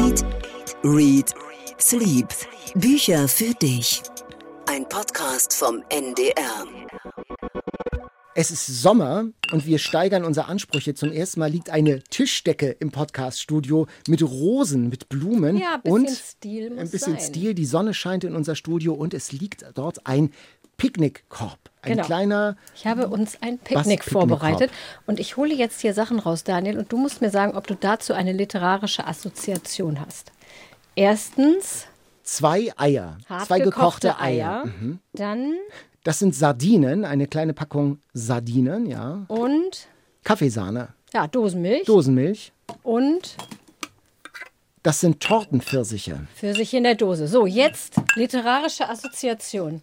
Eat, 0.00 0.24
Read, 0.82 1.34
Sleep. 1.78 2.28
Bücher 2.74 3.28
für 3.28 3.52
dich. 3.52 4.00
Ein 4.66 4.88
Podcast 4.88 5.54
vom 5.54 5.82
NDR. 5.90 6.66
Es 8.34 8.50
ist 8.50 8.64
Sommer 8.64 9.26
und 9.52 9.66
wir 9.66 9.78
steigern 9.78 10.24
unsere 10.24 10.46
Ansprüche. 10.46 10.94
Zum 10.94 11.12
ersten 11.12 11.40
Mal 11.40 11.50
liegt 11.50 11.68
eine 11.68 12.02
Tischdecke 12.02 12.70
im 12.80 12.90
Podcaststudio 12.90 13.88
mit 14.08 14.22
Rosen, 14.22 14.88
mit 14.88 15.10
Blumen 15.10 15.58
Ja, 15.58 15.74
ein 15.74 15.82
bisschen 15.82 15.92
und 15.92 16.08
Stil 16.08 16.70
muss 16.70 16.78
ein 16.78 16.90
bisschen 16.90 17.18
sein. 17.18 17.22
Stil. 17.22 17.54
Die 17.54 17.66
Sonne 17.66 17.92
scheint 17.92 18.24
in 18.24 18.34
unser 18.34 18.54
Studio 18.54 18.94
und 18.94 19.12
es 19.12 19.32
liegt 19.32 19.66
dort 19.74 20.06
ein 20.06 20.30
Picknickkorb. 20.80 21.58
Ein 21.82 21.92
Genau. 21.92 22.04
kleiner. 22.04 22.56
Ich 22.74 22.86
habe 22.86 23.08
uns 23.08 23.38
ein? 23.42 23.58
Picknick 23.58 24.04
vorbereitet 24.04 24.70
und 25.06 25.20
ich 25.20 25.36
hole 25.36 25.54
jetzt 25.54 25.80
hier 25.80 25.94
Sachen 25.94 26.18
raus, 26.18 26.44
Daniel, 26.44 26.78
und 26.78 26.90
du 26.92 26.96
musst 26.98 27.20
mir 27.20 27.30
sagen, 27.30 27.56
ob 27.56 27.66
du 27.66 27.74
dazu 27.74 28.12
eine 28.14 28.32
literarische 28.32 29.06
Assoziation 29.06 30.00
hast. 30.00 30.32
Erstens 30.96 31.86
Zwei 32.22 32.70
Eier. 32.76 33.18
zwei 33.46 33.58
gekochte, 33.60 34.08
gekochte 34.08 34.18
Eier. 34.20 34.66
Mhm. 34.66 35.00
Dann 35.14 35.54
Das 36.04 36.18
sind 36.18 36.34
Sardinen, 36.34 37.04
eine 37.04 37.26
kleine 37.26 37.54
Packung 37.54 37.98
Sardinen, 38.14 38.86
ja. 38.86 39.24
und 39.28 39.88
Kaffeesahne, 40.24 40.88
ja, 41.12 41.26
Dosenmilch 41.26 41.84
Dosenmilch. 41.86 42.52
und 42.82 43.36
Das 44.82 45.00
sind 45.00 45.20
Tortenpfirsiche. 45.20 46.26
Pfirsich 46.36 46.72
in 46.74 46.84
der 46.84 46.94
Dose. 46.94 47.26
So, 47.26 47.46
jetzt 47.46 47.96
literarische 48.16 48.88
Assoziation. 48.88 49.82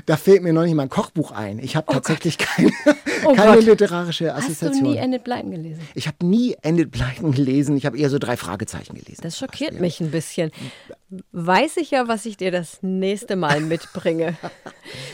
Da 0.07 0.17
fällt 0.19 0.43
mir 0.43 0.53
noch 0.53 0.65
nicht 0.65 0.75
mal 0.75 0.83
ein 0.83 0.89
Kochbuch 0.91 1.31
ein. 1.31 1.59
Ich 1.59 1.77
habe 1.77 1.91
tatsächlich 1.91 2.37
keine, 2.37 2.71
Oh 3.25 3.33
keine 3.35 3.57
Gott. 3.57 3.65
literarische 3.65 4.35
Hast 4.35 4.49
du 4.49 4.53
Assoziation. 4.53 4.91
nie 4.93 4.97
Enid 4.99 5.25
Blyton 5.25 5.51
gelesen? 5.51 5.81
Ich 5.95 6.07
habe 6.07 6.27
nie 6.27 6.57
Enid 6.63 6.91
Blyton 6.91 7.33
gelesen. 7.33 7.77
Ich 7.77 7.87
habe 7.87 7.97
eher 7.99 8.11
so 8.11 8.19
drei 8.19 8.37
Fragezeichen 8.37 8.95
gelesen. 8.95 9.23
Das 9.23 9.39
schockiert 9.39 9.81
mich 9.81 10.01
ein 10.01 10.11
bisschen. 10.11 10.51
Weiß 11.33 11.77
ich 11.79 11.91
ja, 11.93 12.07
was 12.09 12.27
ich 12.27 12.37
dir 12.37 12.51
das 12.51 12.79
nächste 12.83 13.37
Mal 13.37 13.61
mitbringe. 13.63 14.37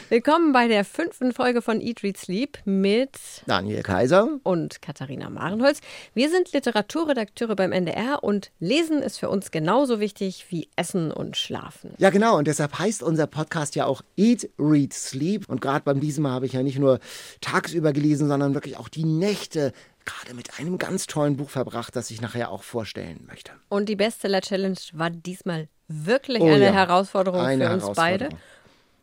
Willkommen 0.09 0.53
bei 0.53 0.67
der 0.67 0.85
fünften 0.85 1.33
Folge 1.33 1.63
von 1.63 1.81
Eat, 1.81 2.03
Read, 2.03 2.17
Sleep 2.17 2.59
mit 2.65 3.11
Daniel 3.47 3.83
Kaiser. 3.83 4.29
und 4.43 4.83
Katharina 4.83 5.31
Marenholz. 5.31 5.81
Wir 6.15 6.31
sind 6.31 6.53
Literaturredakteure 6.53 7.55
beim 7.55 7.71
NDR 7.73 8.25
und 8.25 8.51
Lesen 8.59 9.03
ist 9.03 9.19
für 9.19 9.29
uns 9.29 9.51
genauso 9.53 10.01
wichtig 10.01 10.47
wie 10.49 10.69
Essen 10.75 11.13
und 11.13 11.37
Schlafen. 11.37 11.93
Ja, 11.99 12.11
genau. 12.11 12.39
Und 12.39 12.49
deshalb 12.49 12.79
heißt 12.79 13.03
unser 13.03 13.27
Podcast 13.29 13.77
ja 13.77 13.87
auch 13.87 14.00
Eat, 14.17 14.49
Read, 14.59 14.93
Sleep. 14.93 15.49
Und 15.49 15.61
gerade 15.61 15.85
beim 15.85 16.01
diesem 16.01 16.23
Mal 16.23 16.33
habe 16.33 16.47
ich 16.47 16.53
ja 16.53 16.63
nicht 16.63 16.79
nur 16.79 17.01
tagsüber 17.41 17.93
gelesen, 17.93 18.29
sondern 18.29 18.55
wirklich 18.55 18.77
auch 18.77 18.89
die 18.89 19.05
Nächte 19.05 19.73
gerade 20.05 20.35
mit 20.35 20.59
einem 20.59 20.79
ganz 20.79 21.07
tollen 21.07 21.37
Buch 21.37 21.51
verbracht, 21.51 21.95
das 21.95 22.11
ich 22.11 22.21
nachher 22.21 22.51
auch 22.51 22.63
vorstellen 22.63 23.25
möchte. 23.27 23.53
Und 23.69 23.89
die 23.89 23.97
Bestseller-Challenge 23.97 24.79
war 24.93 25.11
diesmal 25.11 25.69
wirklich 25.89 26.41
Oh 26.41 26.49
eine 26.49 26.67
ja, 26.67 26.73
Herausforderung 26.73 27.41
eine 27.41 27.67
für 27.67 27.73
uns 27.75 27.97
beide. 27.97 28.25
Herausforderung. 28.25 28.39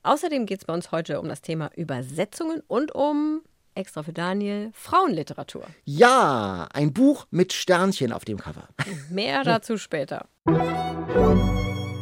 Außerdem 0.03 0.45
geht 0.45 0.59
es 0.59 0.65
bei 0.65 0.73
uns 0.73 0.91
heute 0.91 1.19
um 1.19 1.27
das 1.27 1.41
Thema 1.41 1.69
Übersetzungen 1.75 2.61
und 2.67 2.95
um, 2.95 3.41
extra 3.75 4.03
für 4.03 4.13
Daniel, 4.13 4.71
Frauenliteratur. 4.73 5.65
Ja, 5.83 6.67
ein 6.73 6.93
Buch 6.93 7.25
mit 7.29 7.51
Sternchen 7.51 8.13
auf 8.13 8.23
dem 8.23 8.37
Cover. 8.37 8.69
Mehr 9.09 9.43
dazu 9.43 9.77
später. 9.77 10.27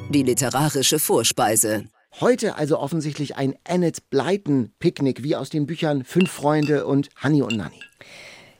Die 0.09 0.23
literarische 0.23 0.99
Vorspeise. 0.99 1.85
Heute 2.21 2.55
also 2.55 2.79
offensichtlich 2.79 3.35
ein 3.35 3.55
Enid 3.65 4.09
Blyton 4.09 4.71
Picknick, 4.79 5.21
wie 5.21 5.35
aus 5.35 5.49
den 5.49 5.65
Büchern 5.65 6.05
Fünf 6.05 6.31
Freunde 6.31 6.85
und 6.85 7.09
Honey 7.21 7.41
und 7.41 7.57
Nanny. 7.57 7.81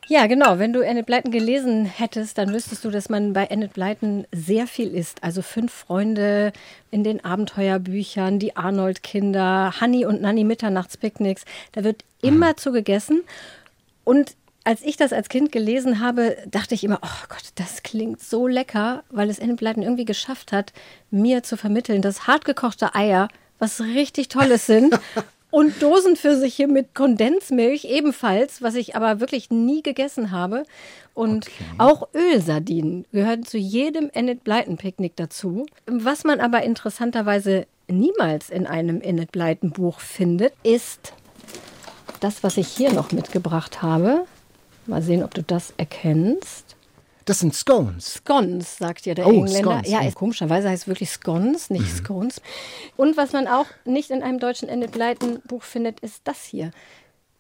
Ja, 0.07 0.27
genau. 0.27 0.59
Wenn 0.59 0.73
du 0.73 0.81
Enid 0.81 1.05
Blyton 1.05 1.31
gelesen 1.31 1.85
hättest, 1.85 2.37
dann 2.37 2.51
wüsstest 2.51 2.83
du, 2.83 2.91
dass 2.91 3.07
man 3.07 3.31
bei 3.31 3.45
Enid 3.45 3.71
Blyton 3.71 4.27
sehr 4.33 4.67
viel 4.67 4.93
isst. 4.93 5.23
Also 5.23 5.41
fünf 5.41 5.71
Freunde 5.71 6.51
in 6.91 7.05
den 7.05 7.23
Abenteuerbüchern, 7.23 8.39
die 8.39 8.57
Arnold-Kinder, 8.57 9.75
Honey 9.79 10.05
und 10.05 10.21
Nanny 10.21 10.43
Mitternachtspicknicks. 10.43 11.45
Da 11.71 11.85
wird 11.85 12.03
immer 12.21 12.57
zu 12.57 12.73
gegessen. 12.73 13.23
Und 14.03 14.35
als 14.65 14.81
ich 14.81 14.97
das 14.97 15.13
als 15.13 15.29
Kind 15.29 15.53
gelesen 15.53 16.01
habe, 16.01 16.35
dachte 16.45 16.75
ich 16.75 16.83
immer, 16.83 16.99
oh 17.01 17.25
Gott, 17.29 17.51
das 17.55 17.83
klingt 17.83 18.21
so 18.21 18.47
lecker, 18.47 19.03
weil 19.09 19.29
es 19.29 19.39
Enid 19.39 19.57
Blyton 19.57 19.83
irgendwie 19.83 20.05
geschafft 20.05 20.51
hat, 20.51 20.73
mir 21.09 21.41
zu 21.41 21.55
vermitteln, 21.55 22.01
dass 22.01 22.27
hartgekochte 22.27 22.93
Eier 22.95 23.29
was 23.59 23.81
richtig 23.81 24.29
Tolles 24.29 24.65
sind. 24.65 24.97
Und 25.51 25.81
Dosenpfirsiche 25.81 26.67
mit 26.67 26.93
Kondensmilch 26.95 27.85
ebenfalls, 27.85 28.61
was 28.61 28.75
ich 28.75 28.97
aber 28.97 29.21
wirklich 29.21 29.51
nie 29.51 29.81
gegessen 29.81 30.31
habe. 30.31 30.63
Und 31.13 31.47
auch 31.77 32.09
Ölsardinen 32.13 33.05
gehören 33.13 33.45
zu 33.45 33.57
jedem 33.57 34.09
Enid 34.13 34.43
Blyton 34.43 34.75
Picknick 34.75 35.15
dazu. 35.15 35.65
Was 35.85 36.25
man 36.25 36.41
aber 36.41 36.63
interessanterweise 36.63 37.67
niemals 37.87 38.49
in 38.49 38.67
einem 38.67 38.99
Enid 39.01 39.31
Blyton 39.31 39.71
Buch 39.71 40.01
findet, 40.01 40.51
ist 40.63 41.13
das, 42.19 42.43
was 42.43 42.57
ich 42.57 42.67
hier 42.67 42.91
noch 42.91 43.13
mitgebracht 43.13 43.81
habe. 43.81 44.25
Mal 44.87 45.01
sehen, 45.01 45.23
ob 45.23 45.33
du 45.33 45.41
das 45.41 45.73
erkennst. 45.77 46.64
Das 47.25 47.39
sind 47.39 47.55
Scones. 47.55 48.15
Scones, 48.15 48.77
sagt 48.77 49.05
ja 49.07 49.15
der 49.15 49.25
Oh, 49.27 49.31
Engländer. 49.31 49.59
Scones, 49.79 49.89
Ja, 49.89 50.01
oh. 50.05 50.11
komischerweise 50.11 50.69
heißt 50.69 50.83
es 50.83 50.87
wirklich 50.87 51.09
Scones, 51.09 51.69
nicht 51.71 51.89
Scones. 51.97 52.39
Und 52.97 53.17
was 53.17 53.33
man 53.33 53.47
auch 53.47 53.65
nicht 53.83 54.11
in 54.11 54.21
einem 54.21 54.39
deutschen 54.39 54.69
Enid 54.69 54.91
Blyton 54.91 55.39
Buch 55.47 55.63
findet, 55.63 55.99
ist 56.01 56.21
das 56.25 56.43
hier. 56.45 56.69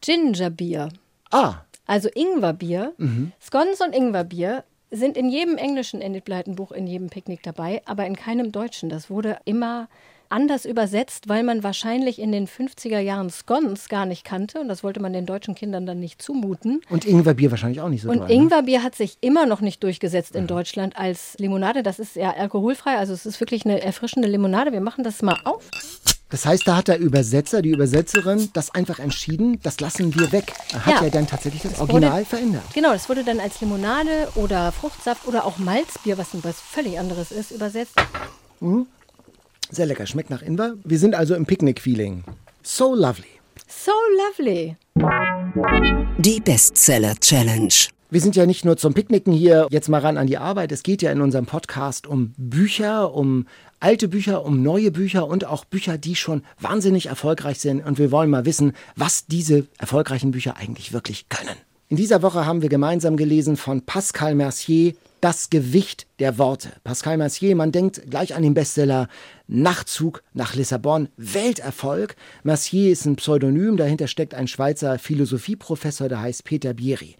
Gingerbier. 0.01 0.89
Ah, 1.31 1.55
Also 1.87 2.09
Ingwerbier. 2.13 2.93
Scones 3.41 3.79
und 3.81 3.93
Ingwerbier 3.93 4.63
sind 4.91 5.17
in 5.17 5.29
jedem 5.29 5.57
englischen 5.57 6.01
Enid 6.01 6.25
Blyton 6.25 6.55
Buch 6.55 6.71
in 6.71 6.87
jedem 6.87 7.09
Picknick 7.09 7.43
dabei, 7.43 7.81
aber 7.85 8.05
in 8.07 8.15
keinem 8.15 8.51
deutschen. 8.51 8.89
Das 8.89 9.09
wurde 9.09 9.37
immer 9.45 9.87
anders 10.29 10.65
übersetzt, 10.65 11.27
weil 11.29 11.43
man 11.43 11.63
wahrscheinlich 11.63 12.19
in 12.19 12.31
den 12.31 12.47
50er 12.47 12.99
Jahren 12.99 13.29
Scones 13.29 13.89
gar 13.89 14.05
nicht 14.05 14.23
kannte 14.23 14.59
und 14.59 14.67
das 14.67 14.83
wollte 14.83 14.99
man 14.99 15.13
den 15.13 15.25
deutschen 15.25 15.55
Kindern 15.55 15.85
dann 15.85 15.99
nicht 15.99 16.21
zumuten. 16.21 16.81
und 16.89 17.05
Ingwerbier 17.05 17.51
wahrscheinlich 17.51 17.81
auch 17.81 17.89
nicht 17.89 18.01
so 18.03 18.09
Und 18.09 18.19
doll, 18.19 18.27
ne? 18.27 18.33
Ingwerbier 18.33 18.83
hat 18.83 18.95
sich 18.95 19.17
immer 19.21 19.45
noch 19.45 19.61
nicht 19.61 19.83
durchgesetzt 19.83 20.35
in 20.35 20.47
Deutschland 20.47 20.97
als 20.97 21.35
Limonade. 21.37 21.83
Das 21.83 21.99
ist 21.99 22.15
ja 22.15 22.31
alkoholfrei, 22.33 22.97
also 22.97 23.13
es 23.13 23.25
ist 23.25 23.39
wirklich 23.39 23.65
eine 23.65 23.81
erfrischende 23.81 24.27
Limonade. 24.27 24.71
Wir 24.71 24.81
machen 24.81 25.03
das 25.03 25.21
mal 25.21 25.39
auf. 25.43 25.63
Das 26.29 26.43
heißt, 26.45 26.67
da 26.67 26.77
hat 26.77 26.87
der 26.87 26.99
Übersetzer, 26.99 27.61
die 27.61 27.69
Übersetzerin, 27.69 28.49
das 28.53 28.73
einfach 28.73 28.97
entschieden, 28.99 29.59
das 29.61 29.79
lassen 29.79 30.13
wir 30.19 30.31
weg. 30.31 30.53
Er 30.73 30.85
hat 30.85 30.95
ja, 30.95 31.03
Ja. 31.03 31.09
dann 31.11 31.27
tatsächlich 31.27 31.61
das, 31.61 31.73
Das 31.73 31.81
Original 31.81 32.13
wurde- 32.21 32.25
verändert. 32.25 32.63
Genau, 32.73 32.91
das 32.93 33.07
wurde 33.07 33.23
dann 33.23 33.39
als 33.39 33.61
Limonade 33.61 34.27
oder 34.35 34.71
Fruchtsaft 34.71 35.27
oder 35.27 35.45
auch 35.45 35.59
Malzbier, 35.59 36.17
was 36.17 36.29
was 36.43 36.59
völlig 36.59 36.97
anderes 36.99 37.31
ist, 37.31 37.51
übersetzt. 37.51 37.93
Sehr 39.71 39.85
lecker, 39.85 40.05
schmeckt 40.05 40.29
nach 40.29 40.41
Ingwer. 40.41 40.75
Wir 40.83 40.99
sind 40.99 41.15
also 41.15 41.35
im 41.35 41.45
Picknick-Feeling. 41.45 42.23
So 42.63 42.95
lovely. 42.95 43.25
So 43.67 43.91
lovely. 44.27 44.75
Die 46.17 46.39
Bestseller 46.39 47.15
Challenge. 47.19 47.73
Wir 48.11 48.21
sind 48.21 48.35
ja 48.35 48.45
nicht 48.45 48.63
nur 48.63 48.77
zum 48.77 48.93
Picknicken 48.93 49.33
hier, 49.33 49.67
jetzt 49.71 49.89
mal 49.89 49.99
ran 49.99 50.17
an 50.17 50.27
die 50.27 50.37
Arbeit. 50.37 50.71
Es 50.71 50.83
geht 50.83 51.01
ja 51.01 51.11
in 51.11 51.21
unserem 51.21 51.47
Podcast 51.47 52.05
um 52.07 52.33
Bücher, 52.37 53.13
um 53.13 53.47
alte 53.79 54.07
Bücher, 54.07 54.45
um 54.45 54.61
neue 54.61 54.91
Bücher 54.91 55.27
und 55.27 55.45
auch 55.45 55.65
Bücher, 55.65 55.97
die 55.97 56.15
schon 56.15 56.43
wahnsinnig 56.59 57.07
erfolgreich 57.07 57.59
sind. 57.59 57.83
Und 57.85 57.97
wir 57.97 58.11
wollen 58.11 58.29
mal 58.29 58.45
wissen, 58.45 58.73
was 58.95 59.25
diese 59.25 59.67
erfolgreichen 59.79 60.31
Bücher 60.31 60.55
eigentlich 60.57 60.93
wirklich 60.93 61.27
können. 61.29 61.57
In 61.89 61.97
dieser 61.97 62.21
Woche 62.21 62.45
haben 62.45 62.61
wir 62.61 62.69
gemeinsam 62.69 63.17
gelesen 63.17 63.57
von 63.57 63.81
Pascal 63.81 64.35
Mercier 64.35 64.93
Das 65.21 65.49
Gewicht 65.49 66.07
der 66.19 66.37
Worte. 66.37 66.73
Pascal 66.83 67.17
Mercier, 67.17 67.55
man 67.55 67.71
denkt 67.71 68.09
gleich 68.09 68.35
an 68.35 68.43
den 68.43 68.53
Bestseller 68.53 69.07
Nachtzug 69.47 70.23
nach 70.33 70.55
Lissabon, 70.55 71.09
Welterfolg. 71.17 72.15
Mercier 72.43 72.91
ist 72.91 73.05
ein 73.05 73.15
Pseudonym, 73.15 73.77
dahinter 73.77 74.07
steckt 74.07 74.35
ein 74.35 74.47
Schweizer 74.47 74.99
Philosophieprofessor, 74.99 76.09
der 76.09 76.21
heißt 76.21 76.43
Peter 76.43 76.73
Bieri. 76.73 77.15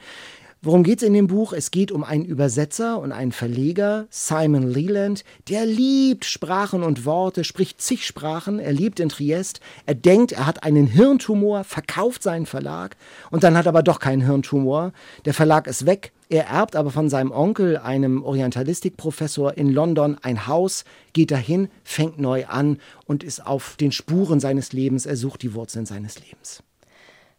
Worum 0.62 0.82
geht's 0.82 1.04
in 1.04 1.14
dem 1.14 1.28
Buch? 1.28 1.54
Es 1.54 1.70
geht 1.70 1.92
um 1.92 2.04
einen 2.04 2.26
Übersetzer 2.26 3.00
und 3.00 3.12
einen 3.12 3.32
Verleger, 3.32 4.08
Simon 4.10 4.68
Leland, 4.68 5.24
der 5.48 5.66
liebt 5.66 6.26
Sprachen 6.26 6.82
und 6.82 7.06
Worte, 7.06 7.44
spricht 7.44 7.82
zig 7.82 8.06
Sprachen, 8.06 8.58
er 8.58 8.74
lebt 8.74 9.00
in 9.00 9.10
Triest, 9.10 9.60
er 9.86 9.94
denkt, 9.94 10.32
er 10.32 10.48
hat 10.48 10.64
einen 10.64 10.88
Hirntumor, 10.88 11.66
verkauft 11.66 12.24
seinen 12.24 12.48
Verlag 12.48 12.98
und 13.30 13.44
dann 13.44 13.56
hat 13.56 13.68
er 13.68 13.70
aber 13.70 13.84
doch 13.84 14.00
keinen 14.00 14.22
Hirntumor. 14.26 14.92
Der 15.26 15.36
Verlag 15.36 15.68
ist 15.68 15.86
weg, 15.86 16.12
er 16.30 16.48
erbt 16.48 16.76
aber 16.76 16.92
von 16.92 17.10
seinem 17.10 17.32
Onkel, 17.32 17.78
einem 17.78 18.24
Orientalistikprofessor 18.24 19.58
in 19.58 19.72
London, 19.72 20.18
ein 20.22 20.48
Haus, 20.48 20.84
geht 21.14 21.32
dahin, 21.32 21.70
fängt 21.84 22.20
neu 22.20 22.46
an 22.48 22.80
und 23.06 23.24
ist 23.24 23.46
auf 23.46 23.76
den 23.78 23.92
Spuren 23.92 24.40
seines 24.40 24.74
Lebens, 24.74 25.06
er 25.06 25.18
sucht 25.18 25.44
die 25.44 25.54
Wurzeln 25.54 25.86
seines 25.86 26.20
Lebens. 26.20 26.64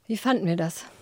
Wie 0.06 0.16
fanden 0.16 0.46
wir 0.46 0.56
das? 0.56 0.84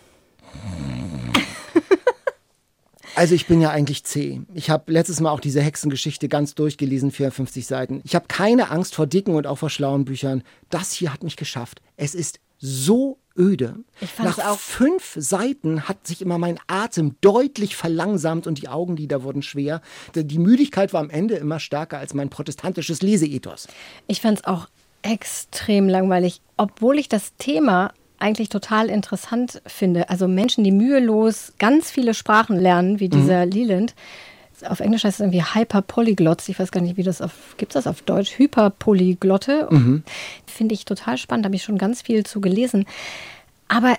Also 3.16 3.36
ich 3.36 3.46
bin 3.46 3.60
ja 3.60 3.70
eigentlich 3.70 4.02
zäh. 4.04 4.40
Ich 4.54 4.70
habe 4.70 4.92
letztes 4.92 5.20
Mal 5.20 5.30
auch 5.30 5.38
diese 5.38 5.60
Hexengeschichte 5.60 6.28
ganz 6.28 6.56
durchgelesen, 6.56 7.12
54 7.12 7.64
Seiten. 7.64 8.00
Ich 8.04 8.16
habe 8.16 8.26
keine 8.26 8.70
Angst 8.70 8.94
vor 8.96 9.06
dicken 9.06 9.36
und 9.36 9.46
auch 9.46 9.58
vor 9.58 9.70
schlauen 9.70 10.04
Büchern. 10.04 10.42
Das 10.68 10.92
hier 10.92 11.12
hat 11.12 11.22
mich 11.22 11.36
geschafft. 11.36 11.80
Es 11.96 12.16
ist 12.16 12.40
so 12.58 13.18
öde. 13.36 13.76
Nach 14.18 14.58
fünf 14.58 15.14
Seiten 15.16 15.88
hat 15.88 16.06
sich 16.06 16.22
immer 16.22 16.38
mein 16.38 16.58
Atem 16.66 17.16
deutlich 17.20 17.76
verlangsamt 17.76 18.46
und 18.46 18.60
die 18.62 18.68
Augenlider 18.68 19.22
wurden 19.22 19.42
schwer. 19.42 19.80
Die 20.14 20.38
Müdigkeit 20.38 20.92
war 20.92 21.00
am 21.00 21.10
Ende 21.10 21.34
immer 21.36 21.60
stärker 21.60 21.98
als 21.98 22.14
mein 22.14 22.30
protestantisches 22.30 23.02
Leseethos. 23.02 23.68
Ich 24.06 24.20
fand 24.20 24.38
es 24.38 24.44
auch 24.44 24.68
extrem 25.02 25.88
langweilig, 25.88 26.40
obwohl 26.56 26.98
ich 26.98 27.08
das 27.08 27.34
Thema 27.36 27.92
eigentlich 28.18 28.48
total 28.48 28.88
interessant 28.88 29.60
finde. 29.66 30.08
Also 30.08 30.28
Menschen, 30.28 30.64
die 30.64 30.72
mühelos 30.72 31.52
ganz 31.58 31.90
viele 31.90 32.14
Sprachen 32.14 32.58
lernen, 32.58 33.00
wie 33.00 33.08
dieser 33.08 33.44
Leland. 33.44 33.94
Auf 34.68 34.80
Englisch 34.80 35.04
heißt 35.04 35.20
es 35.20 35.20
irgendwie 35.20 35.42
Hyperpolyglots. 35.42 36.48
Ich 36.48 36.58
weiß 36.58 36.70
gar 36.70 36.80
nicht, 36.80 36.96
wie 36.96 37.02
das 37.02 37.20
auf, 37.20 37.32
gibt 37.56 37.74
es 37.74 37.82
das 37.82 37.86
auf 37.86 38.02
Deutsch? 38.02 38.38
Hyperpolyglotte. 38.38 39.68
Finde 40.46 40.74
ich 40.74 40.84
total 40.84 41.18
spannend, 41.18 41.46
habe 41.46 41.56
ich 41.56 41.62
schon 41.62 41.78
ganz 41.78 42.02
viel 42.02 42.24
zu 42.24 42.40
gelesen. 42.40 42.86
Aber 43.68 43.96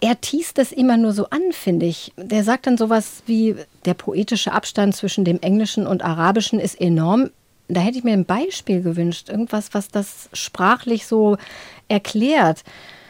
er 0.00 0.20
teast 0.20 0.58
das 0.58 0.70
immer 0.70 0.98
nur 0.98 1.12
so 1.12 1.30
an, 1.30 1.40
finde 1.52 1.86
ich. 1.86 2.12
Der 2.16 2.44
sagt 2.44 2.66
dann 2.66 2.76
sowas 2.76 3.22
wie, 3.26 3.56
der 3.86 3.94
poetische 3.94 4.52
Abstand 4.52 4.94
zwischen 4.94 5.24
dem 5.24 5.40
Englischen 5.40 5.86
und 5.86 6.04
Arabischen 6.04 6.60
ist 6.60 6.78
enorm. 6.78 7.30
Da 7.68 7.80
hätte 7.80 7.96
ich 7.96 8.04
mir 8.04 8.12
ein 8.12 8.26
Beispiel 8.26 8.82
gewünscht, 8.82 9.30
irgendwas, 9.30 9.72
was 9.72 9.88
das 9.88 10.28
sprachlich 10.34 11.06
so 11.06 11.38
erklärt. 11.88 12.64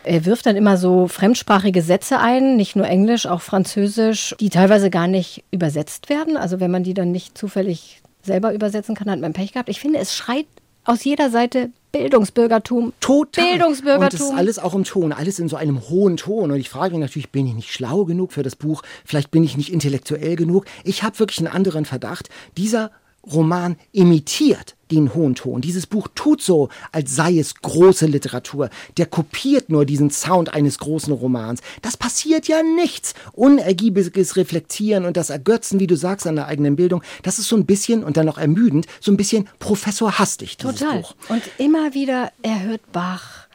Er 0.05 0.27
wirft 0.27 0.47
dann 0.47 0.57
immer 0.57 0.77
so 0.77 1.09
fremdsprachige 1.09 1.83
Sätze 1.83 2.19
ein, 2.19 2.57
nicht 2.57 2.77
nur 2.77 2.87
Englisch, 2.87 3.27
auch 3.27 3.41
Französisch, 3.41 4.35
die 4.39 4.51
teilweise 4.51 4.91
gar 4.91 5.09
nicht 5.09 5.45
übersetzt 5.51 6.09
werden. 6.09 6.37
Also 6.37 6.61
wenn 6.61 6.71
man 6.71 6.85
die 6.85 6.95
dann 6.95 7.11
nicht 7.11 7.37
zufällig 7.37 8.03
selber 8.23 8.53
übersetzen 8.55 8.95
kann, 8.95 9.11
hat 9.11 9.21
man 9.21 9.33
Pech 9.33 9.53
gehabt. 9.53 9.69
Ich 9.69 9.81
finde, 9.81 9.99
es 9.99 10.15
schreit 10.15 10.47
aus 10.85 11.05
jeder 11.05 11.31
Seite 11.31 11.71
Bildungsbürgertum. 11.93 12.93
Total. 13.01 13.45
Bildungsbürgertum. 13.45 14.05
Und 14.05 14.13
das 14.13 14.21
ist 14.21 14.37
alles 14.37 14.59
auch 14.59 14.75
im 14.75 14.85
Ton, 14.85 15.13
alles 15.13 15.39
in 15.39 15.49
so 15.49 15.57
einem 15.57 15.89
hohen 15.89 16.17
Ton. 16.17 16.51
Und 16.51 16.59
ich 16.59 16.69
frage 16.69 16.93
mich 16.93 17.01
natürlich, 17.01 17.31
bin 17.31 17.47
ich 17.47 17.55
nicht 17.55 17.73
schlau 17.73 18.05
genug 18.05 18.33
für 18.33 18.43
das 18.43 18.57
Buch? 18.57 18.83
Vielleicht 19.05 19.31
bin 19.31 19.45
ich 19.45 19.57
nicht 19.57 19.73
intellektuell 19.73 20.37
genug. 20.37 20.67
Ich 20.83 21.03
habe 21.03 21.19
wirklich 21.19 21.39
einen 21.39 21.49
anderen 21.49 21.85
Verdacht. 21.85 22.29
Dieser 22.57 22.91
Roman 23.33 23.77
imitiert 23.93 24.77
den 24.91 25.15
hohen 25.15 25.35
Ton. 25.35 25.61
Dieses 25.61 25.87
Buch 25.87 26.09
tut 26.15 26.43
so, 26.43 26.69
als 26.93 27.17
sei 27.17 27.39
es 27.39 27.55
große 27.55 28.07
Literatur. 28.07 28.71
Der 28.97 29.07
kopiert 29.07 29.71
nur 29.71 29.85
diesen 29.85 30.11
Sound 30.11 30.53
eines 30.53 30.79
großen 30.79 31.13
Romans. 31.13 31.61
Das 31.83 31.97
passiert 31.97 32.49
ja 32.49 32.63
nichts. 32.63 33.15
Unergiebiges 33.33 34.37
Reflektieren 34.37 35.05
und 35.05 35.17
das 35.17 35.31
Ergötzen, 35.31 35.81
wie 35.81 35.87
du 35.87 35.97
sagst, 35.97 36.27
an 36.27 36.37
der 36.37 36.47
eigenen 36.47 36.77
Bildung, 36.77 37.03
das 37.23 37.39
ist 37.39 37.49
so 37.49 37.57
ein 37.57 37.67
bisschen, 37.67 38.05
und 38.05 38.17
dann 38.17 38.27
noch 38.27 38.39
ermüdend, 38.39 38.87
so 39.01 39.11
ein 39.11 39.17
bisschen 39.17 39.49
Professor 39.59 40.19
Hastig, 40.19 40.57
dieses 40.57 40.81
Total. 40.81 41.01
Buch. 41.01 41.15
Und 41.29 41.43
immer 41.59 41.95
wieder, 41.95 42.31
er 42.43 42.63
hört 42.63 42.93
Bach. 42.93 43.49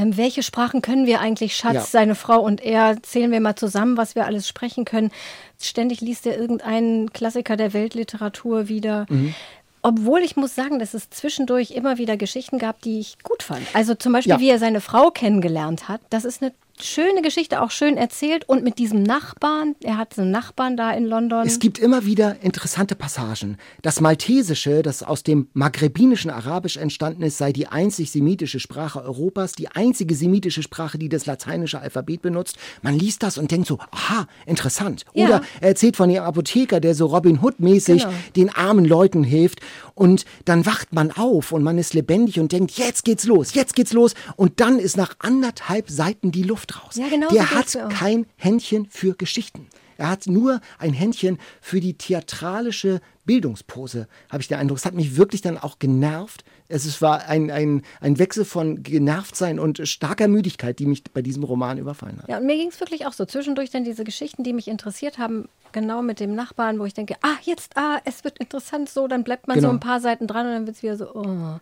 Ähm, 0.00 0.16
welche 0.16 0.42
Sprachen 0.42 0.82
können 0.82 1.06
wir 1.06 1.20
eigentlich, 1.20 1.56
Schatz, 1.56 1.74
Ja. 1.74 1.80
seine 1.82 2.14
Frau 2.14 2.40
und 2.40 2.60
er? 2.62 3.02
Zählen 3.02 3.30
wir 3.30 3.40
mal 3.40 3.56
zusammen, 3.56 3.96
was 3.96 4.14
wir 4.14 4.24
alles 4.26 4.48
sprechen 4.48 4.84
können. 4.84 5.10
Ständig 5.60 6.00
liest 6.00 6.26
er 6.26 6.38
irgendeinen 6.38 7.12
Klassiker 7.12 7.56
der 7.56 7.72
Weltliteratur 7.72 8.68
wieder. 8.68 9.06
Mhm. 9.08 9.34
Obwohl 9.82 10.20
ich 10.20 10.36
muss 10.36 10.54
sagen, 10.54 10.78
dass 10.78 10.92
es 10.94 11.08
zwischendurch 11.10 11.70
immer 11.70 11.96
wieder 11.98 12.16
Geschichten 12.16 12.58
gab, 12.58 12.82
die 12.82 13.00
ich 13.00 13.18
gut 13.22 13.42
fand. 13.42 13.62
Also 13.72 13.94
zum 13.94 14.12
Beispiel, 14.12 14.32
Ja. 14.32 14.40
wie 14.40 14.50
er 14.50 14.58
seine 14.58 14.80
Frau 14.80 15.10
kennengelernt 15.10 15.88
hat. 15.88 16.00
Das 16.10 16.24
ist 16.24 16.42
eine 16.42 16.52
schöne 16.82 17.22
Geschichte, 17.22 17.62
auch 17.62 17.70
schön 17.70 17.96
erzählt. 17.96 18.48
Und 18.48 18.64
mit 18.64 18.78
diesem 18.78 19.02
Nachbarn, 19.02 19.76
er 19.82 19.96
hat 19.96 20.14
so 20.14 20.22
einen 20.22 20.30
Nachbarn 20.30 20.76
da 20.76 20.90
in 20.92 21.04
London. 21.06 21.46
Es 21.46 21.58
gibt 21.58 21.78
immer 21.78 22.04
wieder 22.04 22.36
interessante 22.42 22.94
Passagen. 22.94 23.56
Das 23.82 24.00
Maltesische, 24.00 24.82
das 24.82 25.02
aus 25.02 25.22
dem 25.22 25.48
maghrebinischen 25.52 26.30
Arabisch 26.30 26.76
entstanden 26.76 27.22
ist, 27.22 27.38
sei 27.38 27.52
die 27.52 27.66
einzig 27.66 28.10
semitische 28.10 28.60
Sprache 28.60 29.02
Europas, 29.02 29.52
die 29.52 29.68
einzige 29.68 30.14
semitische 30.14 30.62
Sprache, 30.62 30.98
die 30.98 31.08
das 31.08 31.26
lateinische 31.26 31.80
Alphabet 31.80 32.22
benutzt. 32.22 32.56
Man 32.82 32.98
liest 32.98 33.22
das 33.22 33.38
und 33.38 33.50
denkt 33.50 33.66
so, 33.66 33.78
aha, 33.90 34.26
interessant. 34.46 35.04
Ja. 35.14 35.26
Oder 35.26 35.42
er 35.60 35.68
erzählt 35.68 35.96
von 35.96 36.08
dem 36.08 36.22
Apotheker, 36.22 36.80
der 36.80 36.94
so 36.94 37.06
Robin 37.06 37.40
Hood-mäßig 37.42 38.02
Genau. 38.02 38.14
den 38.36 38.50
armen 38.50 38.84
Leuten 38.84 39.24
hilft. 39.24 39.60
Und 39.94 40.24
dann 40.44 40.64
wacht 40.66 40.92
man 40.92 41.12
auf 41.12 41.52
und 41.52 41.62
man 41.62 41.76
ist 41.78 41.92
lebendig 41.94 42.40
und 42.40 42.52
denkt, 42.52 42.72
jetzt 42.72 43.04
geht's 43.04 43.24
los, 43.24 43.54
jetzt 43.54 43.74
geht's 43.74 43.92
los. 43.92 44.14
Und 44.36 44.60
dann 44.60 44.78
ist 44.78 44.96
nach 44.96 45.14
anderthalb 45.18 45.90
Seiten 45.90 46.30
die 46.30 46.42
Luft 46.42 46.69
raus. 46.76 46.96
Ja, 46.96 47.08
genau 47.08 47.28
so 47.28 47.34
Der 47.34 47.44
geht's 47.46 47.74
hat 47.74 47.90
kein 47.90 48.26
Händchen 48.36 48.86
für 48.90 49.14
Geschichten. 49.14 49.66
Er 49.96 50.08
hat 50.08 50.26
nur 50.26 50.62
ein 50.78 50.94
Händchen 50.94 51.38
für 51.60 51.78
die 51.78 51.92
theatralische 51.92 53.02
Bildungspose, 53.26 54.08
habe 54.30 54.40
ich 54.40 54.48
den 54.48 54.56
Eindruck. 54.58 54.78
Es 54.78 54.86
hat 54.86 54.94
mich 54.94 55.16
wirklich 55.18 55.42
dann 55.42 55.58
auch 55.58 55.78
genervt. 55.78 56.42
Es 56.68 57.02
war 57.02 57.28
ein, 57.28 57.50
ein, 57.50 57.82
ein 58.00 58.18
Wechsel 58.18 58.46
von 58.46 58.82
Genervtsein 58.82 59.58
und 59.58 59.86
starker 59.86 60.26
Müdigkeit, 60.26 60.78
die 60.78 60.86
mich 60.86 61.04
bei 61.04 61.20
diesem 61.20 61.44
Roman 61.44 61.76
überfallen 61.76 62.18
hat. 62.22 62.28
Ja, 62.30 62.38
und 62.38 62.46
mir 62.46 62.56
ging 62.56 62.68
es 62.68 62.80
wirklich 62.80 63.06
auch 63.06 63.12
so. 63.12 63.26
Zwischendurch 63.26 63.70
dann 63.70 63.84
diese 63.84 64.04
Geschichten, 64.04 64.42
die 64.42 64.54
mich 64.54 64.68
interessiert 64.68 65.18
haben, 65.18 65.48
genau 65.72 66.00
mit 66.00 66.18
dem 66.18 66.34
Nachbarn, 66.34 66.78
wo 66.78 66.86
ich 66.86 66.94
denke, 66.94 67.16
ah, 67.20 67.36
jetzt, 67.42 67.76
ah, 67.76 68.00
es 68.04 68.24
wird 68.24 68.38
interessant 68.38 68.88
so, 68.88 69.06
dann 69.06 69.22
bleibt 69.22 69.48
man 69.48 69.56
Genau. 69.56 69.68
so 69.68 69.74
ein 69.74 69.80
paar 69.80 70.00
Seiten 70.00 70.26
dran 70.26 70.46
und 70.46 70.52
dann 70.52 70.66
wird 70.66 70.76
es 70.76 70.82
wieder 70.82 70.96
so, 70.96 71.14
oh. 71.14 71.60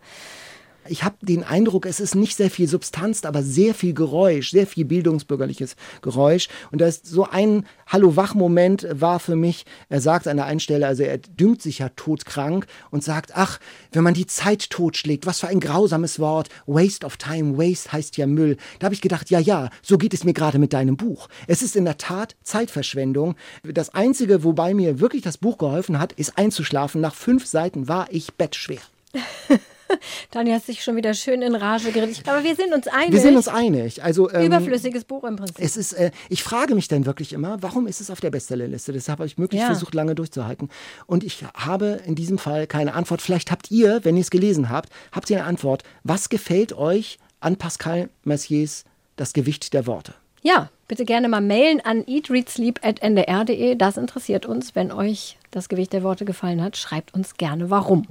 Ich 0.88 1.04
habe 1.04 1.16
den 1.20 1.44
Eindruck, 1.44 1.86
es 1.86 2.00
ist 2.00 2.14
nicht 2.14 2.36
sehr 2.36 2.50
viel 2.50 2.68
Substanz, 2.68 3.24
aber 3.24 3.42
sehr 3.42 3.74
viel 3.74 3.94
Geräusch, 3.94 4.50
sehr 4.50 4.66
viel 4.66 4.84
bildungsbürgerliches 4.84 5.76
Geräusch. 6.02 6.48
Und 6.70 6.80
da 6.80 6.86
ist 6.86 7.06
so 7.06 7.24
ein 7.24 7.66
Hallo-Wach-Moment 7.86 8.86
war 8.90 9.20
für 9.20 9.36
mich, 9.36 9.64
er 9.88 10.00
sagt 10.00 10.26
an 10.28 10.36
der 10.36 10.46
einen 10.46 10.60
Stelle, 10.60 10.86
also 10.86 11.02
er 11.02 11.18
dünkt 11.18 11.62
sich 11.62 11.78
ja 11.78 11.88
todkrank 11.90 12.66
und 12.90 13.04
sagt, 13.04 13.32
ach, 13.34 13.58
wenn 13.92 14.04
man 14.04 14.14
die 14.14 14.26
Zeit 14.26 14.70
totschlägt, 14.70 15.26
was 15.26 15.40
für 15.40 15.48
ein 15.48 15.60
grausames 15.60 16.18
Wort, 16.18 16.48
Waste 16.66 17.06
of 17.06 17.16
Time, 17.16 17.56
Waste 17.58 17.92
heißt 17.92 18.16
ja 18.16 18.26
Müll. 18.26 18.56
Da 18.78 18.86
habe 18.86 18.94
ich 18.94 19.00
gedacht, 19.00 19.30
ja, 19.30 19.38
ja, 19.38 19.70
so 19.82 19.98
geht 19.98 20.14
es 20.14 20.24
mir 20.24 20.34
gerade 20.34 20.58
mit 20.58 20.72
deinem 20.72 20.96
Buch. 20.96 21.28
Es 21.46 21.62
ist 21.62 21.76
in 21.76 21.84
der 21.84 21.98
Tat 21.98 22.36
Zeitverschwendung. 22.42 23.36
Das 23.62 23.94
Einzige, 23.94 24.44
wobei 24.44 24.74
mir 24.74 25.00
wirklich 25.00 25.22
das 25.22 25.38
Buch 25.38 25.58
geholfen 25.58 25.98
hat, 25.98 26.12
ist 26.12 26.38
einzuschlafen. 26.38 27.00
Nach 27.00 27.14
fünf 27.14 27.46
Seiten 27.46 27.88
war 27.88 28.08
ich 28.10 28.34
bettschwer. 28.34 28.80
Daniel 30.30 30.56
hat 30.56 30.64
sich 30.64 30.82
schon 30.82 30.96
wieder 30.96 31.14
schön 31.14 31.42
in 31.42 31.54
Rage 31.54 31.90
geredet. 31.92 32.22
Aber 32.26 32.44
wir 32.44 32.54
sind 32.54 32.72
uns 32.74 32.86
einig. 32.88 33.12
Wir 33.12 33.20
sind 33.20 33.36
uns 33.36 33.48
einig. 33.48 34.02
Also, 34.02 34.30
ähm, 34.30 34.46
Überflüssiges 34.46 35.04
Buch 35.04 35.24
im 35.24 35.36
Prinzip. 35.36 35.56
Es 35.58 35.76
ist, 35.76 35.92
äh, 35.94 36.10
ich 36.28 36.42
frage 36.42 36.74
mich 36.74 36.88
dann 36.88 37.06
wirklich 37.06 37.32
immer, 37.32 37.62
warum 37.62 37.86
ist 37.86 38.00
es 38.00 38.10
auf 38.10 38.20
der 38.20 38.30
Bestsellerliste? 38.30 38.92
Deshalb 38.92 39.18
habe 39.18 39.26
ich 39.26 39.38
wirklich 39.38 39.60
Ja. 39.60 39.66
versucht, 39.66 39.94
lange 39.94 40.14
durchzuhalten. 40.14 40.68
Und 41.06 41.24
ich 41.24 41.44
habe 41.54 42.00
in 42.06 42.14
diesem 42.14 42.38
Fall 42.38 42.66
keine 42.66 42.94
Antwort. 42.94 43.22
Vielleicht 43.22 43.50
habt 43.50 43.70
ihr, 43.70 44.00
wenn 44.04 44.16
ihr 44.16 44.22
es 44.22 44.30
gelesen 44.30 44.68
habt, 44.70 44.90
habt 45.12 45.30
ihr 45.30 45.38
eine 45.38 45.46
Antwort. 45.46 45.82
Was 46.04 46.28
gefällt 46.28 46.72
euch 46.72 47.18
an 47.40 47.56
Pascal 47.56 48.08
Messiers 48.24 48.84
Das 49.16 49.32
Gewicht 49.32 49.72
der 49.74 49.86
Worte? 49.86 50.14
Ja, 50.42 50.70
bitte 50.86 51.04
gerne 51.04 51.28
mal 51.28 51.40
mailen 51.40 51.80
an 51.84 52.04
eatreadsleep.ndr.de. 52.06 53.74
Das 53.74 53.96
interessiert 53.96 54.46
uns. 54.46 54.74
Wenn 54.76 54.92
euch 54.92 55.36
das 55.50 55.68
Gewicht 55.68 55.92
der 55.92 56.02
Worte 56.04 56.24
gefallen 56.24 56.62
hat, 56.62 56.76
schreibt 56.76 57.14
uns 57.14 57.34
gerne 57.34 57.70
warum. 57.70 58.06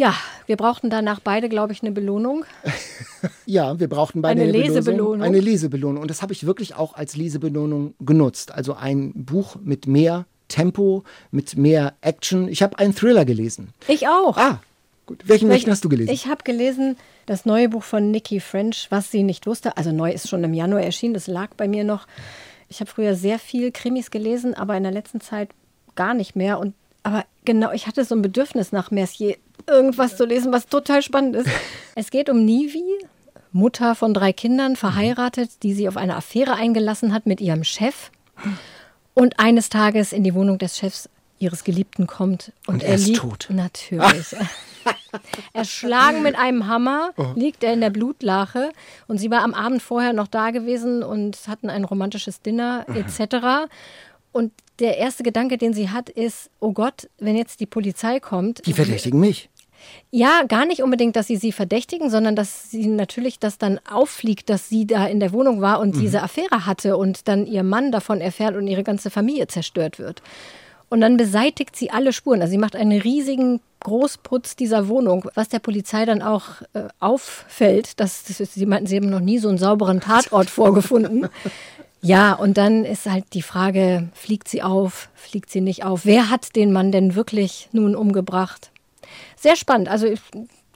Ja, 0.00 0.14
wir 0.46 0.56
brauchten 0.56 0.88
danach 0.88 1.20
beide, 1.20 1.50
glaube 1.50 1.74
ich, 1.74 1.82
eine 1.82 1.92
Belohnung. 1.92 2.46
Ja, 3.44 3.78
wir 3.78 3.88
brauchten 3.88 4.22
beide 4.22 4.40
Eine 4.40 4.50
eine, 4.50 4.52
Belohnung. 4.52 4.76
Lesebelohnung. 4.76 5.22
Eine 5.22 5.40
Lesebelohnung. 5.40 6.02
Und 6.02 6.10
das 6.10 6.22
habe 6.22 6.32
ich 6.32 6.46
wirklich 6.46 6.74
auch 6.74 6.94
als 6.94 7.16
Lesebelohnung 7.16 7.92
genutzt. 8.00 8.50
Also 8.52 8.72
ein 8.72 9.12
Buch 9.12 9.56
mit 9.62 9.86
mehr 9.86 10.24
Tempo, 10.48 11.04
mit 11.30 11.58
mehr 11.58 11.92
Action. 12.00 12.48
Ich 12.48 12.62
habe 12.62 12.78
einen 12.78 12.94
Thriller 12.94 13.26
gelesen. 13.26 13.74
Ich 13.88 14.08
auch. 14.08 14.38
Ah, 14.38 14.62
gut. 15.04 15.22
Welchen, 15.26 15.50
welchen 15.50 15.70
hast 15.70 15.84
du 15.84 15.90
gelesen? 15.90 16.10
Ich 16.10 16.28
habe 16.28 16.44
gelesen 16.44 16.96
das 17.26 17.44
neue 17.44 17.68
Buch 17.68 17.82
von 17.82 18.10
Nikki 18.10 18.40
French, 18.40 18.86
was 18.88 19.10
sie 19.10 19.22
nicht 19.22 19.46
wusste. 19.46 19.76
Also 19.76 19.92
neu 19.92 20.10
ist 20.10 20.30
schon 20.30 20.42
im 20.42 20.54
Januar 20.54 20.80
erschienen, 20.80 21.12
das 21.12 21.26
lag 21.26 21.50
bei 21.58 21.68
mir 21.68 21.84
noch. 21.84 22.06
Ich 22.70 22.80
habe 22.80 22.90
früher 22.90 23.16
sehr 23.16 23.38
viel 23.38 23.70
Krimis 23.70 24.10
gelesen, 24.10 24.54
aber 24.54 24.78
in 24.78 24.84
der 24.84 24.92
letzten 24.92 25.20
Zeit 25.20 25.50
gar 25.94 26.14
nicht 26.14 26.36
mehr. 26.36 26.58
Und 26.58 26.72
aber 27.02 27.24
genau, 27.44 27.72
ich 27.72 27.86
hatte 27.86 28.04
so 28.04 28.14
ein 28.14 28.22
Bedürfnis 28.22 28.72
nach 28.72 28.90
Mercier, 28.90 29.36
irgendwas 29.68 30.16
zu 30.16 30.24
lesen, 30.24 30.52
was 30.52 30.66
total 30.66 31.02
spannend 31.02 31.36
ist. 31.36 31.48
es 31.94 32.10
geht 32.10 32.28
um 32.30 32.44
Nivi, 32.44 32.82
Mutter 33.52 33.94
von 33.94 34.14
drei 34.14 34.32
Kindern, 34.32 34.76
verheiratet, 34.76 35.62
die 35.62 35.74
sie 35.74 35.88
auf 35.88 35.96
eine 35.96 36.16
Affäre 36.16 36.54
eingelassen 36.54 37.12
hat 37.12 37.26
mit 37.26 37.40
ihrem 37.40 37.64
Chef. 37.64 38.10
Und 39.14 39.38
eines 39.40 39.68
Tages 39.68 40.12
in 40.12 40.22
die 40.24 40.34
Wohnung 40.34 40.58
des 40.58 40.78
Chefs 40.78 41.08
ihres 41.38 41.64
Geliebten 41.64 42.06
kommt 42.06 42.52
und, 42.66 42.74
Und 42.74 42.82
er 42.82 42.90
er 42.90 42.94
ist 42.96 43.06
liegt 43.06 43.18
tot. 43.20 43.46
natürlich. 43.50 44.36
Erschlagen 45.52 46.22
mit 46.22 46.36
einem 46.36 46.66
Hammer 46.66 47.10
Oh. 47.16 47.32
liegt 47.34 47.64
er 47.64 47.72
in 47.72 47.80
der 47.80 47.90
Blutlache 47.90 48.70
und 49.08 49.18
sie 49.18 49.30
war 49.30 49.42
am 49.42 49.54
Abend 49.54 49.82
vorher 49.82 50.12
noch 50.12 50.28
da 50.28 50.50
gewesen 50.50 51.02
und 51.02 51.36
hatten 51.48 51.68
ein 51.70 51.84
romantisches 51.84 52.40
Dinner 52.42 52.86
etc. 52.94 53.68
Und 54.32 54.52
der 54.78 54.96
erste 54.98 55.22
Gedanke, 55.22 55.58
den 55.58 55.74
sie 55.74 55.90
hat, 55.90 56.08
ist, 56.08 56.50
oh 56.60 56.72
Gott, 56.72 57.08
wenn 57.18 57.36
jetzt 57.36 57.60
die 57.60 57.66
Polizei 57.66 58.20
kommt. 58.20 58.66
Die 58.66 58.72
verdächtigen 58.72 59.20
mich. 59.20 59.50
Ja, 60.10 60.42
gar 60.46 60.66
nicht 60.66 60.82
unbedingt, 60.82 61.16
dass 61.16 61.26
sie 61.26 61.36
sie 61.36 61.52
verdächtigen, 61.52 62.10
sondern 62.10 62.36
dass 62.36 62.70
sie 62.70 62.86
natürlich 62.86 63.38
das 63.38 63.58
dann 63.58 63.80
auffliegt, 63.90 64.50
dass 64.50 64.68
sie 64.68 64.86
da 64.86 65.06
in 65.06 65.20
der 65.20 65.32
Wohnung 65.32 65.60
war 65.60 65.80
und 65.80 65.96
diese 65.96 66.22
Affäre 66.22 66.66
hatte 66.66 66.96
und 66.96 67.28
dann 67.28 67.46
ihr 67.46 67.62
Mann 67.62 67.90
davon 67.90 68.20
erfährt 68.20 68.56
und 68.56 68.66
ihre 68.66 68.82
ganze 68.82 69.10
Familie 69.10 69.46
zerstört 69.46 69.98
wird. 69.98 70.22
Und 70.90 71.00
dann 71.00 71.16
beseitigt 71.16 71.76
sie 71.76 71.90
alle 71.90 72.12
Spuren. 72.12 72.42
Also 72.42 72.50
sie 72.50 72.58
macht 72.58 72.74
einen 72.74 73.00
riesigen 73.00 73.60
Großputz 73.78 74.56
dieser 74.56 74.88
Wohnung, 74.88 75.30
was 75.34 75.48
der 75.48 75.60
Polizei 75.60 76.04
dann 76.04 76.20
auch 76.20 76.62
äh, 76.74 76.88
auffällt, 76.98 78.00
dass 78.00 78.24
das 78.24 78.38
sie 78.38 78.66
meinten, 78.66 78.86
sie 78.86 78.96
haben 78.96 79.08
noch 79.08 79.20
nie 79.20 79.38
so 79.38 79.48
einen 79.48 79.58
sauberen 79.58 80.00
Tatort 80.00 80.50
vorgefunden. 80.50 81.28
Ja, 82.02 82.32
und 82.32 82.56
dann 82.56 82.84
ist 82.84 83.06
halt 83.06 83.26
die 83.34 83.42
Frage, 83.42 84.08
fliegt 84.14 84.48
sie 84.48 84.62
auf, 84.62 85.10
fliegt 85.14 85.50
sie 85.50 85.60
nicht 85.60 85.84
auf? 85.84 86.06
Wer 86.06 86.30
hat 86.30 86.56
den 86.56 86.72
Mann 86.72 86.92
denn 86.92 87.14
wirklich 87.14 87.68
nun 87.72 87.94
umgebracht? 87.94 88.70
Sehr 89.36 89.56
spannend. 89.56 89.88
Also 89.88 90.06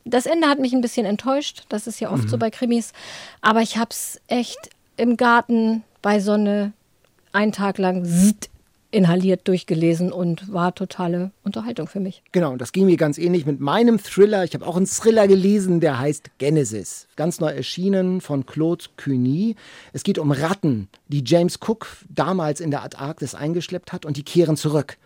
das 0.04 0.26
Ende 0.26 0.48
hat 0.48 0.58
mich 0.58 0.72
ein 0.72 0.82
bisschen 0.82 1.06
enttäuscht. 1.06 1.64
Das 1.68 1.86
ist 1.86 2.00
ja 2.00 2.10
oft 2.10 2.24
mhm. 2.24 2.28
so 2.28 2.38
bei 2.38 2.50
Krimis. 2.50 2.92
Aber 3.40 3.62
ich 3.62 3.78
habe 3.78 3.90
es 3.90 4.20
echt 4.26 4.70
im 4.96 5.16
Garten 5.16 5.82
bei 6.02 6.20
Sonne 6.20 6.72
einen 7.32 7.52
Tag 7.52 7.78
lang 7.78 8.04
inhaliert 8.94 9.48
durchgelesen 9.48 10.12
und 10.12 10.52
war 10.52 10.74
totale 10.74 11.32
Unterhaltung 11.42 11.88
für 11.88 12.00
mich. 12.00 12.22
Genau, 12.32 12.52
und 12.52 12.60
das 12.60 12.72
ging 12.72 12.86
mir 12.86 12.96
ganz 12.96 13.18
ähnlich 13.18 13.44
mit 13.44 13.60
meinem 13.60 13.98
Thriller. 13.98 14.44
Ich 14.44 14.54
habe 14.54 14.66
auch 14.66 14.76
einen 14.76 14.86
Thriller 14.86 15.26
gelesen, 15.26 15.80
der 15.80 15.98
heißt 15.98 16.30
Genesis. 16.38 17.08
Ganz 17.16 17.40
neu 17.40 17.48
erschienen 17.48 18.20
von 18.20 18.46
Claude 18.46 18.84
Cuny. 18.96 19.56
Es 19.92 20.04
geht 20.04 20.18
um 20.18 20.30
Ratten, 20.30 20.88
die 21.08 21.24
James 21.26 21.58
Cook 21.60 21.88
damals 22.08 22.60
in 22.60 22.70
der 22.70 22.82
Antarktis 22.82 23.34
eingeschleppt 23.34 23.92
hat 23.92 24.06
und 24.06 24.16
die 24.16 24.22
kehren 24.22 24.56
zurück. 24.56 24.96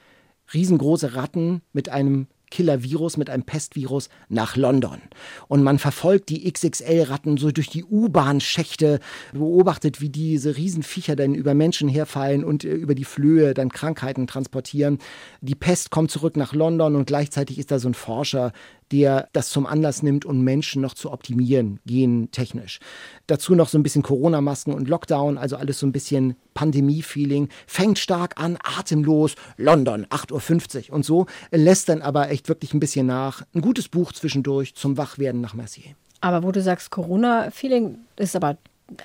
Riesengroße 0.52 1.14
Ratten 1.14 1.62
mit 1.72 1.88
einem 1.88 2.26
Killer-Virus, 2.50 3.16
mit 3.16 3.30
einem 3.30 3.42
Pestvirus 3.42 4.08
nach 4.28 4.56
London. 4.56 5.00
Und 5.48 5.62
man 5.62 5.78
verfolgt 5.78 6.28
die 6.28 6.50
XXL-Ratten 6.50 7.36
so 7.36 7.50
durch 7.50 7.68
die 7.68 7.84
U-Bahn-Schächte, 7.84 9.00
beobachtet, 9.32 10.00
wie 10.00 10.08
diese 10.08 10.56
Riesenviecher 10.56 11.16
dann 11.16 11.34
über 11.34 11.54
Menschen 11.54 11.88
herfallen 11.88 12.44
und 12.44 12.64
äh, 12.64 12.72
über 12.72 12.94
die 12.94 13.04
Flöhe 13.04 13.54
dann 13.54 13.70
Krankheiten 13.70 14.26
transportieren. 14.26 14.98
Die 15.40 15.54
Pest 15.54 15.90
kommt 15.90 16.10
zurück 16.10 16.36
nach 16.36 16.52
London 16.52 16.96
und 16.96 17.06
gleichzeitig 17.06 17.58
ist 17.58 17.70
da 17.70 17.78
so 17.78 17.88
ein 17.88 17.94
Forscher, 17.94 18.52
der 18.92 19.28
das 19.32 19.50
zum 19.50 19.66
Anlass 19.66 20.02
nimmt, 20.02 20.24
um 20.24 20.42
Menschen 20.42 20.82
noch 20.82 20.94
zu 20.94 21.12
optimieren, 21.12 21.80
gentechnisch. 21.86 22.78
Dazu 23.26 23.54
noch 23.54 23.68
so 23.68 23.78
ein 23.78 23.82
bisschen 23.82 24.02
Corona-Masken 24.02 24.72
und 24.72 24.88
Lockdown, 24.88 25.38
also 25.38 25.56
alles 25.56 25.78
so 25.78 25.86
ein 25.86 25.92
bisschen 25.92 26.36
Pandemie-Feeling. 26.54 27.48
Fängt 27.66 27.98
stark 27.98 28.40
an, 28.40 28.58
atemlos, 28.62 29.34
London, 29.56 30.06
8.50 30.06 30.88
Uhr 30.88 30.94
und 30.96 31.04
so, 31.04 31.26
lässt 31.50 31.88
dann 31.88 32.02
aber 32.02 32.30
echt 32.30 32.48
wirklich 32.48 32.74
ein 32.74 32.80
bisschen 32.80 33.06
nach. 33.06 33.42
Ein 33.54 33.60
gutes 33.60 33.88
Buch 33.88 34.12
zwischendurch 34.12 34.74
zum 34.74 34.96
Wachwerden 34.96 35.40
nach 35.40 35.54
Mercier. 35.54 35.94
Aber 36.20 36.42
wo 36.42 36.50
du 36.50 36.62
sagst 36.62 36.90
Corona-Feeling, 36.90 37.98
ist 38.16 38.34
aber 38.34 38.58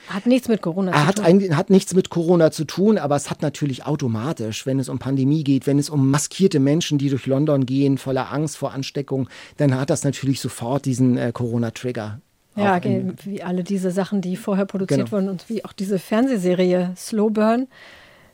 hat 0.08 0.26
nichts 0.26 0.48
mit 0.48 0.62
Corona 0.62 0.92
zu 0.92 1.14
tun. 1.16 1.26
Ein, 1.26 1.58
hat 1.58 1.70
nichts 1.70 1.94
mit 1.94 2.10
Corona 2.10 2.52
zu 2.52 2.64
tun, 2.66 2.98
aber 2.98 3.16
es 3.16 3.30
hat 3.30 3.42
natürlich 3.42 3.86
automatisch, 3.86 4.66
wenn 4.66 4.80
es 4.80 4.90
um 4.90 5.00
Pandemie 5.00 5.44
geht, 5.44 5.68
wenn 5.68 5.80
es 5.80 5.90
um 5.90 6.10
maskierte 6.10 6.60
Menschen, 6.60 6.98
die 6.98 7.10
durch 7.10 7.26
London 7.26 7.66
gehen, 7.66 7.98
voller 7.98 8.32
Angst 8.32 8.58
vor 8.58 8.72
Ansteckung, 8.72 9.30
dann 9.58 9.78
hat 9.78 9.90
das 9.90 10.04
natürlich 10.04 10.40
sofort 10.40 10.86
diesen 10.86 11.18
äh, 11.18 11.32
Corona-Trigger. 11.34 12.20
Ja, 12.56 12.78
in, 12.78 13.16
wie 13.24 13.42
alle 13.42 13.64
diese 13.64 13.92
Sachen, 13.92 14.22
die 14.22 14.36
vorher 14.38 14.66
produziert 14.66 15.10
genau. 15.10 15.12
wurden 15.12 15.30
und 15.30 15.50
wie 15.50 15.66
auch 15.66 15.74
diese 15.74 15.98
Fernsehserie 15.98 16.94
Slow 16.96 17.32
Burn 17.32 17.68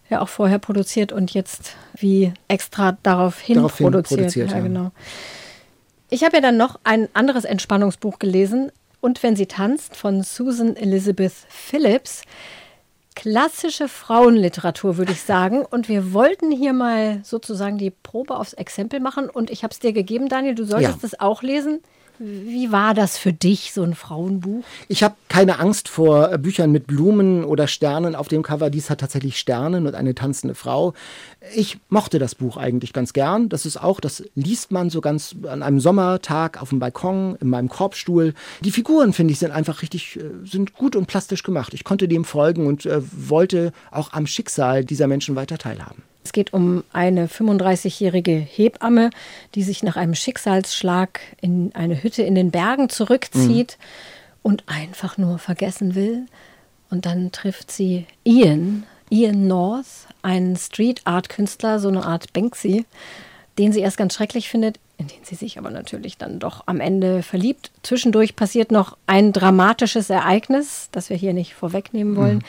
ja 0.10 0.22
auch 0.22 0.30
vorher 0.30 0.60
produziert 0.60 1.12
und 1.12 1.34
jetzt 1.34 1.76
wie 1.96 2.34
extra 2.48 2.98
daraufhin, 3.04 3.56
daraufhin 3.56 3.86
produziert. 3.86 4.20
produziert. 4.20 4.50
Ja, 4.52 4.58
ja. 4.58 4.64
genau. 4.64 4.92
Ich 6.10 6.24
habe 6.24 6.38
ja 6.38 6.42
dann 6.42 6.58
noch 6.58 6.80
ein 6.84 7.08
anderes 7.14 7.46
Entspannungsbuch 7.46 8.20
gelesen, 8.20 8.72
und 9.02 9.24
wenn 9.24 9.36
sie 9.36 9.46
tanzt 9.46 9.96
von 9.96 10.24
Susan 10.24 10.76
Elizabeth 10.76 11.34
Phillips. 11.50 12.24
Klassische 13.16 13.90
Frauenliteratur, 13.90 14.98
würde 14.98 15.12
ich 15.12 15.22
sagen. 15.22 15.66
Und 15.66 15.90
wir 15.90 16.14
wollten 16.14 16.52
hier 16.52 16.72
mal 16.72 17.20
sozusagen 17.24 17.78
die 17.78 17.92
Probe 17.92 18.38
aufs 18.38 18.54
Exempel 18.54 19.02
machen. 19.02 19.30
Und 19.30 19.50
ich 19.50 19.64
habe 19.64 19.74
es 19.74 19.80
dir 19.80 19.92
gegeben, 19.92 20.30
Daniel. 20.30 20.56
Du 20.56 20.64
solltest 20.64 21.04
es 21.04 21.20
auch 21.20 21.42
lesen. 21.42 21.82
Wie 22.22 22.70
war 22.70 22.94
das 22.94 23.18
für 23.18 23.32
dich, 23.32 23.72
so 23.72 23.82
ein 23.82 23.96
Frauenbuch? 23.96 24.66
Ich 24.90 25.04
habe 25.04 25.16
keine 25.30 25.60
Angst 25.60 25.88
vor 25.88 26.38
Büchern 26.38 26.70
mit 26.70 26.86
Blumen 26.86 27.46
oder 27.46 27.66
Sternen 27.66 28.14
auf 28.14 28.28
dem 28.28 28.44
Cover. 28.44 28.70
Dies 28.70 28.90
hat 28.90 29.00
tatsächlich 29.00 29.40
Sternen 29.40 29.88
und 29.88 29.96
eine 29.96 30.14
tanzende 30.14 30.54
Frau. 30.54 30.94
Ich 31.56 31.78
mochte 31.88 32.20
das 32.20 32.36
Buch 32.36 32.58
eigentlich 32.58 32.92
ganz 32.92 33.14
gern. 33.14 33.48
Das 33.48 33.66
ist 33.66 33.78
auch, 33.82 34.02
das 34.02 34.24
liest 34.36 34.72
man 34.72 34.90
so 34.90 35.00
ganz 35.00 35.34
an 35.48 35.64
einem 35.64 35.80
Sommertag 35.80 36.62
auf 36.62 36.70
dem 36.70 36.80
Balkon, 36.80 37.38
in 37.40 37.50
meinem 37.50 37.70
Korbstuhl. 37.70 38.34
Die 38.60 38.72
Figuren, 38.72 39.14
finde 39.14 39.32
ich, 39.32 39.40
sind 39.40 39.52
einfach 39.52 39.82
richtig, 39.82 40.18
äh, 40.18 40.46
sind 40.46 40.74
gut 40.74 40.98
und 40.98 41.06
plastisch 41.06 41.44
gemacht. 41.44 41.74
Ich 41.74 41.86
konnte 41.86 42.10
dem 42.10 42.26
folgen 42.26 42.68
und 42.68 42.86
äh, 42.86 43.02
wollte 43.02 43.72
auch 43.92 44.12
am 44.12 44.28
Schicksal 44.28 44.84
dieser 44.84 45.08
Menschen 45.08 45.38
weiter 45.38 45.58
teilhaben. 45.58 46.04
Es 46.30 46.34
geht 46.34 46.54
um 46.54 46.84
eine 46.94 47.26
35-jährige 47.26 48.34
Hebamme, 48.34 49.10
die 49.56 49.64
sich 49.64 49.82
nach 49.82 49.96
einem 49.96 50.14
Schicksalsschlag 50.14 51.20
in 51.42 51.72
eine 51.74 52.04
Hütte 52.04 52.22
in 52.22 52.36
den 52.36 52.52
Bergen 52.52 52.88
zurückzieht 52.88 53.80
mhm. 53.80 54.40
und 54.44 54.64
einfach 54.68 55.18
nur 55.18 55.40
vergessen 55.40 55.96
will. 55.96 56.28
Und 56.92 57.08
dann 57.08 57.32
trifft 57.32 57.72
sie 57.72 58.06
Ian, 58.26 58.84
Ian 59.10 59.48
North, 59.48 60.06
einen 60.22 60.56
Street 60.56 61.02
Art 61.06 61.30
Künstler, 61.30 61.80
so 61.80 61.88
eine 61.88 62.06
Art 62.06 62.32
Banksy, 62.32 62.86
den 63.58 63.74
sie 63.74 63.80
erst 63.80 63.98
ganz 63.98 64.14
schrecklich 64.14 64.50
findet, 64.50 64.80
in 65.00 65.08
den 65.08 65.24
sie 65.24 65.34
sich 65.34 65.58
aber 65.58 65.72
natürlich 65.72 66.20
dann 66.20 66.38
doch 66.38 66.62
am 66.68 66.80
Ende 66.80 67.24
verliebt. 67.24 67.72
Zwischendurch 67.82 68.36
passiert 68.36 68.72
noch 68.72 68.98
ein 69.08 69.34
dramatisches 69.34 70.12
Ereignis, 70.12 70.90
das 70.92 71.10
wir 71.10 71.18
hier 71.18 71.34
nicht 71.34 71.56
vorwegnehmen 71.56 72.16
wollen. 72.16 72.38
Mhm. 72.38 72.44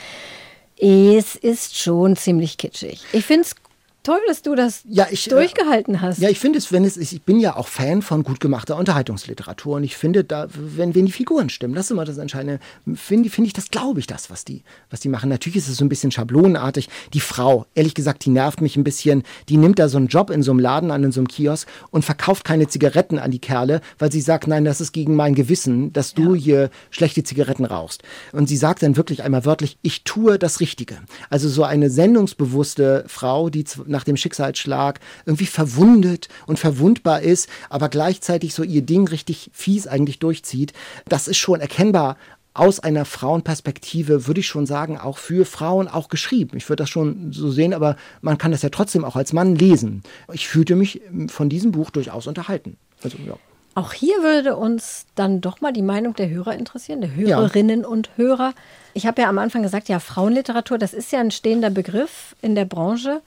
Es 0.83 1.35
ist 1.35 1.77
schon 1.77 2.15
ziemlich 2.15 2.57
kitschig. 2.57 3.03
Ich 3.13 3.23
finde 3.23 3.41
es 3.41 3.55
Toll, 4.03 4.19
dass 4.27 4.41
du 4.41 4.55
das 4.55 4.81
ja, 4.85 5.07
ich, 5.11 5.27
äh, 5.27 5.29
durchgehalten 5.29 6.01
hast. 6.01 6.19
Ja, 6.19 6.29
ich 6.29 6.39
finde 6.39 6.57
es, 6.57 6.71
wenn 6.71 6.85
es, 6.85 6.97
ich 6.97 7.21
bin 7.21 7.39
ja 7.39 7.55
auch 7.55 7.67
Fan 7.67 8.01
von 8.01 8.23
gut 8.23 8.39
gemachter 8.39 8.75
Unterhaltungsliteratur 8.75 9.75
und 9.75 9.83
ich 9.83 9.95
finde, 9.95 10.23
da, 10.23 10.47
wenn, 10.53 10.95
wenn 10.95 11.05
die 11.05 11.11
Figuren 11.11 11.49
stimmen, 11.49 11.75
das 11.75 11.85
ist 11.85 11.91
immer 11.91 12.03
das 12.03 12.17
Entscheidende, 12.17 12.59
finde 12.95 13.29
find 13.29 13.47
ich, 13.47 13.53
das 13.53 13.69
glaube 13.69 13.99
ich 13.99 14.07
das, 14.07 14.31
was 14.31 14.43
die, 14.43 14.63
was 14.89 15.01
die 15.01 15.09
machen. 15.09 15.29
Natürlich 15.29 15.57
ist 15.57 15.67
es 15.67 15.77
so 15.77 15.85
ein 15.85 15.89
bisschen 15.89 16.11
schablonenartig. 16.11 16.89
Die 17.13 17.19
Frau, 17.19 17.67
ehrlich 17.75 17.93
gesagt, 17.93 18.25
die 18.25 18.31
nervt 18.31 18.61
mich 18.61 18.75
ein 18.75 18.83
bisschen. 18.83 19.21
Die 19.49 19.57
nimmt 19.57 19.77
da 19.77 19.87
so 19.87 19.97
einen 19.97 20.07
Job 20.07 20.31
in 20.31 20.41
so 20.41 20.49
einem 20.49 20.59
Laden 20.59 20.89
an, 20.89 21.03
in 21.03 21.11
so 21.11 21.19
einem 21.19 21.27
Kiosk 21.27 21.67
und 21.91 22.03
verkauft 22.03 22.43
keine 22.43 22.67
Zigaretten 22.67 23.19
an 23.19 23.29
die 23.29 23.39
Kerle, 23.39 23.81
weil 23.99 24.11
sie 24.11 24.21
sagt, 24.21 24.47
nein, 24.47 24.65
das 24.65 24.81
ist 24.81 24.93
gegen 24.93 25.15
mein 25.15 25.35
Gewissen, 25.35 25.93
dass 25.93 26.15
du 26.15 26.33
ja. 26.33 26.41
hier 26.41 26.69
schlechte 26.89 27.23
Zigaretten 27.23 27.65
rauchst. 27.65 28.01
Und 28.31 28.49
sie 28.49 28.57
sagt 28.57 28.81
dann 28.81 28.97
wirklich 28.97 29.21
einmal 29.21 29.45
wörtlich, 29.45 29.77
ich 29.83 30.03
tue 30.03 30.39
das 30.39 30.59
Richtige. 30.59 30.97
Also 31.29 31.49
so 31.49 31.63
eine 31.63 31.91
sendungsbewusste 31.91 33.03
Frau, 33.07 33.51
die 33.51 33.63
nach 33.91 34.03
dem 34.03 34.17
Schicksalsschlag 34.17 34.99
irgendwie 35.25 35.45
verwundet 35.45 36.29
und 36.47 36.59
verwundbar 36.59 37.21
ist, 37.21 37.49
aber 37.69 37.89
gleichzeitig 37.89 38.53
so 38.53 38.63
ihr 38.63 38.81
Ding 38.81 39.07
richtig 39.07 39.51
fies 39.53 39.87
eigentlich 39.87 40.19
durchzieht. 40.19 40.73
Das 41.07 41.27
ist 41.27 41.37
schon 41.37 41.61
erkennbar 41.61 42.17
aus 42.53 42.79
einer 42.79 43.05
Frauenperspektive, 43.05 44.27
würde 44.27 44.41
ich 44.41 44.47
schon 44.47 44.65
sagen, 44.65 44.97
auch 44.97 45.17
für 45.17 45.45
Frauen 45.45 45.87
auch 45.87 46.09
geschrieben. 46.09 46.57
Ich 46.57 46.67
würde 46.67 46.83
das 46.83 46.89
schon 46.89 47.31
so 47.31 47.49
sehen, 47.49 47.73
aber 47.73 47.95
man 48.21 48.37
kann 48.37 48.51
das 48.51 48.61
ja 48.61 48.69
trotzdem 48.69 49.05
auch 49.05 49.15
als 49.15 49.31
Mann 49.31 49.55
lesen. 49.55 50.03
Ich 50.33 50.49
fühlte 50.49 50.75
mich 50.75 51.01
von 51.27 51.47
diesem 51.47 51.71
Buch 51.71 51.91
durchaus 51.91 52.27
unterhalten. 52.27 52.77
Also, 53.03 53.17
ja. 53.25 53.35
Auch 53.73 53.93
hier 53.93 54.21
würde 54.21 54.57
uns 54.57 55.05
dann 55.15 55.39
doch 55.39 55.61
mal 55.61 55.71
die 55.71 55.81
Meinung 55.81 56.13
der 56.13 56.29
Hörer 56.29 56.55
interessieren, 56.55 56.99
der 56.99 57.15
Hörerinnen 57.15 57.81
ja. 57.81 57.87
und 57.87 58.09
Hörer. 58.17 58.53
Ich 58.93 59.07
habe 59.07 59.21
ja 59.21 59.29
am 59.29 59.37
Anfang 59.37 59.63
gesagt, 59.63 59.87
ja, 59.87 59.99
Frauenliteratur, 59.99 60.77
das 60.77 60.93
ist 60.93 61.13
ja 61.13 61.21
ein 61.21 61.31
stehender 61.31 61.69
Begriff 61.69 62.35
in 62.41 62.55
der 62.55 62.65
Branche. 62.65 63.21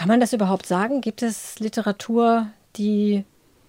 Kann 0.00 0.08
man 0.08 0.20
das 0.20 0.32
überhaupt 0.32 0.64
sagen? 0.64 1.02
Gibt 1.02 1.22
es 1.22 1.58
Literatur, 1.58 2.46
die, 2.76 3.22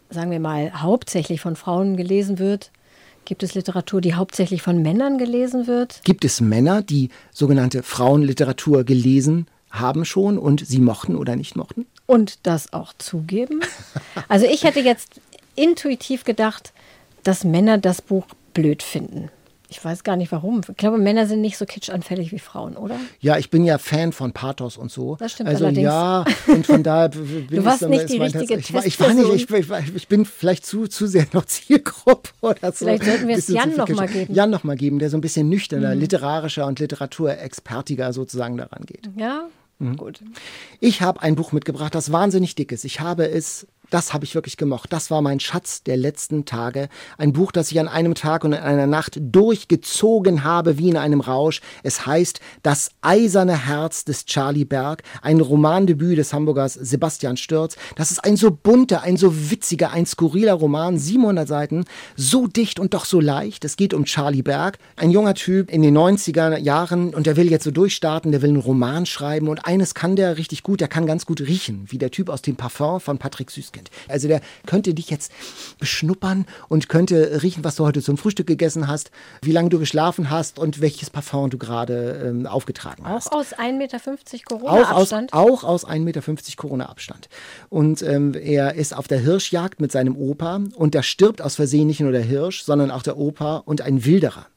sagen 0.09 0.31
wir 0.31 0.39
mal, 0.39 0.81
hauptsächlich 0.81 1.41
von 1.41 1.57
Frauen 1.57 1.97
gelesen 1.97 2.39
wird? 2.39 2.71
Gibt 3.25 3.43
es 3.43 3.53
Literatur, 3.53 3.99
die 3.99 4.13
hauptsächlich 4.13 4.61
von 4.61 4.81
Männern 4.81 5.17
gelesen 5.17 5.67
wird? 5.67 5.99
Gibt 6.05 6.23
es 6.23 6.39
Männer, 6.39 6.83
die 6.83 7.09
sogenannte 7.33 7.83
Frauenliteratur 7.83 8.85
gelesen 8.85 9.47
haben 9.71 10.05
schon 10.05 10.37
und 10.37 10.65
sie 10.65 10.79
mochten 10.79 11.17
oder 11.17 11.35
nicht 11.35 11.57
mochten? 11.57 11.85
Und 12.05 12.39
das 12.43 12.71
auch 12.71 12.93
zugeben? 12.97 13.59
Also 14.29 14.45
ich 14.45 14.63
hätte 14.63 14.79
jetzt 14.79 15.19
intuitiv 15.57 16.23
gedacht, 16.23 16.71
dass 17.23 17.43
Männer 17.43 17.77
das 17.77 18.01
Buch 18.01 18.25
blöd 18.53 18.83
finden. 18.83 19.29
Ich 19.71 19.83
weiß 19.83 20.03
gar 20.03 20.17
nicht 20.17 20.33
warum. 20.33 20.59
Ich 20.67 20.75
glaube, 20.75 20.97
Männer 20.97 21.27
sind 21.27 21.39
nicht 21.39 21.57
so 21.57 21.65
kitschanfällig 21.65 22.33
wie 22.33 22.39
Frauen, 22.39 22.75
oder? 22.75 22.99
Ja, 23.21 23.37
ich 23.37 23.49
bin 23.49 23.63
ja 23.63 23.77
Fan 23.77 24.11
von 24.11 24.33
Pathos 24.33 24.75
und 24.75 24.91
so. 24.91 25.15
Das 25.15 25.31
stimmt 25.31 25.47
also, 25.47 25.63
allerdings. 25.63 25.85
Ja, 25.85 26.25
und 26.47 26.67
von 26.67 26.83
daher 26.83 27.07
bin 27.09 27.47
du 27.49 27.63
warst 27.63 27.81
ich 27.83 27.87
nicht 27.87 28.09
die 28.09 28.17
richtige 28.17 28.55
ich, 28.57 28.73
war, 28.73 28.85
ich 28.85 28.99
war 28.99 29.13
nicht, 29.13 29.33
ich, 29.33 29.49
ich, 29.49 29.95
ich, 29.95 30.07
bin 30.09 30.25
vielleicht 30.25 30.65
zu, 30.65 30.87
zu 30.87 31.07
sehr 31.07 31.25
noch 31.31 31.45
Zielgruppe 31.45 32.31
oder 32.41 32.73
so. 32.73 32.83
Vielleicht 32.83 33.05
sollten 33.05 33.29
wir 33.29 33.37
es 33.37 33.47
Jan 33.47 33.73
noch 33.77 33.87
mal 33.87 34.09
geben. 34.09 34.33
Jan 34.33 34.49
noch 34.49 34.65
mal 34.65 34.75
geben, 34.75 34.99
der 34.99 35.09
so 35.09 35.15
ein 35.15 35.21
bisschen 35.21 35.47
nüchterner, 35.47 35.95
mhm. 35.95 36.01
literarischer 36.01 36.67
und 36.67 36.79
literaturexpertiger 36.79 38.11
sozusagen 38.11 38.57
daran 38.57 38.85
geht. 38.85 39.09
Ja, 39.15 39.47
mhm. 39.79 39.95
gut. 39.95 40.19
Ich 40.81 41.01
habe 41.01 41.21
ein 41.21 41.35
Buch 41.35 41.53
mitgebracht, 41.53 41.95
das 41.95 42.11
wahnsinnig 42.11 42.55
dick 42.55 42.73
ist. 42.73 42.83
Ich 42.83 42.99
habe 42.99 43.29
es 43.29 43.67
Das 43.91 44.13
habe 44.13 44.23
ich 44.23 44.35
wirklich 44.35 44.55
gemocht. 44.55 44.93
Das 44.93 45.11
war 45.11 45.21
mein 45.21 45.41
Schatz 45.41 45.83
der 45.83 45.97
letzten 45.97 46.45
Tage. 46.45 46.87
Ein 47.17 47.33
Buch, 47.33 47.51
das 47.51 47.71
ich 47.71 47.79
an 47.79 47.89
einem 47.89 48.15
Tag 48.15 48.45
und 48.45 48.53
in 48.53 48.59
einer 48.59 48.87
Nacht 48.87 49.19
durchgezogen 49.21 50.45
habe 50.45 50.77
wie 50.77 50.89
in 50.89 50.95
einem 50.95 51.19
Rausch. 51.19 51.59
Es 51.83 52.05
heißt 52.05 52.39
Das 52.63 52.91
eiserne 53.01 53.67
Herz 53.67 54.05
des 54.05 54.25
Charlie 54.25 54.63
Berg, 54.63 55.03
ein 55.21 55.41
Romandebüt 55.41 56.17
des 56.17 56.31
Hamburgers 56.33 56.73
Sebastian 56.73 57.35
Stürz. 57.35 57.75
Das 57.97 58.11
ist 58.11 58.23
ein 58.23 58.37
so 58.37 58.51
bunter, 58.51 59.01
ein 59.01 59.17
so 59.17 59.51
witziger, 59.51 59.91
ein 59.91 60.05
skurriler 60.05 60.53
Roman, 60.53 60.97
700 60.97 61.45
Seiten, 61.45 61.83
so 62.15 62.47
dicht 62.47 62.79
und 62.79 62.93
doch 62.93 63.03
so 63.03 63.19
leicht. 63.19 63.65
Es 63.65 63.75
geht 63.75 63.93
um 63.93 64.05
Charlie 64.05 64.41
Berg, 64.41 64.77
ein 64.95 65.11
junger 65.11 65.33
Typ 65.33 65.69
in 65.69 65.81
den 65.81 65.97
90er 65.97 66.57
Jahren 66.57 67.13
und 67.13 67.25
der 67.25 67.35
will 67.35 67.51
jetzt 67.51 67.65
so 67.65 67.71
durchstarten, 67.71 68.31
der 68.31 68.41
will 68.41 68.51
einen 68.51 68.61
Roman 68.61 69.05
schreiben 69.05 69.49
und 69.49 69.65
eines 69.65 69.93
kann 69.95 70.15
der 70.15 70.37
richtig 70.37 70.63
gut, 70.63 70.79
der 70.79 70.87
kann 70.87 71.05
ganz 71.05 71.25
gut 71.25 71.41
riechen, 71.41 71.87
wie 71.89 71.97
der 71.97 72.11
Typ 72.11 72.29
aus 72.29 72.41
dem 72.41 72.55
Parfum 72.55 73.01
von 73.01 73.17
Patrick 73.17 73.51
Süßkind. 73.81 74.11
Also 74.11 74.27
der 74.27 74.41
könnte 74.65 74.93
dich 74.93 75.09
jetzt 75.09 75.31
beschnuppern 75.79 76.45
und 76.69 76.89
könnte 76.89 77.41
riechen, 77.43 77.63
was 77.63 77.75
du 77.75 77.85
heute 77.85 78.01
zum 78.01 78.17
Frühstück 78.17 78.47
gegessen 78.47 78.87
hast, 78.87 79.11
wie 79.41 79.51
lange 79.51 79.69
du 79.69 79.79
geschlafen 79.79 80.29
hast 80.29 80.59
und 80.59 80.81
welches 80.81 81.09
Parfum 81.09 81.49
du 81.49 81.57
gerade 81.57 82.23
ähm, 82.25 82.45
aufgetragen 82.45 83.03
hast. 83.05 83.31
Auch 83.31 83.39
aus 83.39 83.53
1,50 83.53 83.77
Meter 83.77 83.97
Auch 83.97 84.07
aus, 84.07 84.45
Corona-Abstand. 84.45 85.33
auch 85.33 85.63
aus 85.63 85.87
1,50 85.87 85.99
Meter 85.99 86.21
Corona-Abstand. 86.55 87.29
Und 87.69 88.01
ähm, 88.01 88.33
er 88.33 88.75
ist 88.75 88.95
auf 88.95 89.07
der 89.07 89.19
Hirschjagd 89.19 89.79
mit 89.79 89.91
seinem 89.91 90.15
Opa 90.15 90.61
und 90.75 90.95
da 90.95 91.03
stirbt 91.03 91.41
aus 91.41 91.55
Versehen 91.55 91.87
nicht 91.87 91.99
nur 92.01 92.11
der 92.11 92.21
Hirsch, 92.21 92.63
sondern 92.63 92.91
auch 92.91 93.03
der 93.03 93.17
Opa 93.17 93.57
und 93.57 93.81
ein 93.81 94.05
Wilderer. 94.05 94.47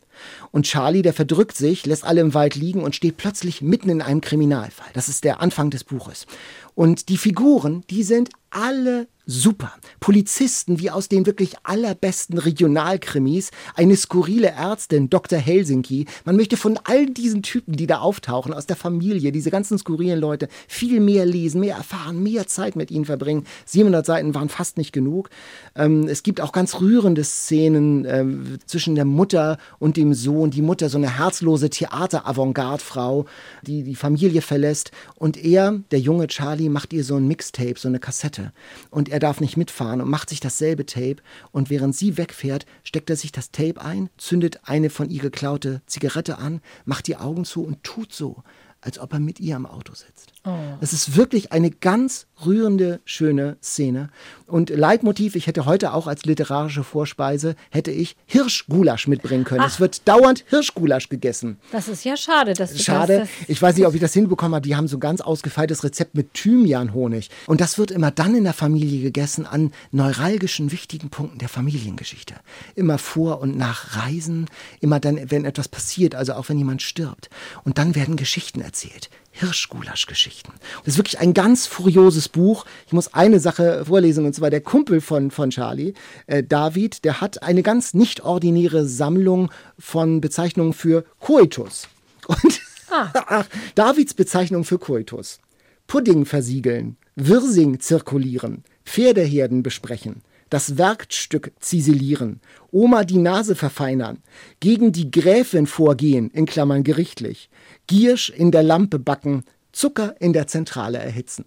Und 0.50 0.66
Charlie, 0.66 1.02
der 1.02 1.12
verdrückt 1.12 1.57
sich, 1.57 1.87
lässt 1.87 2.04
alle 2.04 2.21
im 2.21 2.35
Wald 2.35 2.54
liegen 2.54 2.83
und 2.83 2.95
steht 2.95 3.16
plötzlich 3.16 3.62
mitten 3.62 3.88
in 3.90 4.02
einem 4.02 4.21
Kriminalfall. 4.21 4.87
Das 4.95 5.09
ist 5.09 5.25
der 5.25 5.40
Anfang 5.40 5.71
des 5.71 5.85
Buches. 5.85 6.26
Und 6.75 7.09
die 7.09 7.19
Figuren, 7.19 7.85
die 7.90 8.02
sind 8.02 8.31
alle 8.50 9.09
super. 9.26 9.73
Polizisten 10.00 10.78
wie 10.78 10.90
aus 10.90 11.09
den 11.09 11.26
wirklich 11.26 11.54
allerbesten 11.62 12.38
Regionalkrimis, 12.38 13.50
eine 13.75 13.97
skurrile 13.97 14.49
Ärztin, 14.49 15.09
Dr. 15.09 15.38
Helsinki. 15.38 16.07
Man 16.25 16.37
möchte 16.37 16.57
von 16.57 16.78
all 16.85 17.07
diesen 17.07 17.43
Typen, 17.43 17.76
die 17.76 17.87
da 17.87 17.99
auftauchen, 17.99 18.52
aus 18.52 18.66
der 18.66 18.76
Familie, 18.76 19.33
diese 19.33 19.50
ganzen 19.50 19.78
skurrilen 19.78 20.21
Leute, 20.21 20.49
viel 20.69 21.00
mehr 21.00 21.25
lesen, 21.25 21.61
mehr 21.61 21.76
erfahren, 21.76 22.23
mehr 22.23 22.47
Zeit 22.47 22.76
mit 22.76 22.90
ihnen 22.90 23.07
verbringen. 23.07 23.45
700 23.64 24.04
Seiten 24.04 24.35
waren 24.35 24.49
fast 24.49 24.76
nicht 24.76 24.93
genug. 24.93 25.31
Ähm, 25.75 26.07
es 26.07 26.23
gibt 26.23 26.40
auch 26.40 26.52
ganz 26.52 26.81
rührende 26.81 27.25
Szenen 27.25 28.04
ähm, 28.04 28.59
zwischen 28.66 28.95
der 28.95 29.07
Mutter 29.07 29.59
und 29.78 29.97
dem 29.97 30.12
Sohn. 30.12 30.50
Die 30.50 30.62
Mutter, 30.62 30.88
so 30.88 30.99
eine 30.99 31.19
herzlose 31.19 31.71
Theater-Avantgarde-Frau, 31.71 33.25
die 33.62 33.85
die 33.85 33.95
Familie 33.95 34.43
verlässt. 34.43 34.90
Und 35.16 35.43
er, 35.43 35.81
der 35.90 36.00
junge 36.00 36.26
Charlie, 36.26 36.63
macht 36.68 36.92
ihr 36.92 37.04
so 37.04 37.16
ein 37.16 37.28
Mixtape, 37.28 37.78
so 37.78 37.88
eine 37.88 37.99
Kassette. 37.99 38.52
Und 38.90 39.09
er 39.09 39.18
darf 39.18 39.40
nicht 39.40 39.56
mitfahren 39.56 40.00
und 40.00 40.11
macht 40.11 40.30
sich 40.30 40.40
dasselbe 40.40 40.87
Tape. 40.87 41.16
Und 41.52 41.71
während 41.71 41.94
sie 41.97 42.16
wegfährt, 42.16 42.66
steckt 42.83 43.11
er 43.11 43.16
sich 43.16 43.33
das 43.33 43.50
Tape 43.50 43.80
ein, 43.80 44.11
zündet 44.16 44.61
eine 44.64 44.90
von 44.90 45.11
ihr 45.11 45.23
geklaute 45.23 45.83
Zigarette 45.87 46.38
an, 46.38 46.61
macht 46.85 47.06
die 47.06 47.16
Augen 47.16 47.44
zu 47.44 47.64
und 47.64 47.83
tut 47.83 48.12
so, 48.12 48.42
als 48.80 48.99
ob 48.99 49.12
er 49.14 49.21
mit 49.21 49.40
ihr 49.40 49.56
am 49.56 49.66
Auto 49.66 49.94
sitzt. 49.94 50.33
Das 50.80 50.92
ist 50.92 51.16
wirklich 51.16 51.52
eine 51.52 51.71
ganz 51.71 52.26
rührende, 52.45 53.00
schöne 53.05 53.57
Szene. 53.62 54.11
Und 54.47 54.71
Leitmotiv, 54.71 55.37
ich 55.37 55.47
hätte 55.47 55.64
heute 55.64 55.95
auch 55.95 56.07
als 56.07 56.25
literarische 56.25 56.85
Vorspeise, 56.85 57.55
hätte 57.71 57.91
ich 57.91 58.17
Hirschgulasch 58.26 59.09
mitbringen 59.09 59.45
können. 59.45 59.64
Es 59.64 59.81
wird 59.81 60.07
dauernd 60.07 60.45
Hirschgulasch 60.49 61.09
gegessen. 61.09 61.59
Das 61.73 61.88
ist 61.88 62.05
ja 62.05 62.17
schade, 62.17 62.55
dass 62.55 62.79
Schade. 62.83 63.21
das, 63.21 63.29
Ich 63.49 63.61
weiß 63.61 63.76
nicht, 63.76 63.87
ob 63.87 63.95
ich 63.95 64.00
das 64.00 64.12
hinbekommen 64.12 64.55
habe. 64.55 64.67
Die 64.67 64.76
haben 64.76 64.88
so 64.88 64.97
ein 64.97 65.00
ganz 65.00 65.21
ausgefeiltes 65.21 65.85
Rezept 65.85 66.14
mit 66.14 66.35
Thymianhonig. 66.35 67.31
Und 67.47 67.61
das 67.61 67.79
wird 67.79 67.91
immer 67.91 68.11
dann 68.11 68.35
in 68.35 68.45
der 68.45 68.53
Familie 68.53 69.03
gegessen 69.03 69.47
an 69.47 69.73
neuralgischen, 69.93 70.73
wichtigen 70.73 71.11
Punkten 71.11 71.38
der 71.38 71.49
Familiengeschichte. 71.49 72.35
Immer 72.75 72.99
vor 72.99 73.41
und 73.41 73.57
nach 73.57 73.97
Reisen, 73.97 74.47
immer 74.81 75.00
dann, 75.00 75.31
wenn 75.31 75.45
etwas 75.45 75.69
passiert, 75.69 76.14
also 76.14 76.35
auch 76.35 76.49
wenn 76.49 76.59
jemand 76.59 76.83
stirbt. 76.83 77.31
Und 77.64 77.79
dann 77.79 77.95
werden 77.95 78.17
Geschichten 78.17 78.61
erzählt. 78.61 79.09
Hirschgulasch-Geschichten. 79.35 80.53
Das 80.85 80.95
ist 80.95 80.99
wirklich 80.99 81.19
ein 81.19 81.35
ganz 81.35 81.67
furioses 81.67 82.29
Buch. 82.29 82.64
Ich 82.87 82.93
muss 82.93 83.12
eine 83.14 83.41
Sache 83.41 83.85
vorlesen, 83.85 84.25
und 84.26 84.35
zwar 84.35 84.50
der 84.50 84.61
Kumpel 84.61 85.00
von, 85.00 85.31
von 85.31 85.50
Charlie, 85.50 85.95
äh, 86.26 86.43
David, 86.43 87.05
der 87.05 87.21
hat 87.21 87.43
eine 87.43 87.62
ganz 87.62 87.95
nicht 87.95 88.23
ordinäre 88.23 88.87
Sammlung 88.87 89.50
von 89.79 90.21
Bezeichnungen 90.21 90.73
für 90.73 91.05
Coitus. 91.19 91.88
Und 92.26 92.61
Ach, 92.91 93.47
Davids 93.75 94.14
Bezeichnung 94.14 94.64
für 94.64 94.79
Coitus. 94.79 95.41
Pudding 95.87 96.25
versiegeln, 96.25 96.97
Wirsing 97.17 97.81
zirkulieren, 97.81 98.64
Pferdeherden 98.85 99.62
besprechen, 99.62 100.23
das 100.50 100.78
Werkstück 100.78 101.52
ziselieren, 101.61 102.40
Oma 102.70 103.04
die 103.04 103.18
Nase 103.18 103.54
verfeinern, 103.54 104.18
gegen 104.61 104.92
die 104.92 105.11
Gräfin 105.11 105.66
vorgehen, 105.66 106.30
in 106.30 106.46
Klammern 106.46 106.85
gerichtlich, 106.85 107.50
Giersch 107.87 108.30
in 108.30 108.50
der 108.50 108.62
Lampe 108.62 108.98
backen, 108.98 109.44
Zucker 109.72 110.14
in 110.20 110.33
der 110.33 110.46
Zentrale 110.46 110.98
erhitzen. 110.98 111.44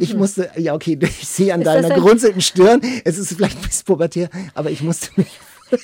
Ich 0.00 0.14
musste, 0.14 0.50
ja 0.56 0.74
okay, 0.74 0.98
ich 1.02 1.28
sehe 1.28 1.54
an 1.54 1.60
Mhm. 1.60 1.66
Ist 1.66 1.72
deiner 1.74 1.88
ein- 1.94 1.94
gerunzelten 2.02 2.40
Stirn, 2.40 2.80
es 3.04 3.18
ist 3.18 3.32
vielleicht 3.34 3.56
ein 3.58 3.62
bisschen 3.62 3.84
pubertär, 3.86 4.28
aber 4.54 4.70
ich 4.70 4.82
musste 4.82 5.08
mich 5.16 5.28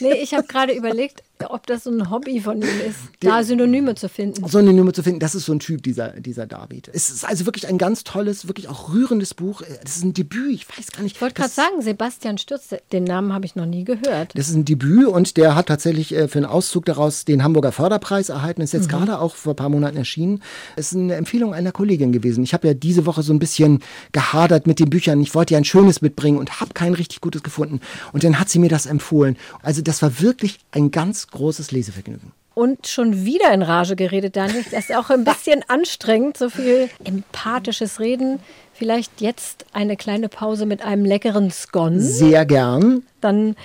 Nee, 0.00 0.14
ich 0.14 0.34
habe 0.34 0.48
gerade 0.48 0.72
überlegt, 0.72 1.22
ob 1.48 1.66
das 1.66 1.84
so 1.84 1.90
ein 1.90 2.10
Hobby 2.10 2.40
von 2.40 2.62
ihm 2.62 2.80
ist, 2.86 2.98
da 3.20 3.42
Synonyme 3.42 3.94
zu 3.94 4.08
finden. 4.08 4.46
Synonyme 4.46 4.92
zu 4.92 5.02
finden. 5.02 5.20
Das 5.20 5.34
ist 5.34 5.46
so 5.46 5.52
ein 5.52 5.58
Typ, 5.58 5.82
dieser, 5.82 6.10
dieser 6.20 6.46
David. 6.46 6.90
Es 6.92 7.10
ist 7.10 7.24
also 7.24 7.46
wirklich 7.46 7.68
ein 7.68 7.78
ganz 7.78 8.04
tolles, 8.04 8.46
wirklich 8.46 8.68
auch 8.68 8.92
rührendes 8.92 9.34
Buch. 9.34 9.62
Das 9.82 9.96
ist 9.96 10.04
ein 10.04 10.14
Debüt, 10.14 10.50
ich 10.50 10.68
weiß 10.68 10.92
gar 10.92 11.02
nicht. 11.02 11.16
Ich 11.16 11.22
wollte 11.22 11.34
gerade 11.34 11.52
sagen, 11.52 11.82
Sebastian 11.82 12.38
Stürz, 12.38 12.68
den 12.92 13.04
Namen 13.04 13.32
habe 13.32 13.44
ich 13.46 13.56
noch 13.56 13.66
nie 13.66 13.84
gehört. 13.84 14.36
Das 14.36 14.48
ist 14.48 14.54
ein 14.54 14.64
Debüt 14.64 15.06
und 15.06 15.36
der 15.36 15.54
hat 15.54 15.66
tatsächlich 15.66 16.14
äh, 16.14 16.28
für 16.28 16.38
einen 16.38 16.46
Auszug 16.46 16.84
daraus 16.86 17.24
den 17.24 17.42
Hamburger 17.42 17.72
Förderpreis 17.72 18.28
erhalten. 18.28 18.62
Ist 18.62 18.72
jetzt 18.72 18.88
gerade 18.88 19.18
auch 19.18 19.34
vor 19.34 19.52
ein 19.52 19.56
paar 19.56 19.68
Monaten 19.68 19.96
erschienen. 19.96 20.42
Ist 20.76 20.94
eine 20.94 21.14
Empfehlung 21.14 21.54
einer 21.54 21.72
Kollegin 21.72 22.12
gewesen. 22.12 22.44
Ich 22.44 22.54
habe 22.54 22.68
ja 22.68 22.74
diese 22.74 23.06
Woche 23.06 23.22
so 23.22 23.32
ein 23.32 23.38
bisschen 23.38 23.80
gehadert 24.12 24.66
mit 24.66 24.80
den 24.80 24.90
Büchern. 24.90 25.20
Ich 25.20 25.34
wollte 25.34 25.54
ja 25.54 25.58
ein 25.58 25.64
schönes 25.64 26.02
mitbringen 26.02 26.38
und 26.38 26.60
habe 26.60 26.74
kein 26.74 26.94
richtig 26.94 27.20
gutes 27.20 27.42
gefunden. 27.42 27.80
Und 28.12 28.24
dann 28.24 28.38
hat 28.38 28.48
sie 28.48 28.58
mir 28.58 28.68
das 28.68 28.86
empfohlen. 28.86 29.36
Also 29.62 29.82
das 29.82 30.02
war 30.02 30.20
wirklich 30.20 30.58
ein 30.72 30.90
ganz 30.90 31.25
großes 31.30 31.72
Lesevergnügen. 31.72 32.32
Und 32.54 32.86
schon 32.86 33.26
wieder 33.26 33.52
in 33.52 33.60
Rage 33.60 33.96
geredet, 33.96 34.34
Daniel. 34.34 34.64
Das 34.70 34.88
ist 34.88 34.94
auch 34.94 35.10
ein 35.10 35.24
bisschen 35.24 35.62
anstrengend, 35.68 36.38
so 36.38 36.48
viel 36.48 36.88
empathisches 37.04 38.00
Reden. 38.00 38.40
Vielleicht 38.72 39.20
jetzt 39.20 39.66
eine 39.74 39.96
kleine 39.96 40.30
Pause 40.30 40.64
mit 40.64 40.82
einem 40.82 41.04
leckeren 41.04 41.50
Scone. 41.50 42.00
Sehr 42.00 42.46
gern. 42.46 43.02
Dann, 43.20 43.56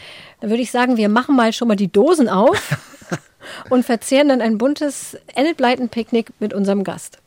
dann 0.41 0.49
würde 0.49 0.61
ich 0.61 0.71
sagen, 0.71 0.97
wir 0.97 1.07
machen 1.07 1.37
mal 1.37 1.53
schon 1.53 1.69
mal 1.69 1.75
die 1.75 1.91
Dosen 1.91 2.27
auf 2.27 2.77
und 3.69 3.85
verzehren 3.85 4.27
dann 4.27 4.41
ein 4.41 4.57
buntes 4.57 5.17
Enid 5.35 5.55
Blyton 5.57 5.87
Picknick 5.87 6.31
mit 6.39 6.53
unserem 6.53 6.83
Gast. 6.83 7.17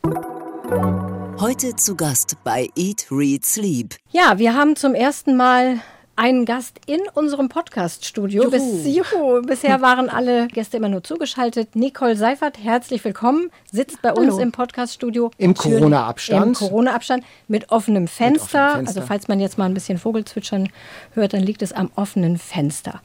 Heute 1.40 1.77
zu 1.77 1.97
Gast 1.97 2.37
bei 2.44 2.68
Eat, 2.77 3.07
Read, 3.11 3.44
Sleep. 3.44 3.97
Ja, 4.11 4.38
wir 4.38 4.55
haben 4.55 4.77
zum 4.77 4.94
ersten 4.94 5.37
Mal 5.37 5.81
einen 6.16 6.44
Gast 6.44 6.81
in 6.87 7.00
unserem 7.14 7.48
Podcast-Studio. 7.48 8.50
Bis, 8.50 8.87
juhu, 8.87 9.42
bisher 9.42 9.81
waren 9.81 10.09
alle 10.09 10.48
Gäste 10.48 10.77
immer 10.77 10.88
nur 10.88 11.03
zugeschaltet. 11.03 11.74
Nicole 11.74 12.16
Seifert, 12.16 12.59
herzlich 12.62 13.05
willkommen, 13.05 13.50
sitzt 13.70 14.00
bei 14.03 14.12
uns 14.12 14.33
Hallo. 14.33 14.38
im 14.38 14.53
Podcast-Studio. 14.53 15.31
Im 15.38 15.55
Corona-Abstand. 15.55 16.46
Im 16.46 16.55
Corona-Abstand 16.55 17.24
mit 17.48 17.70
offenem 17.70 18.07
Fenster. 18.07 18.44
offenem 18.44 18.87
Fenster. 18.87 19.00
Also 19.00 19.07
falls 19.07 19.29
man 19.29 19.40
jetzt 19.40 19.59
mal 19.59 19.66
ein 19.66 19.74
bisschen 19.74 19.98
Vogelzwitschern 19.98 20.68
hört, 21.14 21.33
dann 21.33 21.42
liegt 21.42 21.62
es 21.62 21.72
am 21.72 21.90
offenen 21.96 22.38
Fenster. 22.38 23.00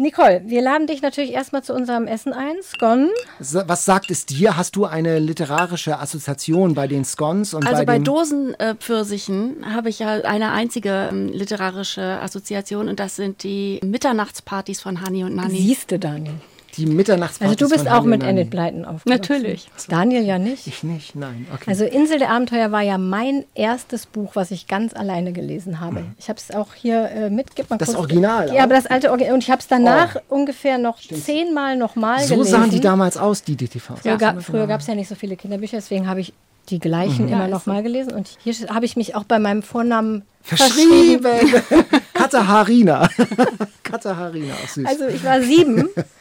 Nicole, 0.00 0.42
wir 0.46 0.62
laden 0.62 0.86
dich 0.86 1.02
natürlich 1.02 1.32
erstmal 1.32 1.64
zu 1.64 1.74
unserem 1.74 2.06
Essen 2.06 2.32
ein. 2.32 2.54
Scone. 2.62 3.08
Was 3.40 3.84
sagt 3.84 4.12
es 4.12 4.26
dir? 4.26 4.56
Hast 4.56 4.76
du 4.76 4.84
eine 4.84 5.18
literarische 5.18 5.98
Assoziation 5.98 6.74
bei 6.74 6.86
den 6.86 7.04
Scones 7.04 7.52
und 7.52 7.66
Also 7.66 7.80
bei, 7.80 7.84
bei 7.84 7.98
Dosenpfirsichen 7.98 9.74
habe 9.74 9.88
ich 9.88 9.98
ja 9.98 10.20
eine 10.22 10.52
einzige 10.52 11.08
ähm, 11.10 11.28
literarische 11.32 12.20
Assoziation 12.22 12.88
und 12.88 13.00
das 13.00 13.16
sind 13.16 13.42
die 13.42 13.80
Mitternachtspartys 13.84 14.80
von 14.80 15.00
Hani 15.00 15.24
und 15.24 15.34
Nani. 15.34 15.58
Siehste, 15.58 15.98
Daniel. 15.98 16.34
Die 16.76 16.86
Mitternachtspartys 16.86 17.56
Also 17.60 17.66
du 17.68 17.70
bist 17.74 17.88
von 17.88 17.96
auch 17.98 18.04
mit? 18.04 18.22
Enid 18.22 18.50
Blyton 18.50 18.84
aufgewachsen. 18.84 19.08
Natürlich. 19.08 19.68
Daniel 19.88 20.22
ja 20.22 20.38
nicht. 20.38 20.66
Ich 20.66 20.82
nicht, 20.82 21.16
nein. 21.16 21.46
Okay. 21.54 21.64
Also 21.70 21.84
Insel 21.84 22.18
der 22.18 22.30
Abenteuer 22.30 22.70
war 22.72 22.82
ja 22.82 22.98
mein 22.98 23.44
erstes 23.54 24.06
Buch, 24.06 24.36
was 24.36 24.50
ich 24.50 24.66
ganz 24.68 24.94
alleine 24.94 25.32
gelesen 25.32 25.80
habe. 25.80 26.04
Ich 26.18 26.28
habe 26.28 26.38
es 26.38 26.54
auch 26.54 26.74
hier 26.74 27.10
äh, 27.10 27.30
mit. 27.30 27.56
Gib 27.56 27.70
mal 27.70 27.76
Mhm. 27.76 27.78
Das 27.78 27.88
kurz. 27.88 27.98
Original 27.98 28.54
Ja, 28.54 28.62
aber 28.64 28.74
das 28.74 28.86
alte 28.86 29.10
Original. 29.10 29.34
Und 29.34 29.42
ich 29.44 29.50
habe 29.50 29.60
es 29.60 29.68
danach 29.68 30.16
ungefähr 30.28 30.78
noch 30.78 30.98
zehnmal 31.00 31.76
nochmal 31.76 32.22
so 32.24 32.34
gelesen. 32.36 32.50
sahen 32.52 32.70
die 32.70 32.80
damals 32.80 33.16
aus, 33.16 33.42
die 33.42 33.56
DTVs. 33.56 34.00
Früher, 34.02 34.16
ga, 34.16 34.36
früher 34.40 34.66
gab 34.66 34.80
es 34.80 34.86
ja 34.86 34.94
nicht 34.94 35.08
so 35.08 35.14
viele 35.14 35.36
Kinderbücher, 35.36 35.78
deswegen 35.78 36.06
habe 36.08 36.20
ich 36.20 36.32
die 36.70 36.78
gleichen 36.80 37.26
Mhm. 37.26 37.32
immer 37.32 37.48
nochmal 37.48 37.82
gelesen. 37.82 38.12
Und 38.12 38.36
hier 38.42 38.52
habe 38.68 38.84
ich 38.84 38.94
mich 38.96 39.14
auch 39.14 39.24
bei 39.24 39.38
meinem 39.38 39.62
Vornamen 39.62 40.22
verschrieben. 40.42 41.22
Verschrieben. 41.24 41.90
Katharina. 42.14 43.08
Katharina, 43.82 44.54
auch 44.62 44.68
süß. 44.68 44.86
Also 44.86 45.06
ich 45.06 45.24
war 45.24 45.40
sieben 45.40 45.88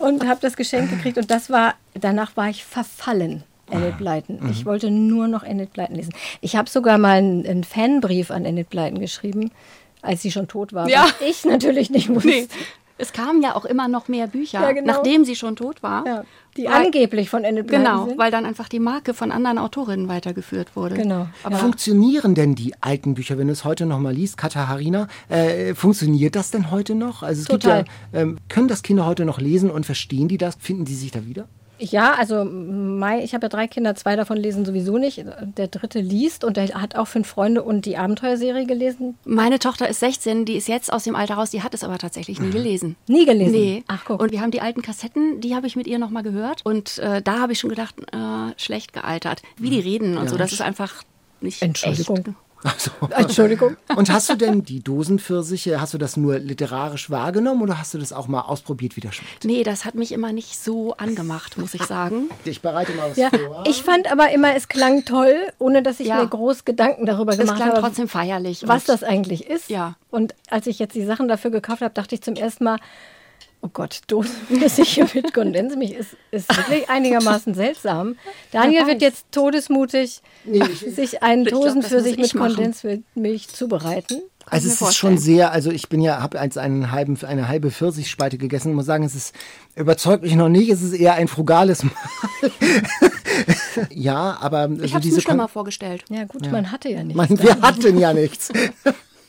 und 0.00 0.26
habe 0.26 0.40
das 0.40 0.56
Geschenk 0.56 0.90
gekriegt 0.90 1.18
und 1.18 1.30
das 1.30 1.50
war, 1.50 1.74
danach 1.94 2.36
war 2.36 2.48
ich 2.48 2.64
verfallen 2.64 3.44
Enid 3.70 3.98
Blyton. 3.98 4.48
Ich 4.50 4.64
wollte 4.64 4.90
nur 4.90 5.28
noch 5.28 5.42
Enid 5.42 5.72
Blyton 5.72 5.96
lesen. 5.96 6.14
Ich 6.40 6.56
habe 6.56 6.70
sogar 6.70 6.98
mal 6.98 7.18
einen, 7.18 7.46
einen 7.46 7.64
Fanbrief 7.64 8.30
an 8.30 8.44
Enid 8.44 8.70
Blyton 8.70 9.00
geschrieben, 9.00 9.50
als 10.02 10.22
sie 10.22 10.30
schon 10.30 10.48
tot 10.48 10.72
war. 10.72 10.88
Ja. 10.88 11.04
was 11.04 11.28
Ich 11.28 11.44
natürlich 11.44 11.90
nicht 11.90 12.08
wusste. 12.08 12.28
Nee. 12.28 12.48
Es 12.98 13.12
kamen 13.12 13.42
ja 13.42 13.54
auch 13.54 13.64
immer 13.66 13.88
noch 13.88 14.08
mehr 14.08 14.26
Bücher, 14.26 14.60
Ja, 14.62 14.72
genau. 14.72 14.94
nachdem 14.94 15.24
sie 15.24 15.36
schon 15.36 15.54
tot 15.56 15.82
war. 15.82 16.06
Ja, 16.06 16.24
die 16.56 16.64
Weil- 16.64 16.86
angeblich 16.86 17.28
von 17.28 17.44
Enid 17.44 17.66
Blyton 17.66 17.84
Genau, 17.84 18.06
sind. 18.06 18.18
weil 18.18 18.30
dann 18.30 18.46
einfach 18.46 18.68
die 18.70 18.78
Marke 18.80 19.12
von 19.12 19.30
anderen 19.30 19.58
Autorinnen 19.58 20.08
weitergeführt 20.08 20.74
wurde. 20.76 20.94
Genau. 20.94 21.28
Aber 21.42 21.56
Funktionieren 21.56 22.34
denn 22.34 22.54
die 22.54 22.72
alten 22.80 23.12
Bücher, 23.14 23.36
wenn 23.36 23.48
du 23.48 23.52
es 23.52 23.64
heute 23.64 23.84
noch 23.84 23.98
mal 23.98 24.14
liest, 24.14 24.38
Katharina, 24.38 25.08
äh, 25.28 25.74
funktioniert 25.74 26.34
das 26.36 26.50
denn 26.50 26.70
heute 26.70 26.94
noch? 26.94 27.22
Also 27.22 27.42
es 27.42 27.48
Total. 27.48 27.84
gibt 27.84 27.90
ja, 28.14 28.20
ähm, 28.20 28.38
können 28.48 28.68
das 28.68 28.82
Kinder 28.82 29.04
heute 29.04 29.26
noch 29.26 29.38
lesen 29.40 29.70
und 29.70 29.84
verstehen 29.84 30.28
die 30.28 30.38
das? 30.38 30.56
Finden 30.58 30.86
die 30.86 30.94
sich 30.94 31.10
da 31.10 31.26
wieder? 31.26 31.46
Ja, 31.78 32.14
also 32.14 32.44
mein, 32.44 33.20
ich 33.20 33.34
habe 33.34 33.44
ja 33.44 33.48
drei 33.48 33.66
Kinder, 33.66 33.94
zwei 33.94 34.16
davon 34.16 34.36
lesen 34.36 34.64
sowieso 34.64 34.98
nicht. 34.98 35.24
Der 35.56 35.68
dritte 35.68 36.00
liest 36.00 36.44
und 36.44 36.56
der 36.56 36.68
hat 36.68 36.96
auch 36.96 37.06
fünf 37.06 37.28
Freunde 37.28 37.62
und 37.62 37.84
die 37.86 37.96
Abenteuerserie 37.96 38.66
gelesen. 38.66 39.16
meine 39.24 39.58
Tochter 39.58 39.88
ist 39.88 40.00
16, 40.00 40.44
die 40.44 40.56
ist 40.56 40.68
jetzt 40.68 40.92
aus 40.92 41.04
dem 41.04 41.14
Alter 41.14 41.34
raus, 41.34 41.50
die 41.50 41.62
hat 41.62 41.74
es 41.74 41.84
aber 41.84 41.98
tatsächlich 41.98 42.40
nie 42.40 42.50
gelesen. 42.50 42.96
Nie 43.08 43.26
gelesen. 43.26 43.52
Nee. 43.52 43.84
Ach 43.88 44.04
guck. 44.06 44.20
Und 44.20 44.32
wir 44.32 44.40
haben 44.40 44.50
die 44.50 44.60
alten 44.60 44.82
Kassetten, 44.82 45.40
die 45.40 45.54
habe 45.54 45.66
ich 45.66 45.76
mit 45.76 45.86
ihr 45.86 45.98
nochmal 45.98 46.22
gehört. 46.22 46.62
Und 46.64 46.98
äh, 46.98 47.20
da 47.22 47.40
habe 47.40 47.52
ich 47.52 47.58
schon 47.60 47.70
gedacht, 47.70 47.94
äh, 48.12 48.52
schlecht 48.56 48.92
gealtert. 48.92 49.42
Wie 49.56 49.70
die 49.70 49.80
reden 49.80 50.16
und 50.16 50.28
so, 50.28 50.36
das 50.36 50.52
ist 50.52 50.62
einfach 50.62 51.02
nicht 51.40 51.60
Entschuldigung. 51.62 52.18
echt. 52.18 52.28
Also, 52.64 52.90
Entschuldigung. 53.10 53.76
und 53.96 54.10
hast 54.10 54.28
du 54.30 54.34
denn 54.34 54.62
die 54.64 54.80
Dosenpfirsiche, 54.80 55.80
hast 55.80 55.94
du 55.94 55.98
das 55.98 56.16
nur 56.16 56.38
literarisch 56.38 57.10
wahrgenommen 57.10 57.62
oder 57.62 57.78
hast 57.78 57.94
du 57.94 57.98
das 57.98 58.12
auch 58.12 58.28
mal 58.28 58.40
ausprobiert, 58.40 58.96
wie 58.96 59.00
das 59.00 59.14
schmeckt? 59.16 59.44
Nee, 59.44 59.62
das 59.62 59.84
hat 59.84 59.94
mich 59.94 60.12
immer 60.12 60.32
nicht 60.32 60.58
so 60.58 60.94
angemacht, 60.96 61.58
muss 61.58 61.74
ich 61.74 61.82
sagen. 61.82 62.28
Ich 62.44 62.62
bereite 62.62 62.92
mal 62.92 63.10
was 63.10 63.16
Ja, 63.16 63.30
vor. 63.30 63.64
ich 63.68 63.82
fand 63.82 64.10
aber 64.10 64.30
immer, 64.32 64.54
es 64.56 64.68
klang 64.68 65.04
toll, 65.04 65.34
ohne 65.58 65.82
dass 65.82 66.00
ich 66.00 66.08
Ja. 66.08 66.16
mir 66.22 66.28
groß 66.28 66.64
Gedanken 66.64 67.06
darüber 67.06 67.32
Es 67.32 67.38
gemacht 67.38 67.56
klang 67.56 67.70
habe, 67.70 67.80
trotzdem 67.80 68.08
feierlich. 68.08 68.66
was 68.66 68.84
das 68.84 69.02
eigentlich 69.04 69.46
ist. 69.48 69.70
Ja. 69.70 69.94
Und 70.10 70.34
als 70.48 70.66
ich 70.66 70.78
jetzt 70.78 70.94
die 70.94 71.04
Sachen 71.04 71.28
dafür 71.28 71.50
gekauft 71.50 71.82
habe, 71.82 71.94
dachte 71.94 72.14
ich 72.14 72.22
zum 72.22 72.34
ersten 72.34 72.64
Mal, 72.64 72.78
oh 73.66 73.70
Gott, 73.72 74.00
Dosenflüssig 74.06 75.02
mit 75.14 75.34
Kondensmilch 75.34 75.92
ist, 75.92 76.16
ist 76.30 76.56
wirklich 76.56 76.88
einigermaßen 76.88 77.54
seltsam. 77.54 78.16
Daniel 78.52 78.86
wird 78.86 79.02
jetzt 79.02 79.26
todesmutig 79.32 80.22
sich 80.86 81.22
einen 81.22 81.42
Ich 81.42 81.48
glaub, 81.48 81.64
das 81.64 81.74
Dosenpfirsich 81.74 82.16
muss 82.18 82.26
ich 82.28 82.34
mit. 82.34 82.42
Kondensmilch 82.42 83.48
zubereiten. 83.48 84.22
Also 84.48 84.68
mir 84.68 84.74
es 84.74 84.80
ist 84.80 84.94
schon 84.96 85.16
vorstellen. 85.16 85.18
sehr, 85.18 85.50
also 85.50 85.72
ich 85.72 85.88
bin 85.88 86.00
ja, 86.00 86.22
habe 86.22 86.38
als 86.38 86.56
einen 86.56 86.92
halben, 86.92 87.18
eine 87.24 87.48
halbe 87.48 87.72
Pfirsichspalte 87.72 88.38
gegessen 88.38 88.68
und 88.70 88.74
muss 88.76 88.86
sagen, 88.86 89.02
es 89.02 89.16
ist, 89.16 89.34
überzeugt 89.74 90.22
mich 90.22 90.36
noch 90.36 90.48
nicht, 90.48 90.70
es 90.70 90.82
ist 90.82 90.92
eher 90.92 91.14
ein 91.14 91.26
frugales 91.26 91.82
Mahl. 91.82 91.92
ja, 93.90 94.36
aber 94.40 94.68
Ich 94.80 94.90
so 94.90 94.94
habe 94.96 95.08
es 95.08 95.14
mir 95.14 95.20
schlimmer 95.20 95.44
Kon- 95.44 95.52
vorgestellt. 95.52 96.04
Ja 96.10 96.24
gut, 96.24 96.50
man 96.52 96.70
hatte 96.70 96.88
ja 96.88 97.02
nichts. 97.02 97.16
Man, 97.16 97.42
wir 97.42 97.60
hatten 97.60 97.98
ja 97.98 98.12
nichts. 98.12 98.52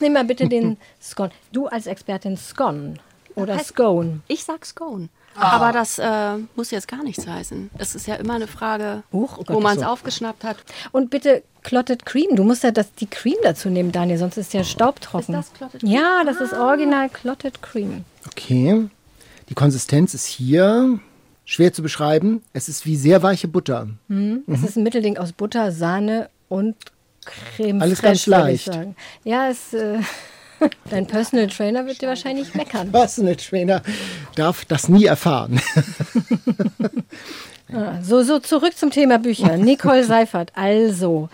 Nimm 0.00 0.12
mal 0.12 0.24
bitte 0.24 0.48
den 0.48 0.76
Scone. 1.02 1.30
Du 1.52 1.66
als 1.66 1.88
Expertin 1.88 2.36
Scone 2.36 2.94
oder 3.42 3.56
Heißt- 3.56 3.68
Scone. 3.68 4.20
Ich 4.28 4.44
sag 4.44 4.64
Scone. 4.66 5.08
Aber 5.40 5.70
das 5.72 6.00
äh, 6.00 6.36
muss 6.56 6.72
jetzt 6.72 6.88
gar 6.88 7.04
nichts 7.04 7.24
heißen. 7.24 7.70
Es 7.78 7.94
ist 7.94 8.08
ja 8.08 8.16
immer 8.16 8.34
eine 8.34 8.48
Frage, 8.48 9.04
Huch, 9.12 9.34
oh 9.38 9.44
Gott, 9.44 9.54
wo 9.56 9.60
man 9.60 9.76
es 9.76 9.82
so. 9.84 9.88
aufgeschnappt 9.88 10.42
hat. 10.42 10.56
Und 10.90 11.10
bitte 11.10 11.44
Clotted 11.62 12.04
Cream. 12.04 12.34
Du 12.34 12.42
musst 12.42 12.64
ja 12.64 12.72
das, 12.72 12.92
die 12.94 13.06
Cream 13.06 13.36
dazu 13.44 13.68
nehmen, 13.70 13.92
Daniel, 13.92 14.18
sonst 14.18 14.36
ist 14.36 14.52
der 14.52 14.64
staubtrocken. 14.64 15.36
Ist 15.36 15.50
das 15.50 15.52
Clotted 15.56 15.80
Cream? 15.82 15.92
Ja, 15.92 16.22
das 16.24 16.40
ist 16.40 16.54
original 16.54 17.08
Clotted 17.08 17.62
Cream. 17.62 18.04
Okay. 18.26 18.88
Die 19.48 19.54
Konsistenz 19.54 20.12
ist 20.12 20.26
hier 20.26 20.98
schwer 21.44 21.72
zu 21.72 21.82
beschreiben. 21.82 22.42
Es 22.52 22.68
ist 22.68 22.84
wie 22.84 22.96
sehr 22.96 23.22
weiche 23.22 23.46
Butter. 23.46 23.86
Es 24.48 24.62
ist 24.64 24.76
ein 24.76 24.82
Mittelding 24.82 25.18
aus 25.18 25.32
Butter, 25.32 25.70
Sahne 25.70 26.30
und 26.48 26.74
Creme 27.24 27.80
Alles 27.80 28.00
fraiche, 28.00 28.08
ganz 28.08 28.26
leicht. 28.26 28.70
Ja, 29.22 29.48
es, 29.48 29.72
äh, 29.72 29.98
dein 30.90 31.06
Personal 31.06 31.48
Trainer 31.48 31.86
wird 31.86 32.02
dir 32.02 32.08
wahrscheinlich 32.08 32.54
meckern. 32.54 32.90
Personal 32.92 33.36
Trainer 33.36 33.82
darf 34.34 34.64
das 34.64 34.88
nie 34.88 35.06
erfahren. 35.06 35.60
So, 38.02 38.22
so 38.22 38.38
zurück 38.38 38.76
zum 38.76 38.90
Thema 38.90 39.18
Bücher. 39.18 39.58
Nicole 39.58 40.04
Seifert, 40.06 40.52
also 40.54 41.28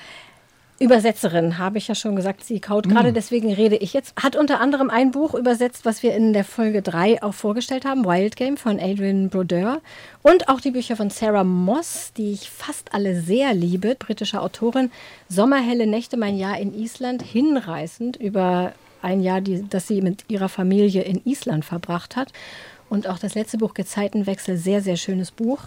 Übersetzerin, 0.81 1.59
habe 1.59 1.79
ich 1.79 1.87
ja 1.87 1.95
schon 1.95 2.17
gesagt, 2.17 2.45
sie 2.45 2.59
kaut 2.59 2.89
gerade, 2.89 3.13
deswegen 3.13 3.53
rede 3.53 3.77
ich 3.77 3.93
jetzt. 3.93 4.13
Hat 4.21 4.35
unter 4.35 4.61
anderem 4.61 4.91
ein 4.91 5.13
Buch 5.13 5.35
übersetzt, 5.35 5.85
was 5.85 6.03
wir 6.03 6.13
in 6.15 6.33
der 6.33 6.45
Folge 6.45 6.83
3 6.83 7.23
auch 7.23 7.33
vorgestellt 7.33 7.85
haben, 7.85 8.05
Wild 8.05 8.35
Game 8.35 8.57
von 8.57 8.81
Adrian 8.81 9.29
Brodeur. 9.29 9.81
Und 10.23 10.49
auch 10.49 10.61
die 10.61 10.73
Bücher 10.73 10.97
von 10.97 11.11
Sarah 11.11 11.45
Moss, 11.45 12.13
die 12.17 12.33
ich 12.33 12.51
fast 12.51 12.93
alle 12.93 13.21
sehr 13.21 13.55
liebe, 13.55 13.95
britische 13.95 14.43
Autorin. 14.43 14.91
Sommerhelle 15.29 15.87
Nächte, 15.87 16.17
mein 16.17 16.37
Jahr 16.37 16.59
in 16.59 16.75
Island, 16.75 17.23
hinreißend 17.23 18.17
über 18.17 18.73
ein 19.05 19.21
Jahr, 19.21 19.41
die, 19.41 19.65
das 19.69 19.87
sie 19.87 20.03
mit 20.03 20.25
ihrer 20.29 20.49
Familie 20.49 21.03
in 21.03 21.21
Island 21.25 21.65
verbracht 21.65 22.17
hat. 22.17 22.33
Und 22.89 23.07
auch 23.07 23.19
das 23.19 23.35
letzte 23.35 23.59
Buch, 23.59 23.75
Gezeitenwechsel, 23.75 24.57
sehr, 24.57 24.81
sehr 24.81 24.97
schönes 24.97 25.31
Buch. 25.31 25.61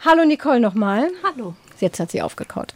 Hallo 0.00 0.24
Nicole 0.24 0.60
nochmal. 0.60 1.08
Hallo. 1.22 1.54
Jetzt 1.78 2.00
hat 2.00 2.10
sie 2.10 2.22
aufgekaut. 2.22 2.74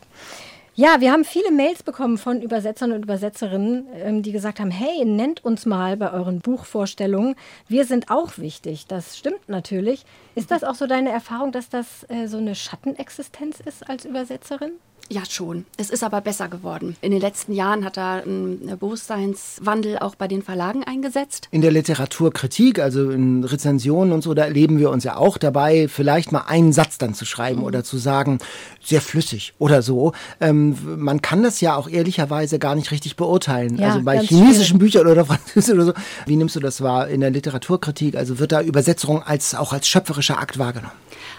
Ja, 0.77 1.01
wir 1.01 1.13
haben 1.13 1.25
viele 1.25 1.53
Mails 1.53 1.85
bekommen 1.85 2.19
von 2.19 2.43
Übersetzern 2.43 2.91
und 2.91 3.05
Übersetzerinnen, 3.05 3.87
ähm, 3.95 4.23
die 4.23 4.33
gesagt 4.33 4.59
haben, 4.59 4.73
hey, 4.73 5.05
nennt 5.05 5.45
uns 5.45 5.67
mal 5.67 5.97
bei 5.97 6.13
euren 6.13 6.41
Buchvorstellungen. 6.41 7.37
Wir 7.69 7.85
sind 7.85 8.11
auch 8.11 8.39
wichtig. 8.39 8.87
Das 8.89 9.17
stimmt 9.17 9.49
natürlich. 9.49 10.05
Ist 10.35 10.51
das 10.51 10.65
auch 10.65 10.75
so 10.75 10.89
deine 10.89 11.13
Erfahrung, 11.13 11.53
dass 11.53 11.69
das 11.69 12.05
äh, 12.09 12.27
so 12.27 12.39
eine 12.39 12.57
Schattenexistenz 12.57 13.61
ist 13.61 13.89
als 13.89 14.05
Übersetzerin? 14.05 14.73
Ja, 15.11 15.23
schon. 15.29 15.67
Es 15.77 15.91
ist 15.91 16.03
aber 16.03 16.21
besser 16.21 16.49
geworden. 16.49 16.97
In 17.01 17.11
den 17.11 17.21
letzten 17.21 17.53
Jahren 17.53 17.85
hat 17.85 17.97
da 17.97 18.23
ein 18.25 18.77
Bewusstseinswandel 18.79 19.99
auch 19.99 20.15
bei 20.15 20.29
den 20.29 20.43
Verlagen 20.43 20.83
eingesetzt. 20.85 21.49
In 21.51 21.61
der 21.61 21.71
Literaturkritik, 21.71 22.79
also 22.79 23.11
in 23.11 23.45
Rezensionen 23.45 24.13
und 24.13 24.23
so, 24.23 24.33
da 24.35 24.45
erleben 24.45 24.79
wir 24.79 24.91
uns 24.91 25.05
ja 25.05 25.17
auch 25.17 25.37
dabei, 25.37 25.89
vielleicht 25.89 26.33
mal 26.33 26.45
einen 26.47 26.73
Satz 26.73 26.99
dann 26.99 27.15
zu 27.15 27.27
schreiben 27.27 27.63
oder 27.63 27.85
zu 27.85 27.99
sagen, 27.99 28.39
sehr 28.83 29.01
flüssig 29.01 29.53
oder 29.59 29.83
so. 29.83 30.13
Ähm, 30.41 30.77
man 30.97 31.21
kann 31.21 31.43
das 31.43 31.61
ja 31.61 31.77
auch 31.77 31.89
ehrlicherweise 31.89 32.59
gar 32.59 32.75
nicht 32.75 32.91
richtig 32.91 33.17
beurteilen. 33.17 33.77
Ja, 33.77 33.89
also 33.89 34.03
bei 34.03 34.21
chinesischen 34.21 34.79
Büchern 34.79 35.07
oder 35.07 35.25
französischen 35.27 35.75
oder 35.75 35.87
so. 35.87 35.93
Wie 36.27 36.37
nimmst 36.37 36.57
du 36.57 36.61
das 36.61 36.81
wahr 36.81 37.09
in 37.09 37.21
der 37.21 37.31
Literaturkritik? 37.31 38.17
Also 38.17 38.39
wird 38.39 38.53
da 38.53 38.63
Übersetzung 38.63 39.23
als, 39.23 39.55
auch 39.55 39.73
als 39.73 39.87
schöpferischer 39.87 40.39
Akt 40.39 40.59
wahrgenommen? 40.59 40.93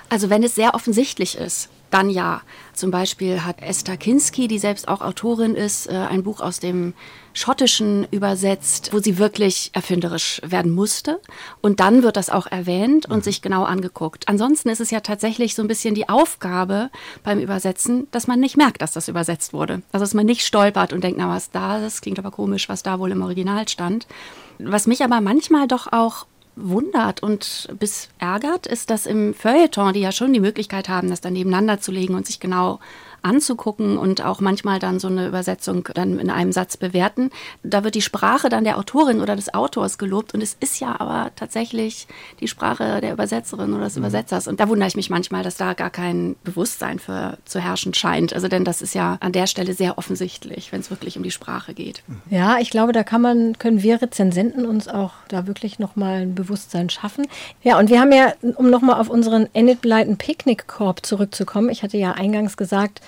Also 0.09 0.29
wenn 0.29 0.43
es 0.43 0.55
sehr 0.55 0.75
offensichtlich 0.75 1.37
ist, 1.37 1.69
dann 1.89 2.09
ja. 2.09 2.41
Zum 2.73 2.91
Beispiel 2.91 3.45
hat 3.45 3.61
Esther 3.61 3.95
Kinski, 3.95 4.49
die 4.49 4.59
selbst 4.59 4.87
auch 4.87 5.01
Autorin 5.01 5.55
ist, 5.55 5.87
äh, 5.87 5.93
ein 5.93 6.23
Buch 6.23 6.41
aus 6.41 6.59
dem 6.59 6.93
Schottischen 7.33 8.05
übersetzt, 8.11 8.89
wo 8.91 8.99
sie 8.99 9.17
wirklich 9.17 9.69
erfinderisch 9.73 10.41
werden 10.45 10.73
musste. 10.73 11.21
Und 11.61 11.79
dann 11.79 12.03
wird 12.03 12.17
das 12.17 12.29
auch 12.29 12.47
erwähnt 12.47 13.05
und 13.05 13.23
sich 13.23 13.41
genau 13.41 13.63
angeguckt. 13.63 14.27
Ansonsten 14.27 14.69
ist 14.69 14.81
es 14.81 14.91
ja 14.91 14.99
tatsächlich 14.99 15.55
so 15.55 15.61
ein 15.61 15.69
bisschen 15.69 15.95
die 15.95 16.09
Aufgabe 16.09 16.89
beim 17.23 17.39
Übersetzen, 17.39 18.07
dass 18.11 18.27
man 18.27 18.39
nicht 18.41 18.57
merkt, 18.57 18.81
dass 18.81 18.93
das 18.93 19.07
übersetzt 19.07 19.53
wurde. 19.53 19.81
Also 19.91 20.03
dass 20.03 20.13
man 20.13 20.25
nicht 20.25 20.45
stolpert 20.45 20.91
und 20.91 21.03
denkt, 21.03 21.17
na 21.17 21.29
was 21.29 21.51
da, 21.51 21.79
das 21.79 22.01
klingt 22.01 22.19
aber 22.19 22.31
komisch, 22.31 22.67
was 22.67 22.83
da 22.83 22.99
wohl 22.99 23.11
im 23.11 23.21
Original 23.21 23.67
stand. 23.67 24.07
Was 24.59 24.87
mich 24.87 25.03
aber 25.03 25.21
manchmal 25.21 25.67
doch 25.67 25.91
auch 25.91 26.25
wundert 26.55 27.21
und 27.21 27.67
bis 27.79 28.09
ärgert, 28.19 28.67
ist, 28.67 28.89
dass 28.89 29.05
im 29.05 29.33
Feuilleton, 29.33 29.93
die 29.93 29.99
ja 30.01 30.11
schon 30.11 30.33
die 30.33 30.39
Möglichkeit 30.39 30.89
haben, 30.89 31.09
das 31.09 31.21
dann 31.21 31.33
nebeneinander 31.33 31.79
zu 31.79 31.91
legen 31.91 32.15
und 32.15 32.25
sich 32.25 32.39
genau 32.39 32.79
anzugucken 33.25 33.97
und 33.97 34.23
auch 34.23 34.39
manchmal 34.39 34.79
dann 34.79 34.99
so 34.99 35.07
eine 35.07 35.27
Übersetzung 35.27 35.87
dann 35.93 36.19
in 36.19 36.29
einem 36.29 36.51
Satz 36.51 36.77
bewerten. 36.77 37.31
Da 37.63 37.83
wird 37.83 37.95
die 37.95 38.01
Sprache 38.01 38.49
dann 38.49 38.63
der 38.63 38.77
Autorin 38.77 39.19
oder 39.19 39.35
des 39.35 39.53
Autors 39.53 39.97
gelobt 39.97 40.33
und 40.33 40.41
es 40.41 40.55
ist 40.59 40.79
ja 40.79 40.99
aber 40.99 41.31
tatsächlich 41.35 42.07
die 42.39 42.47
Sprache 42.47 43.01
der 43.01 43.13
Übersetzerin 43.13 43.73
oder 43.73 43.85
des 43.85 43.97
Übersetzers. 43.97 44.47
Und 44.47 44.59
da 44.59 44.69
wundere 44.69 44.87
ich 44.87 44.95
mich 44.95 45.09
manchmal, 45.09 45.43
dass 45.43 45.57
da 45.57 45.73
gar 45.73 45.89
kein 45.89 46.35
Bewusstsein 46.43 46.99
für 46.99 47.37
zu 47.45 47.59
herrschen 47.59 47.93
scheint. 47.93 48.33
Also 48.33 48.47
denn 48.47 48.63
das 48.63 48.81
ist 48.81 48.93
ja 48.93 49.17
an 49.19 49.31
der 49.31 49.47
Stelle 49.47 49.73
sehr 49.73 49.97
offensichtlich, 49.97 50.71
wenn 50.71 50.81
es 50.81 50.91
wirklich 50.91 51.17
um 51.17 51.23
die 51.23 51.31
Sprache 51.31 51.73
geht. 51.73 52.03
Ja, 52.29 52.59
ich 52.59 52.69
glaube, 52.69 52.93
da 52.93 53.03
kann 53.03 53.21
man, 53.21 53.57
können 53.57 53.81
wir 53.81 54.01
Rezensenten 54.01 54.65
uns 54.65 54.87
auch 54.87 55.13
da 55.29 55.47
wirklich 55.47 55.79
nochmal 55.79 56.21
ein 56.21 56.35
Bewusstsein 56.35 56.89
schaffen. 56.89 57.27
Ja, 57.63 57.79
und 57.79 57.89
wir 57.89 57.99
haben 57.99 58.11
ja, 58.11 58.33
um 58.55 58.69
nochmal 58.69 59.01
auf 59.01 59.09
unseren 59.09 59.47
Enid 59.53 59.81
Blyton 59.81 60.17
Picknickkorb 60.17 61.05
zurückzukommen, 61.05 61.69
ich 61.69 61.81
hatte 61.81 61.97
ja 61.97 62.11
eingangs 62.11 62.57
gesagt, 62.57 63.01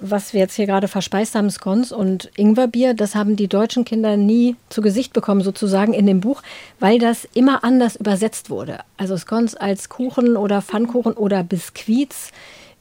was 0.00 0.32
wir 0.32 0.40
jetzt 0.40 0.54
hier 0.54 0.66
gerade 0.66 0.88
verspeist 0.88 1.34
haben, 1.34 1.50
Scones 1.50 1.92
und 1.92 2.30
Ingwerbier, 2.36 2.94
das 2.94 3.14
haben 3.14 3.36
die 3.36 3.48
deutschen 3.48 3.84
Kinder 3.84 4.16
nie 4.16 4.56
zu 4.68 4.82
Gesicht 4.82 5.12
bekommen, 5.12 5.40
sozusagen 5.40 5.92
in 5.92 6.06
dem 6.06 6.20
Buch, 6.20 6.42
weil 6.80 6.98
das 6.98 7.26
immer 7.34 7.64
anders 7.64 7.96
übersetzt 7.96 8.50
wurde. 8.50 8.80
Also 8.96 9.16
Scones 9.16 9.54
als 9.54 9.88
Kuchen 9.88 10.36
oder 10.36 10.62
Pfannkuchen 10.62 11.12
oder 11.12 11.42
Biskuits, 11.42 12.32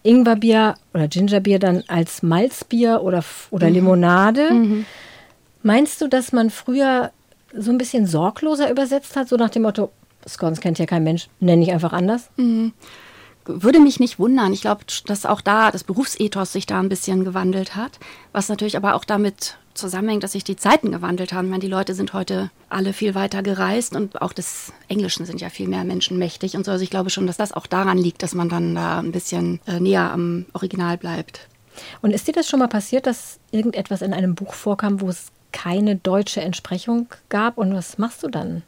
Ingwerbier 0.04 0.76
oder 0.94 1.08
Gingerbier 1.08 1.60
dann 1.60 1.84
als 1.88 2.22
Malzbier 2.22 3.02
oder, 3.02 3.24
oder 3.50 3.70
Limonade. 3.70 4.50
Meinst 5.64 6.02
du, 6.02 6.08
dass 6.08 6.32
man 6.32 6.50
früher 6.50 7.12
so 7.58 7.72
ein 7.72 7.78
bisschen 7.78 8.06
sorgloser 8.06 8.70
übersetzt 8.70 9.16
hat, 9.16 9.30
so 9.30 9.36
nach 9.36 9.50
dem 9.50 9.64
Motto, 9.64 9.92
Scones 10.28 10.60
kennt 10.60 10.78
ja 10.80 10.86
kein 10.86 11.04
Mensch, 11.04 11.28
nenne 11.40 11.64
ich 11.64 11.72
einfach 11.72 11.94
anders? 11.94 12.30
Würde 13.46 13.80
mich 13.80 14.00
nicht 14.00 14.20
wundern. 14.20 14.54
Ich 14.54 14.62
glaube, 14.62 14.86
dass 15.06 15.26
auch 15.26 15.42
da 15.42 15.72
das 15.72 15.84
Berufsethos 15.84 16.52
sich 16.52 16.66
da 16.66 16.80
ein 16.80 16.90
bisschen 16.90 17.24
gewandelt 17.24 17.76
hat, 17.76 18.00
was 18.32 18.50
natürlich 18.50 18.78
aber 18.78 18.96
auch 18.96 19.06
damit 19.06 19.58
zusammenhängt, 19.74 20.24
dass 20.24 20.32
sich 20.32 20.44
die 20.44 20.56
Zeiten 20.56 20.92
gewandelt 20.92 21.34
haben. 21.34 21.46
Ich 21.46 21.52
meine, 21.52 21.62
die 21.62 21.68
Leute 21.68 21.94
sind 21.94 22.14
heute 22.14 22.50
alle 22.70 22.94
viel 22.94 23.14
weiter 23.14 23.44
gereist 23.44 23.96
und 23.96 24.22
auch 24.22 24.34
des 24.34 24.74
Englischen 24.88 25.26
sind 25.26 25.42
ja 25.42 25.50
viel 25.50 25.68
mehr 25.68 25.84
Menschen 25.84 26.18
mächtig 26.18 26.56
und 26.56 26.66
so. 26.66 26.72
Also 26.72 26.84
ich 26.84 26.90
glaube 26.90 27.10
schon, 27.10 27.28
dass 27.28 27.38
das 27.38 27.52
auch 27.52 27.68
daran 27.68 27.98
liegt, 27.98 28.24
dass 28.24 28.34
man 28.34 28.50
dann 28.50 28.76
da 28.76 29.00
ein 29.00 29.12
bisschen 29.12 29.60
äh, 29.68 29.80
näher 29.80 30.12
am 30.12 30.46
Original 30.54 30.98
bleibt. 30.98 31.48
Und 32.02 32.12
ist 32.12 32.28
dir 32.28 32.32
das 32.32 32.48
schon 32.48 32.60
mal 32.60 32.68
passiert, 32.68 33.06
dass 33.06 33.40
irgendetwas 33.52 34.02
in 34.02 34.14
einem 34.14 34.34
Buch 34.34 34.54
vorkam, 34.54 35.02
wo 35.02 35.10
es 35.10 35.28
keine 35.52 35.98
deutsche 35.98 36.42
Entsprechung 36.42 37.08
gab? 37.30 37.58
Und 37.58 37.74
was 37.74 37.98
machst 37.98 38.24
du 38.24 38.30
dann? 38.30 38.64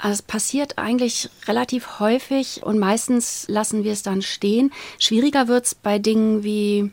Also 0.00 0.14
es 0.14 0.22
passiert 0.22 0.78
eigentlich 0.78 1.28
relativ 1.46 2.00
häufig 2.00 2.62
und 2.62 2.78
meistens 2.78 3.46
lassen 3.48 3.84
wir 3.84 3.92
es 3.92 4.02
dann 4.02 4.22
stehen. 4.22 4.72
Schwieriger 4.98 5.46
wird 5.46 5.66
es 5.66 5.74
bei 5.74 5.98
Dingen 5.98 6.42
wie 6.42 6.90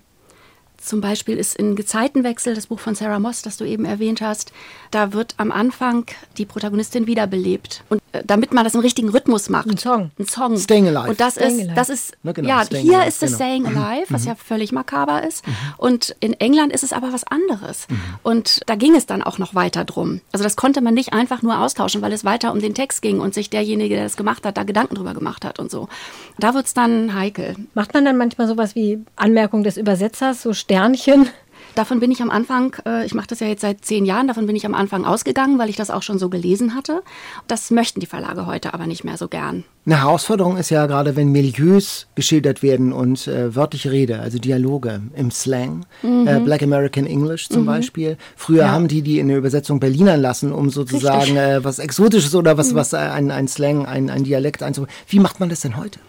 zum 0.78 1.02
Beispiel 1.02 1.38
ist 1.38 1.56
in 1.56 1.76
Gezeitenwechsel, 1.76 2.54
das 2.54 2.68
Buch 2.68 2.80
von 2.80 2.96
Sarah 2.96 3.20
Moss, 3.20 3.42
das 3.42 3.58
du 3.58 3.66
eben 3.66 3.84
erwähnt 3.84 4.22
hast, 4.22 4.54
da 4.92 5.12
wird 5.12 5.34
am 5.38 5.52
Anfang 5.52 6.06
die 6.38 6.46
Protagonistin 6.46 7.08
wiederbelebt. 7.08 7.84
Und 7.90 8.02
damit 8.26 8.54
man 8.54 8.64
das 8.64 8.76
im 8.76 8.82
richtigen 8.82 9.10
Rhythmus 9.10 9.50
macht. 9.50 9.68
Ein 9.68 9.78
Song. 9.78 10.12
Ein 10.18 10.28
Song. 10.28 10.58
Staying 10.58 10.88
Alive. 10.88 11.10
Und 11.10 11.20
das 11.20 11.34
Staying 11.34 11.52
ist, 11.52 11.60
alive. 11.62 11.76
das 11.76 11.90
ist, 11.90 12.18
Na 12.24 12.32
genau, 12.32 12.50
ja, 12.50 12.66
Staying 12.66 12.84
hier 12.84 12.98
Alive, 12.98 13.08
ist 13.10 13.24
es 13.24 13.32
genau. 13.32 13.36
Staying 13.36 13.66
Alive, 13.66 14.06
was 14.10 14.26
ja 14.26 14.36
völlig 14.36 14.72
makaber 14.72 15.26
ist. 15.28 15.44
Und 15.78 16.16
in 16.20 16.34
England 16.34 16.74
ist 16.74 16.84
es 16.84 16.94
aber 16.94 17.14
was 17.14 17.24
anderes. 17.26 17.88
Und 18.24 18.62
da 18.66 18.76
ging 18.76 18.96
es 18.96 19.06
dann 19.06 19.22
auch 19.22 19.38
noch 19.38 19.56
weiter 19.56 19.86
drum. 19.86 20.22
Also 20.32 20.44
das 20.44 20.56
konnte 20.56 20.82
man 20.82 20.94
nicht 20.94 21.14
einfach 21.14 21.42
nur 21.42 21.60
austauschen, 21.60 22.02
weil 22.02 22.14
es 22.14 22.26
weiter 22.26 22.52
um 22.52 22.60
den 22.60 22.74
Text 22.74 23.02
ging 23.02 23.20
und 23.20 23.34
sich 23.34 23.50
derjenige, 23.50 23.96
der 23.96 24.04
das 24.04 24.18
gemacht 24.18 24.46
hat, 24.46 24.58
da 24.58 24.64
Gedanken 24.64 24.96
drüber 24.96 25.14
gemacht 25.14 25.46
hat 25.46 25.60
und 25.60 25.72
so. 25.72 25.88
Da 26.40 26.54
wird 26.54 26.66
es 26.66 26.74
dann 26.74 27.14
heikel. 27.14 27.56
Macht 27.74 27.94
man 27.94 28.06
dann 28.06 28.18
manchmal 28.18 28.48
sowas 28.48 28.76
wie 28.76 29.00
Anmerkung 29.16 29.64
des 29.64 29.78
Übersetzers, 29.78 30.42
so 30.42 30.54
Sternchen? 30.54 31.30
Davon 31.78 32.00
bin 32.00 32.10
ich 32.10 32.24
am 32.24 32.32
Anfang, 32.32 32.76
äh, 32.88 33.06
ich 33.06 33.14
mache 33.14 33.28
das 33.28 33.40
ja 33.40 33.46
jetzt 33.46 33.62
seit 33.62 33.86
zehn 33.86 34.04
Jahren, 34.04 34.28
davon 34.28 34.48
bin 34.48 34.56
ich 34.56 34.66
am 34.66 34.74
Anfang 34.74 35.06
ausgegangen, 35.06 35.60
weil 35.60 35.70
ich 35.70 35.76
das 35.76 35.92
auch 35.92 36.02
schon 36.02 36.18
so 36.18 36.28
gelesen 36.28 36.74
hatte. 36.74 37.04
Das 37.46 37.70
möchten 37.70 38.00
die 38.00 38.08
Verlage 38.08 38.48
heute 38.48 38.74
aber 38.74 38.88
nicht 38.88 39.04
mehr 39.04 39.16
so 39.16 39.28
gern. 39.28 39.64
Eine 39.86 40.02
Herausforderung 40.02 40.58
ist 40.58 40.72
ja 40.72 40.88
gerade, 40.88 41.16
wenn 41.16 41.32
Milieus 41.32 42.08
geschildert 42.16 42.64
werden 42.64 42.92
und 42.92 43.28
äh, 43.28 43.56
wörtliche 43.56 43.92
Rede, 43.92 44.22
also 44.22 44.40
Dialoge 44.40 45.04
im 45.16 45.30
Slang, 45.30 45.86
äh, 46.02 46.40
Black 46.40 46.64
American 46.64 47.06
English 47.06 47.48
zum 47.48 47.68
Beispiel. 47.68 48.18
Früher 48.36 48.72
haben 48.72 48.88
die 48.88 49.04
die 49.04 49.20
in 49.20 49.28
der 49.28 49.38
Übersetzung 49.38 49.80
Berlinern 49.80 50.20
lassen, 50.20 50.52
um 50.52 50.72
sozusagen 50.72 51.38
äh, 51.38 51.64
was 51.64 51.78
Exotisches 51.78 52.34
oder 52.34 52.58
was, 52.58 52.74
was 52.74 52.94
äh, 52.94 52.98
ein, 52.98 53.30
ein 53.30 53.48
Slang, 53.48 53.86
ein, 53.86 54.10
ein 54.10 54.24
Dialekt 54.24 54.64
einzubauen. 54.64 54.92
Wie 55.08 55.20
macht 55.20 55.40
man 55.40 55.50
das 55.50 55.60
denn 55.60 55.78
heute? 55.78 56.00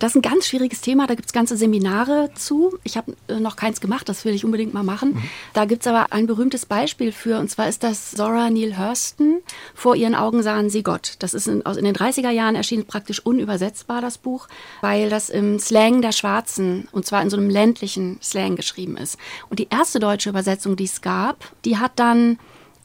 Das 0.00 0.12
ist 0.12 0.16
ein 0.16 0.22
ganz 0.22 0.46
schwieriges 0.46 0.80
Thema, 0.80 1.06
da 1.06 1.14
gibt 1.14 1.26
es 1.26 1.32
ganze 1.34 1.58
Seminare 1.58 2.30
zu. 2.34 2.78
Ich 2.84 2.96
habe 2.96 3.14
äh, 3.28 3.38
noch 3.38 3.56
keins 3.56 3.82
gemacht, 3.82 4.08
das 4.08 4.24
will 4.24 4.34
ich 4.34 4.46
unbedingt 4.46 4.72
mal 4.72 4.82
machen. 4.82 5.22
Da 5.52 5.66
gibt 5.66 5.82
es 5.82 5.86
aber 5.86 6.06
ein 6.10 6.26
berühmtes 6.26 6.64
Beispiel 6.64 7.12
für, 7.12 7.38
und 7.38 7.50
zwar 7.50 7.68
ist 7.68 7.82
das 7.82 8.12
Zora 8.12 8.48
Neale 8.48 8.78
Hurston. 8.78 9.42
Vor 9.74 9.94
ihren 9.94 10.14
Augen 10.14 10.42
sahen 10.42 10.70
sie 10.70 10.82
Gott. 10.82 11.16
Das 11.18 11.34
ist 11.34 11.48
in, 11.48 11.66
aus, 11.66 11.76
in 11.76 11.84
den 11.84 11.94
30er 11.94 12.30
Jahren 12.30 12.56
erschienen, 12.56 12.86
praktisch 12.86 13.20
unübersetzbar, 13.20 14.00
das 14.00 14.16
Buch, 14.16 14.48
weil 14.80 15.10
das 15.10 15.28
im 15.28 15.58
Slang 15.58 16.00
der 16.00 16.12
Schwarzen, 16.12 16.88
und 16.92 17.04
zwar 17.04 17.20
in 17.20 17.28
so 17.28 17.36
einem 17.36 17.50
ländlichen 17.50 18.18
Slang 18.22 18.56
geschrieben 18.56 18.96
ist. 18.96 19.18
Und 19.50 19.58
die 19.58 19.68
erste 19.68 20.00
deutsche 20.00 20.30
Übersetzung, 20.30 20.76
die 20.76 20.84
es 20.84 21.02
gab, 21.02 21.44
die 21.66 21.76
hat 21.76 21.92
dann 21.96 22.38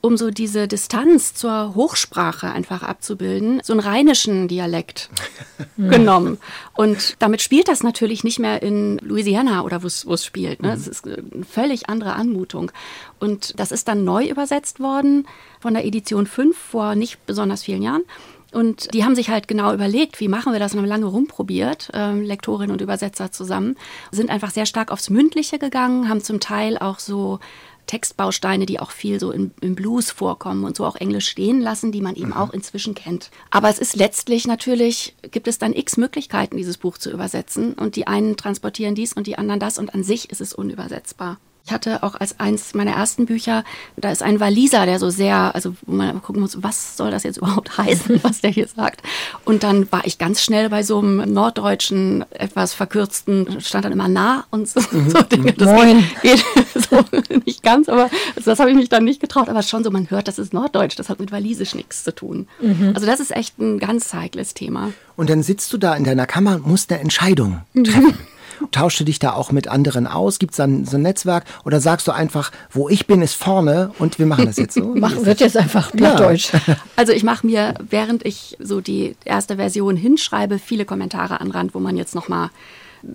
um 0.06 0.18
so 0.18 0.30
diese 0.30 0.68
Distanz 0.68 1.34
zur 1.34 1.74
Hochsprache 1.74 2.52
einfach 2.52 2.84
abzubilden, 2.84 3.60
so 3.64 3.74
einen 3.74 3.80
rheinischen 3.80 4.48
Dialekt 4.48 5.10
genommen. 5.78 6.38
Und 6.76 7.16
damit 7.20 7.42
spielt 7.42 7.68
das 7.68 7.82
natürlich 7.82 8.24
nicht 8.24 8.38
mehr 8.38 8.62
in 8.62 9.00
Louisiana 9.00 9.64
oder 9.64 9.82
wo 9.82 9.88
es 9.88 10.26
spielt. 10.26 10.62
Ne? 10.62 10.74
Es 10.74 10.88
ist 10.88 11.06
eine 11.06 11.44
völlig 11.44 11.90
andere 11.90 12.14
Anmutung. 12.14 12.72
Und 13.20 13.60
das 13.60 13.72
ist 13.72 13.88
dann 13.88 14.04
neu 14.04 14.30
übersetzt 14.30 14.80
worden 14.80 15.28
von 15.60 15.74
der 15.74 15.86
Edition 15.86 16.28
5 16.28 16.56
vor 16.56 16.94
nicht 16.94 17.26
besonders 17.26 17.64
vielen 17.64 17.82
Jahren. 17.82 18.04
Und 18.52 18.94
die 18.94 19.04
haben 19.04 19.16
sich 19.16 19.30
halt 19.30 19.48
genau 19.50 19.74
überlegt, 19.74 20.20
wie 20.20 20.30
machen 20.30 20.54
wir 20.54 20.60
das 20.60 20.74
und 20.74 20.80
haben 20.80 20.88
lange 20.88 21.08
rumprobiert, 21.08 21.90
ähm, 21.94 22.22
Lektorin 22.22 22.72
und 22.72 22.80
Übersetzer 22.80 23.32
zusammen, 23.32 23.76
sind 24.12 24.30
einfach 24.30 24.52
sehr 24.52 24.66
stark 24.66 24.92
aufs 24.92 25.10
Mündliche 25.10 25.60
gegangen, 25.60 26.08
haben 26.08 26.22
zum 26.22 26.40
Teil 26.40 26.78
auch 26.78 27.00
so 27.00 27.40
Textbausteine, 27.88 28.66
die 28.66 28.80
auch 28.80 28.92
viel 28.92 29.20
so 29.20 29.32
im, 29.32 29.52
im 29.62 29.76
Blues 29.76 30.12
vorkommen 30.12 30.64
und 30.64 30.76
so 30.76 30.86
auch 30.86 30.96
Englisch 30.96 31.28
stehen 31.28 31.62
lassen, 31.62 31.92
die 31.92 32.02
man 32.02 32.16
eben 32.16 32.34
auch 32.34 32.52
inzwischen 32.52 32.96
kennt. 32.96 33.32
Aber 33.52 33.70
es 33.70 33.80
ist 33.80 33.96
letztlich 33.96 34.48
natürlich, 34.48 35.16
gibt 35.32 35.48
es 35.48 35.58
dann 35.58 35.74
x 35.74 35.98
Möglichkeiten, 35.98 36.58
dieses 36.58 36.78
Buch 36.78 36.98
zu 36.98 37.12
übersetzen 37.12 37.74
und 37.74 37.96
die 37.96 38.08
einen 38.08 38.38
transportieren 38.38 38.96
dies 38.96 39.14
und 39.14 39.28
die 39.28 39.38
anderen 39.38 39.60
das 39.60 39.78
und 39.78 39.94
an 39.94 40.04
sich 40.04 40.30
ist 40.30 40.42
es 40.42 40.54
unübersetzbar. 40.54 41.38
Ich 41.68 41.72
hatte 41.72 42.04
auch 42.04 42.14
als 42.14 42.40
eins 42.40 42.76
meiner 42.76 42.92
ersten 42.92 43.26
Bücher, 43.26 43.64
da 43.98 44.12
ist 44.12 44.22
ein 44.22 44.40
Waliser, 44.40 44.86
der 44.86 45.00
so 45.00 45.10
sehr, 45.10 45.56
also 45.56 45.76
wo 45.88 45.96
man 45.96 46.22
gucken 46.22 46.44
muss, 46.44 46.62
was 46.62 46.96
soll 46.96 47.10
das 47.10 47.24
jetzt 47.24 47.38
überhaupt 47.40 47.76
heißen, 47.76 48.20
was 48.24 48.42
der 48.42 48.52
hier 48.52 48.68
sagt. 48.68 49.02
Und 49.46 49.64
dann 49.64 49.92
war 49.92 50.06
ich 50.06 50.20
ganz 50.20 50.44
schnell 50.44 50.70
bei 50.70 50.84
so 50.84 51.00
einem 51.00 51.34
norddeutschen, 51.34 52.24
etwas 52.30 52.76
verkürzten, 52.76 53.62
stand 53.62 53.84
dann 53.84 53.94
immer 53.94 54.08
nah 54.08 54.46
und 54.52 54.70
so, 54.70 54.80
so 54.80 55.22
Dinge. 55.24 55.54
Das 55.54 55.68
Moin. 55.68 56.04
Geht, 56.22 56.46
so, 56.90 57.04
nicht 57.44 57.64
ganz, 57.64 57.90
aber 57.90 58.12
also 58.36 58.52
das 58.52 58.60
habe 58.60 58.70
ich 58.70 58.76
mich 58.76 58.90
dann 58.90 59.04
nicht 59.04 59.20
getraut. 59.20 59.50
Aber 59.50 59.64
schon 59.64 59.84
so, 59.84 59.90
man 59.90 60.08
hört, 60.12 60.28
das 60.28 60.38
ist 60.38 60.54
Norddeutsch, 60.54 60.96
das 61.00 61.10
hat 61.10 61.20
mit 61.20 61.32
Walisisch 61.32 61.74
nichts 61.74 62.04
zu 62.04 62.14
tun. 62.14 62.48
Also 62.94 63.08
das 63.08 63.20
ist 63.20 63.36
echt 63.36 63.58
ein 63.58 63.80
ganz 63.80 64.14
heikles 64.14 64.54
Thema. 64.54 64.92
Und 65.16 65.32
dann 65.32 65.42
sitzt 65.42 65.74
du 65.74 65.80
da 65.80 65.96
in 65.96 66.04
deiner 66.04 66.28
Kammer 66.28 66.56
und 66.56 66.68
musst 66.68 66.92
eine 66.92 67.02
Entscheidung 67.02 67.62
treffen. 67.74 68.14
Tauschst 68.72 69.00
du 69.00 69.04
dich 69.04 69.20
da 69.20 69.34
auch 69.34 69.52
mit 69.52 69.68
anderen 69.68 70.08
aus? 70.08 70.40
Gibt 70.40 70.52
es 70.52 70.58
dann 70.58 70.86
so 70.86 70.98
ein 70.98 71.04
Netzwerk? 71.04 71.46
Oder 71.64 71.80
sagst 71.80 72.08
du 72.08 72.12
einfach, 72.12 72.52
wo 72.72 72.90
ich 72.90 73.08
bin, 73.08 73.22
ist 73.22 73.36
vorne 73.36 73.92
und 74.00 74.20
wir 74.20 74.26
machen 74.26 74.46
das 74.46 74.58
jetzt 74.58 74.76
so? 74.76 74.84
Machen 74.96 75.26
wird 75.26 75.40
jetzt 75.40 75.58
einfach 75.58 75.92
Plattdeutsch. 75.92 76.52
Also 76.96 77.12
ich 77.12 77.24
mache 77.24 77.46
mir, 77.46 77.74
während 77.90 78.26
ich 78.26 78.58
so 78.60 78.80
die 78.80 79.16
erste 79.26 79.58
Version 79.58 79.98
hinschreibe, 79.98 80.60
viele 80.60 80.86
Kommentare 80.86 81.42
an 81.42 81.52
Rand, 81.52 81.76
wo 81.76 81.80
man 81.80 81.98
jetzt 81.98 82.16
nochmal 82.16 82.50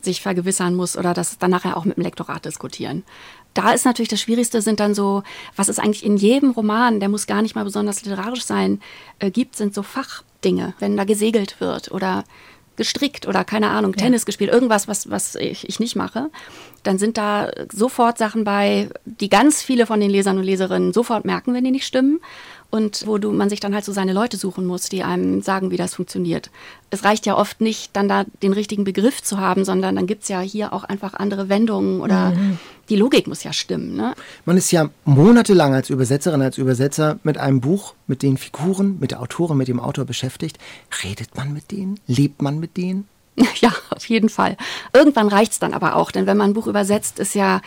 sich 0.03 0.21
vergewissern 0.21 0.75
muss 0.75 0.97
oder 0.97 1.15
das 1.15 1.39
dann 1.39 1.51
nachher 1.51 1.77
auch 1.77 1.85
mit 1.85 1.97
dem 1.97 2.05
Lektorat 2.05 2.45
diskutieren. 2.45 3.05
Da 3.55 3.73
ist 3.73 3.85
natürlich 3.85 4.09
das 4.09 4.21
Schwierigste, 4.21 4.63
sind 4.63 4.81
dann 4.81 4.95
so, 4.95 5.23
was 5.57 5.69
es 5.69 5.79
eigentlich 5.79 6.05
in 6.05 6.17
jedem 6.17 6.51
Roman, 6.51 7.01
der 7.01 7.09
muss 7.09 7.27
gar 7.27 7.43
nicht 7.43 7.55
mal 7.55 7.65
besonders 7.65 8.05
literarisch 8.05 8.45
sein, 8.45 8.81
äh, 9.19 9.31
gibt, 9.31 9.57
sind 9.57 9.75
so 9.75 9.83
Fachdinge, 9.83 10.75
wenn 10.79 10.97
da 10.97 11.05
gesegelt 11.05 11.61
wird 11.61 11.91
oder 11.91 12.25
gestrickt 12.81 13.29
oder 13.29 13.45
keine 13.45 13.69
Ahnung, 13.69 13.95
Tennis 13.95 14.25
gespielt, 14.25 14.51
irgendwas, 14.51 14.89
was, 14.89 15.11
was 15.11 15.35
ich, 15.35 15.69
ich 15.69 15.81
nicht 15.81 15.97
mache, 15.97 16.31
dann 16.83 16.97
sind 16.97 17.19
da 17.19 17.51
sofort 17.71 18.17
Sachen 18.17 18.43
bei, 18.43 18.89
die 19.05 19.29
ganz 19.29 19.61
viele 19.61 19.85
von 19.85 20.01
den 20.01 20.09
Lesern 20.09 20.39
und 20.39 20.45
Leserinnen 20.45 20.95
sofort 20.95 21.27
merken, 21.27 21.53
wenn 21.53 21.63
die 21.63 21.73
nicht 21.73 21.87
stimmen. 21.87 22.21
Und 22.71 23.07
wo 23.07 23.19
du, 23.19 23.33
man 23.33 23.51
sich 23.51 23.59
dann 23.59 23.75
halt 23.75 23.85
so 23.85 23.93
seine 23.93 24.13
Leute 24.13 24.37
suchen 24.37 24.65
muss, 24.65 24.89
die 24.89 25.03
einem 25.03 25.43
sagen, 25.43 25.71
wie 25.73 25.77
das 25.77 25.95
funktioniert. 25.95 26.51
Es 26.91 27.05
reicht 27.05 27.27
ja 27.27 27.37
oft 27.37 27.61
nicht, 27.61 27.97
dann 27.97 28.09
da 28.09 28.25
den 28.43 28.53
richtigen 28.53 28.85
Begriff 28.85 29.23
zu 29.23 29.39
haben, 29.39 29.65
sondern 29.65 29.97
dann 29.97 30.07
gibt's 30.07 30.29
ja 30.29 30.41
hier 30.41 30.73
auch 30.73 30.85
einfach 30.85 31.15
andere 31.15 31.49
Wendungen 31.49 32.01
oder 32.01 32.33
die 32.89 32.97
Logik 32.97 33.27
muss 33.27 33.45
ja 33.45 33.53
stimmen. 33.53 33.97
Ne? 33.97 34.15
Man 34.45 34.57
ist 34.57 34.71
ja 34.73 34.91
monatelang 35.05 35.75
als 35.75 35.91
Übersetzerin, 35.91 36.43
als 36.43 36.59
Übersetzer 36.59 37.19
mit 37.23 37.39
einem 37.39 37.61
Buch, 37.61 37.95
mit 38.07 38.23
den 38.23 38.37
Figuren, 38.37 38.99
mit 39.01 39.13
der 39.13 39.23
Autorin, 39.23 39.57
mit 39.57 39.69
dem 39.69 39.81
Autor 39.81 40.05
beschäftigt. 40.05 40.59
Redet 41.05 41.37
man 41.37 41.53
mit 41.53 41.71
denen? 41.71 41.99
Lebt 42.07 42.43
man 42.43 42.59
mit 42.59 42.77
denen? 42.77 43.09
Ja, 43.61 43.73
auf 43.91 44.07
jeden 44.09 44.29
Fall. 44.29 44.57
Irgendwann 44.93 45.29
reicht's 45.29 45.59
dann 45.59 45.73
aber 45.73 45.97
auch, 45.97 46.11
denn 46.11 46.27
wenn 46.27 46.37
man 46.37 46.51
ein 46.51 46.55
Buch 46.55 46.67
übersetzt, 46.67 47.19
ist 47.19 47.35
ja, 47.35 47.63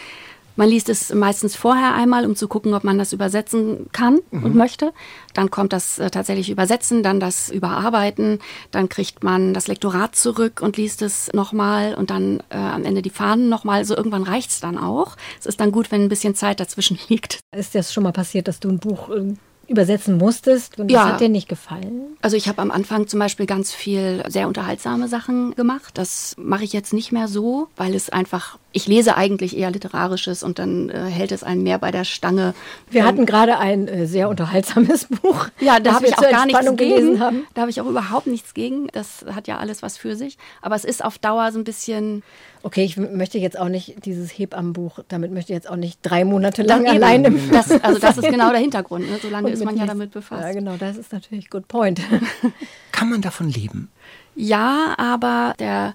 man 0.55 0.69
liest 0.69 0.89
es 0.89 1.13
meistens 1.13 1.55
vorher 1.55 1.93
einmal, 1.93 2.25
um 2.25 2.35
zu 2.35 2.47
gucken, 2.47 2.73
ob 2.73 2.83
man 2.83 2.97
das 2.97 3.13
übersetzen 3.13 3.87
kann 3.91 4.19
und 4.31 4.55
möchte. 4.55 4.93
Dann 5.33 5.49
kommt 5.49 5.73
das 5.73 5.99
äh, 5.99 6.09
tatsächlich 6.09 6.49
Übersetzen, 6.49 7.03
dann 7.03 7.19
das 7.19 7.49
Überarbeiten, 7.49 8.39
dann 8.71 8.89
kriegt 8.89 9.23
man 9.23 9.53
das 9.53 9.67
Lektorat 9.67 10.15
zurück 10.15 10.61
und 10.61 10.77
liest 10.77 11.01
es 11.01 11.31
nochmal 11.33 11.95
und 11.95 12.09
dann 12.09 12.41
äh, 12.49 12.57
am 12.57 12.83
Ende 12.85 13.01
die 13.01 13.09
Fahnen 13.09 13.49
nochmal. 13.49 13.79
Also 13.79 13.95
irgendwann 13.95 14.23
reicht's 14.23 14.59
dann 14.59 14.77
auch. 14.77 15.15
Es 15.39 15.45
ist 15.45 15.59
dann 15.59 15.71
gut, 15.71 15.91
wenn 15.91 16.03
ein 16.03 16.09
bisschen 16.09 16.35
Zeit 16.35 16.59
dazwischen 16.59 16.99
liegt. 17.09 17.39
Ist 17.55 17.75
das 17.75 17.93
schon 17.93 18.03
mal 18.03 18.13
passiert, 18.13 18.47
dass 18.47 18.59
du 18.59 18.69
ein 18.69 18.79
Buch 18.79 19.09
äh, 19.09 19.33
übersetzen 19.67 20.17
musstest 20.17 20.77
und 20.79 20.91
Ja. 20.91 21.03
das 21.03 21.13
hat 21.13 21.21
dir 21.21 21.29
nicht 21.29 21.47
gefallen? 21.47 22.17
Also 22.21 22.35
ich 22.35 22.47
habe 22.47 22.61
am 22.61 22.69
Anfang 22.71 23.07
zum 23.07 23.19
Beispiel 23.19 23.45
ganz 23.45 23.71
viel 23.71 24.23
sehr 24.27 24.47
unterhaltsame 24.47 25.07
Sachen 25.07 25.55
gemacht. 25.55 25.91
Das 25.97 26.35
mache 26.37 26.63
ich 26.63 26.73
jetzt 26.73 26.93
nicht 26.93 27.11
mehr 27.11 27.27
so, 27.27 27.67
weil 27.77 27.95
es 27.95 28.09
einfach, 28.09 28.57
ich 28.71 28.87
lese 28.87 29.15
eigentlich 29.15 29.57
eher 29.57 29.71
literarisches 29.71 30.43
und 30.43 30.59
dann 30.59 30.89
äh, 30.89 31.05
hält 31.05 31.31
es 31.31 31.43
einen 31.43 31.63
mehr 31.63 31.77
bei 31.79 31.91
der 31.91 32.03
Stange. 32.03 32.53
Wir 32.89 33.05
hatten 33.05 33.25
gerade 33.25 33.57
ein 33.57 33.87
äh, 33.87 34.05
sehr 34.05 34.29
unterhaltsames 34.29 35.05
Buch. 35.21 35.47
Ja, 35.61 35.79
da 35.79 35.93
habe 35.95 36.07
ich 36.07 36.17
auch 36.17 36.29
gar 36.29 36.45
nichts 36.45 36.61
gegen. 36.61 36.75
gelesen 36.77 37.19
haben. 37.19 37.43
Da 37.53 37.61
habe 37.61 37.71
ich 37.71 37.79
auch 37.79 37.87
überhaupt 37.87 38.27
nichts 38.27 38.53
gegen. 38.53 38.87
Das 38.91 39.25
hat 39.33 39.47
ja 39.47 39.57
alles 39.59 39.81
was 39.81 39.97
für 39.97 40.15
sich. 40.15 40.37
Aber 40.61 40.75
es 40.75 40.83
ist 40.85 41.03
auf 41.03 41.17
Dauer 41.17 41.51
so 41.51 41.59
ein 41.59 41.63
bisschen. 41.63 42.21
Okay, 42.65 42.85
ich 42.85 42.95
möchte 42.95 43.37
jetzt 43.39 43.59
auch 43.59 43.67
nicht 43.67 44.05
dieses 44.05 44.29
Hebammenbuch, 44.31 44.99
damit 45.09 45.31
möchte 45.33 45.51
ich 45.51 45.57
jetzt 45.57 45.69
auch 45.69 45.75
nicht 45.75 45.99
drei 46.01 46.23
Monate 46.23 46.61
lang 46.63 46.87
allein 46.87 47.25
im 47.25 47.51
Das, 47.51 47.69
also 47.83 47.99
das 47.99 48.17
ist 48.17 48.29
genau 48.29 48.51
der 48.51 48.59
Hintergrund. 48.61 49.09
Ne? 49.11 49.17
So 49.21 49.27
lange 49.29 49.47
und 49.47 49.53
ist 49.53 49.62
man 49.65 49.77
ja 49.77 49.85
damit 49.85 50.11
befasst. 50.11 50.43
Ja, 50.43 50.51
genau, 50.51 50.75
das 50.77 50.97
ist 50.97 51.11
natürlich 51.11 51.49
good 51.49 51.67
point. 51.67 52.01
Kann 52.91 53.09
man 53.09 53.21
davon 53.21 53.49
leben? 53.49 53.89
Ja, 54.35 54.95
aber 54.97 55.55
der 55.59 55.93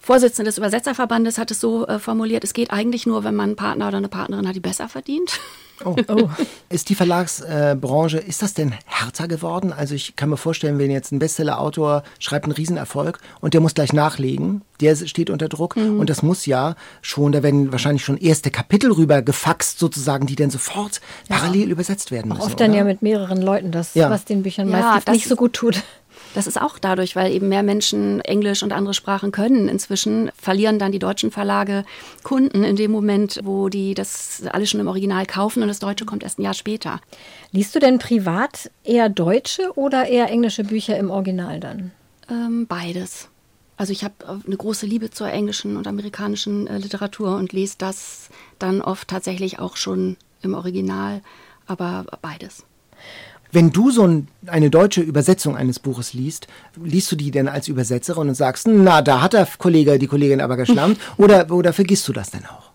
Vorsitzende 0.00 0.50
des 0.50 0.58
Übersetzerverbandes 0.58 1.38
hat 1.38 1.50
es 1.50 1.60
so 1.60 1.86
äh, 1.86 1.98
formuliert, 1.98 2.44
es 2.44 2.52
geht 2.52 2.70
eigentlich 2.70 3.06
nur, 3.06 3.24
wenn 3.24 3.34
man 3.34 3.50
einen 3.50 3.56
Partner 3.56 3.88
oder 3.88 3.98
eine 3.98 4.08
Partnerin 4.08 4.46
hat, 4.46 4.54
die 4.54 4.60
besser 4.60 4.88
verdient. 4.88 5.40
Oh. 5.84 5.96
oh. 6.08 6.28
Ist 6.68 6.88
die 6.88 6.94
Verlagsbranche, 6.94 8.18
ist 8.18 8.42
das 8.42 8.54
denn 8.54 8.74
härter 8.86 9.28
geworden? 9.28 9.72
Also 9.72 9.94
ich 9.94 10.16
kann 10.16 10.28
mir 10.28 10.36
vorstellen, 10.36 10.78
wenn 10.78 10.90
jetzt 10.90 11.12
ein 11.12 11.18
Bestseller-Autor 11.18 12.02
schreibt 12.18 12.46
einen 12.46 12.52
Riesenerfolg 12.52 13.20
und 13.40 13.54
der 13.54 13.60
muss 13.60 13.74
gleich 13.74 13.92
nachlegen, 13.92 14.62
der 14.80 14.96
steht 14.96 15.30
unter 15.30 15.48
Druck 15.48 15.76
mhm. 15.76 16.00
und 16.00 16.10
das 16.10 16.22
muss 16.22 16.46
ja 16.46 16.74
schon, 17.00 17.32
da 17.32 17.42
werden 17.42 17.70
wahrscheinlich 17.70 18.04
schon 18.04 18.16
erste 18.16 18.50
Kapitel 18.50 18.90
rüber 18.92 19.22
gefaxt 19.22 19.78
sozusagen, 19.78 20.26
die 20.26 20.36
dann 20.36 20.50
sofort 20.50 21.00
ja. 21.28 21.36
parallel 21.36 21.70
übersetzt 21.70 22.10
werden 22.10 22.28
müssen. 22.28 22.42
Oft 22.42 22.58
dann 22.58 22.70
oder? 22.70 22.78
ja 22.78 22.84
mit 22.84 23.02
mehreren 23.02 23.40
Leuten, 23.40 23.70
das, 23.70 23.94
ja. 23.94 24.10
was 24.10 24.24
den 24.24 24.42
Büchern 24.42 24.68
ja, 24.68 24.80
meistens 24.80 25.12
nicht 25.12 25.28
so 25.28 25.36
gut 25.36 25.52
tut. 25.52 25.82
Das 26.34 26.48
ist 26.48 26.60
auch 26.60 26.80
dadurch, 26.80 27.14
weil 27.14 27.32
eben 27.32 27.48
mehr 27.48 27.62
Menschen 27.62 28.20
Englisch 28.20 28.64
und 28.64 28.72
andere 28.72 28.92
Sprachen 28.92 29.30
können. 29.30 29.68
Inzwischen 29.68 30.30
verlieren 30.36 30.80
dann 30.80 30.90
die 30.90 30.98
deutschen 30.98 31.30
Verlage 31.30 31.84
Kunden 32.24 32.64
in 32.64 32.74
dem 32.74 32.90
Moment, 32.90 33.40
wo 33.44 33.68
die 33.68 33.94
das 33.94 34.42
alles 34.50 34.68
schon 34.68 34.80
im 34.80 34.88
Original 34.88 35.26
kaufen 35.26 35.62
und 35.62 35.68
das 35.68 35.78
Deutsche 35.78 36.04
kommt 36.04 36.24
erst 36.24 36.38
ein 36.38 36.42
Jahr 36.42 36.54
später. 36.54 37.00
Liest 37.52 37.74
du 37.74 37.78
denn 37.78 37.98
privat 37.98 38.70
eher 38.82 39.08
deutsche 39.08 39.72
oder 39.76 40.06
eher 40.08 40.28
englische 40.28 40.64
Bücher 40.64 40.98
im 40.98 41.10
Original 41.10 41.60
dann? 41.60 41.92
Ähm, 42.28 42.66
beides. 42.66 43.28
Also 43.76 43.92
ich 43.92 44.02
habe 44.02 44.14
eine 44.44 44.56
große 44.56 44.86
Liebe 44.86 45.10
zur 45.10 45.28
englischen 45.30 45.76
und 45.76 45.86
amerikanischen 45.86 46.66
äh, 46.66 46.78
Literatur 46.78 47.36
und 47.36 47.52
lese 47.52 47.76
das 47.78 48.28
dann 48.58 48.80
oft 48.80 49.06
tatsächlich 49.06 49.60
auch 49.60 49.76
schon 49.76 50.16
im 50.42 50.54
Original, 50.54 51.22
aber 51.66 52.06
beides. 52.22 52.64
Wenn 53.54 53.70
du 53.70 53.92
so 53.92 54.04
ein, 54.04 54.26
eine 54.46 54.68
deutsche 54.68 55.00
Übersetzung 55.00 55.56
eines 55.56 55.78
Buches 55.78 56.12
liest, 56.12 56.48
liest 56.82 57.12
du 57.12 57.16
die 57.16 57.30
denn 57.30 57.46
als 57.46 57.68
Übersetzerin 57.68 58.28
und 58.28 58.34
sagst, 58.34 58.66
na, 58.66 59.00
da 59.00 59.22
hat 59.22 59.32
der 59.32 59.46
Kollege, 59.58 59.96
die 60.00 60.08
Kollegin 60.08 60.40
aber 60.40 60.56
geschlammt, 60.56 60.98
oder, 61.18 61.48
oder 61.52 61.72
vergisst 61.72 62.08
du 62.08 62.12
das 62.12 62.32
denn 62.32 62.44
auch? 62.46 62.70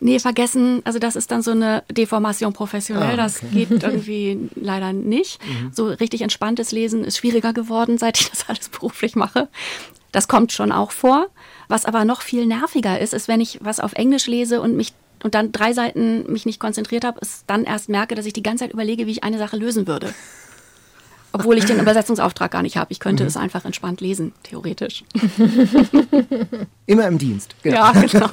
Nee, 0.00 0.18
vergessen, 0.18 0.82
also 0.84 0.98
das 0.98 1.16
ist 1.16 1.30
dann 1.30 1.40
so 1.40 1.50
eine 1.52 1.82
Deformation 1.90 2.52
professionell, 2.52 3.02
ah, 3.02 3.08
okay. 3.08 3.16
das 3.16 3.40
geht 3.52 3.70
irgendwie 3.82 4.50
leider 4.54 4.92
nicht. 4.92 5.40
Mhm. 5.44 5.70
So 5.72 5.86
richtig 5.86 6.20
entspanntes 6.20 6.72
Lesen 6.72 7.04
ist 7.04 7.16
schwieriger 7.16 7.54
geworden, 7.54 7.96
seit 7.96 8.20
ich 8.20 8.30
das 8.30 8.48
alles 8.48 8.68
beruflich 8.68 9.16
mache. 9.16 9.48
Das 10.12 10.28
kommt 10.28 10.52
schon 10.52 10.72
auch 10.72 10.92
vor. 10.92 11.28
Was 11.68 11.84
aber 11.86 12.04
noch 12.04 12.20
viel 12.20 12.46
nerviger 12.46 12.98
ist, 12.98 13.14
ist, 13.14 13.28
wenn 13.28 13.40
ich 13.40 13.60
was 13.62 13.80
auf 13.80 13.94
Englisch 13.94 14.26
lese 14.26 14.60
und 14.60 14.76
mich 14.76 14.92
und 15.24 15.34
dann 15.34 15.52
drei 15.52 15.72
Seiten 15.72 16.30
mich 16.30 16.46
nicht 16.46 16.60
konzentriert 16.60 17.04
habe, 17.04 17.20
ist 17.20 17.44
dann 17.46 17.64
erst 17.64 17.88
merke, 17.88 18.14
dass 18.14 18.26
ich 18.26 18.32
die 18.32 18.42
ganze 18.42 18.64
Zeit 18.64 18.72
überlege, 18.72 19.06
wie 19.06 19.12
ich 19.12 19.24
eine 19.24 19.38
Sache 19.38 19.56
lösen 19.56 19.86
würde. 19.86 20.12
Obwohl 21.32 21.58
ich 21.58 21.66
den 21.66 21.78
Übersetzungsauftrag 21.78 22.50
gar 22.50 22.62
nicht 22.62 22.76
habe. 22.76 22.90
Ich 22.90 23.00
könnte 23.00 23.22
mhm. 23.22 23.28
es 23.28 23.36
einfach 23.36 23.64
entspannt 23.64 24.00
lesen, 24.00 24.32
theoretisch. 24.42 25.04
Immer 26.86 27.06
im 27.06 27.18
Dienst. 27.18 27.54
Genau. 27.62 27.76
Ja, 27.76 27.92
genau. 27.92 28.30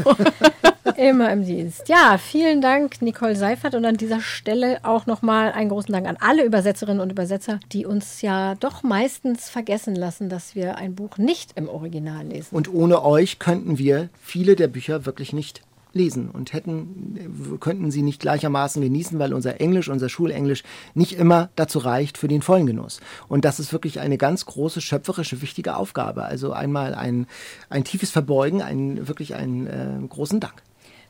Immer 0.97 1.31
im 1.31 1.43
Dienst. 1.43 1.89
Ja, 1.89 2.17
vielen 2.17 2.61
Dank, 2.61 3.01
Nicole 3.01 3.35
Seifert. 3.35 3.75
Und 3.75 3.85
an 3.85 3.97
dieser 3.97 4.21
Stelle 4.21 4.79
auch 4.83 5.07
nochmal 5.07 5.51
einen 5.51 5.69
großen 5.69 5.91
Dank 5.91 6.07
an 6.07 6.17
alle 6.19 6.45
Übersetzerinnen 6.45 7.01
und 7.01 7.11
Übersetzer, 7.11 7.59
die 7.71 7.85
uns 7.85 8.21
ja 8.21 8.55
doch 8.55 8.81
meistens 8.83 9.49
vergessen 9.49 9.95
lassen, 9.95 10.29
dass 10.29 10.55
wir 10.55 10.77
ein 10.77 10.95
Buch 10.95 11.17
nicht 11.17 11.51
im 11.55 11.67
Original 11.67 12.25
lesen. 12.25 12.55
Und 12.55 12.73
ohne 12.73 13.03
euch 13.03 13.39
könnten 13.39 13.77
wir 13.77 14.09
viele 14.21 14.55
der 14.55 14.67
Bücher 14.67 15.05
wirklich 15.05 15.33
nicht 15.33 15.63
lesen 15.95 16.29
und 16.29 16.53
hätten, 16.53 17.57
könnten 17.59 17.89
sie 17.89 18.01
nicht 18.01 18.19
gleichermaßen 18.19 18.81
genießen, 18.81 19.17
weil 19.17 19.33
unser 19.33 19.61
Englisch, 19.61 19.89
unser 19.89 20.09
Schulenglisch 20.09 20.63
nicht 20.93 21.13
immer 21.13 21.49
dazu 21.55 21.79
reicht 21.79 22.17
für 22.17 22.27
den 22.27 22.41
vollen 22.41 22.67
Genuss. 22.67 22.99
Und 23.27 23.45
das 23.45 23.59
ist 23.59 23.71
wirklich 23.71 23.99
eine 23.99 24.17
ganz 24.17 24.45
große, 24.45 24.81
schöpferische, 24.81 25.41
wichtige 25.41 25.77
Aufgabe. 25.77 26.23
Also 26.23 26.51
einmal 26.51 26.93
ein, 26.93 27.27
ein 27.69 27.85
tiefes 27.85 28.11
Verbeugen, 28.11 28.61
ein, 28.61 29.07
wirklich 29.07 29.35
einen 29.35 29.67
äh, 29.67 30.07
großen 30.07 30.39
Dank. 30.39 30.61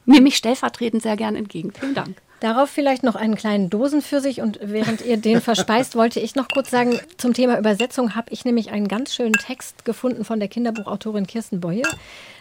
Nehme 0.05 0.27
ich 0.27 0.37
stellvertretend 0.37 1.01
sehr 1.01 1.17
gern 1.17 1.35
entgegen. 1.35 1.71
Vielen 1.71 1.95
Dank. 1.95 2.15
Darauf 2.41 2.69
vielleicht 2.69 3.03
noch 3.03 3.15
einen 3.15 3.35
kleinen 3.35 3.69
Dosen 3.69 4.01
für 4.01 4.19
sich 4.19 4.41
und 4.41 4.59
während 4.61 5.03
ihr 5.03 5.17
den 5.17 5.41
verspeist, 5.41 5.95
wollte 5.95 6.19
ich 6.19 6.35
noch 6.35 6.47
kurz 6.49 6.69
sagen, 6.69 6.99
zum 7.17 7.33
Thema 7.33 7.57
Übersetzung 7.57 8.13
habe 8.13 8.27
ich 8.31 8.43
nämlich 8.43 8.71
einen 8.71 8.87
ganz 8.87 9.15
schönen 9.15 9.33
Text 9.33 9.85
gefunden 9.85 10.25
von 10.25 10.39
der 10.39 10.49
Kinderbuchautorin 10.49 11.27
Kirsten 11.27 11.61
Boye. 11.61 11.83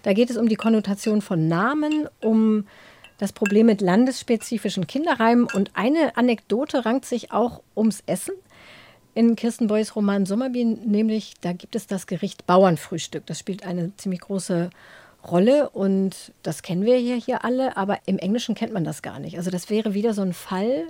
Da 0.02 0.12
geht 0.12 0.30
es 0.30 0.36
um 0.36 0.48
die 0.48 0.56
Konnotation 0.56 1.22
von 1.22 1.46
Namen, 1.48 2.08
um 2.20 2.66
das 3.18 3.32
Problem 3.32 3.66
mit 3.66 3.80
landesspezifischen 3.80 4.88
Kinderreimen 4.88 5.46
und 5.54 5.70
eine 5.74 6.16
Anekdote 6.16 6.84
rankt 6.84 7.04
sich 7.06 7.30
auch 7.32 7.62
ums 7.76 8.02
Essen. 8.06 8.34
In 9.14 9.36
Kirsten 9.36 9.68
Boyes 9.68 9.94
Roman 9.94 10.26
Sommerbienen, 10.26 10.90
nämlich 10.90 11.34
da 11.40 11.52
gibt 11.52 11.76
es 11.76 11.86
das 11.86 12.08
Gericht 12.08 12.46
Bauernfrühstück. 12.46 13.24
Das 13.26 13.38
spielt 13.38 13.64
eine 13.64 13.96
ziemlich 13.96 14.22
große 14.22 14.54
Rolle 14.54 14.70
Rolle 15.30 15.70
und 15.70 16.32
das 16.42 16.62
kennen 16.62 16.84
wir 16.84 16.96
hier, 16.96 17.16
hier 17.16 17.44
alle, 17.44 17.76
aber 17.76 17.98
im 18.06 18.18
Englischen 18.18 18.54
kennt 18.54 18.72
man 18.72 18.84
das 18.84 19.02
gar 19.02 19.18
nicht. 19.18 19.38
Also 19.38 19.50
das 19.50 19.70
wäre 19.70 19.94
wieder 19.94 20.14
so 20.14 20.22
ein 20.22 20.32
Fall, 20.32 20.86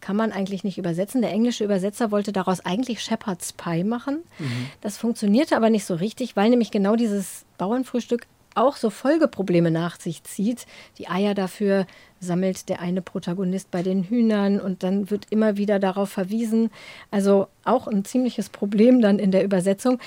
kann 0.00 0.16
man 0.16 0.32
eigentlich 0.32 0.64
nicht 0.64 0.78
übersetzen. 0.78 1.22
Der 1.22 1.32
englische 1.32 1.64
Übersetzer 1.64 2.10
wollte 2.10 2.32
daraus 2.32 2.64
eigentlich 2.64 3.02
Shepherd's 3.02 3.52
Pie 3.52 3.84
machen. 3.84 4.18
Mhm. 4.38 4.66
Das 4.80 4.96
funktionierte 4.96 5.56
aber 5.56 5.70
nicht 5.70 5.84
so 5.84 5.94
richtig, 5.94 6.36
weil 6.36 6.50
nämlich 6.50 6.70
genau 6.70 6.96
dieses 6.96 7.44
Bauernfrühstück 7.56 8.26
auch 8.54 8.76
so 8.76 8.90
Folgeprobleme 8.90 9.70
nach 9.70 10.00
sich 10.00 10.24
zieht. 10.24 10.66
Die 10.98 11.08
Eier 11.08 11.34
dafür 11.34 11.86
sammelt 12.20 12.68
der 12.68 12.80
eine 12.80 13.02
Protagonist 13.02 13.70
bei 13.70 13.82
den 13.82 14.04
Hühnern 14.04 14.60
und 14.60 14.82
dann 14.82 15.10
wird 15.10 15.26
immer 15.30 15.56
wieder 15.56 15.78
darauf 15.78 16.10
verwiesen. 16.10 16.70
Also 17.10 17.46
auch 17.64 17.86
ein 17.86 18.04
ziemliches 18.04 18.48
Problem 18.48 19.00
dann 19.00 19.18
in 19.18 19.30
der 19.30 19.44
Übersetzung. 19.44 20.00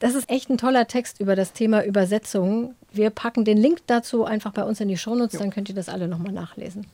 Das 0.00 0.14
ist 0.14 0.30
echt 0.30 0.48
ein 0.48 0.56
toller 0.56 0.86
Text 0.88 1.20
über 1.20 1.36
das 1.36 1.52
Thema 1.52 1.84
Übersetzung. 1.84 2.74
Wir 2.90 3.10
packen 3.10 3.44
den 3.44 3.58
Link 3.58 3.80
dazu 3.86 4.24
einfach 4.24 4.52
bei 4.52 4.64
uns 4.64 4.80
in 4.80 4.88
die 4.88 4.96
Shownotes, 4.96 5.38
dann 5.38 5.50
könnt 5.50 5.68
ihr 5.68 5.74
das 5.74 5.90
alle 5.90 6.08
nochmal 6.08 6.32
nachlesen. 6.32 6.86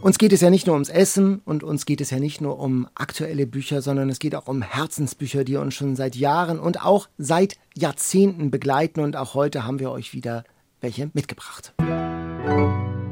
Uns 0.00 0.16
geht 0.16 0.32
es 0.32 0.40
ja 0.40 0.48
nicht 0.48 0.66
nur 0.66 0.74
ums 0.74 0.88
Essen 0.88 1.42
und 1.44 1.62
uns 1.62 1.84
geht 1.84 2.00
es 2.00 2.08
ja 2.08 2.18
nicht 2.18 2.40
nur 2.40 2.58
um 2.58 2.88
aktuelle 2.94 3.46
Bücher, 3.46 3.82
sondern 3.82 4.08
es 4.08 4.18
geht 4.18 4.34
auch 4.34 4.48
um 4.48 4.62
Herzensbücher, 4.62 5.44
die 5.44 5.56
uns 5.56 5.74
schon 5.74 5.94
seit 5.94 6.16
Jahren 6.16 6.58
und 6.58 6.82
auch 6.82 7.08
seit 7.18 7.58
Jahrzehnten 7.76 8.50
begleiten. 8.50 9.00
Und 9.00 9.14
auch 9.14 9.34
heute 9.34 9.66
haben 9.66 9.78
wir 9.78 9.90
euch 9.90 10.14
wieder 10.14 10.44
welche 10.80 11.10
mitgebracht. 11.12 11.74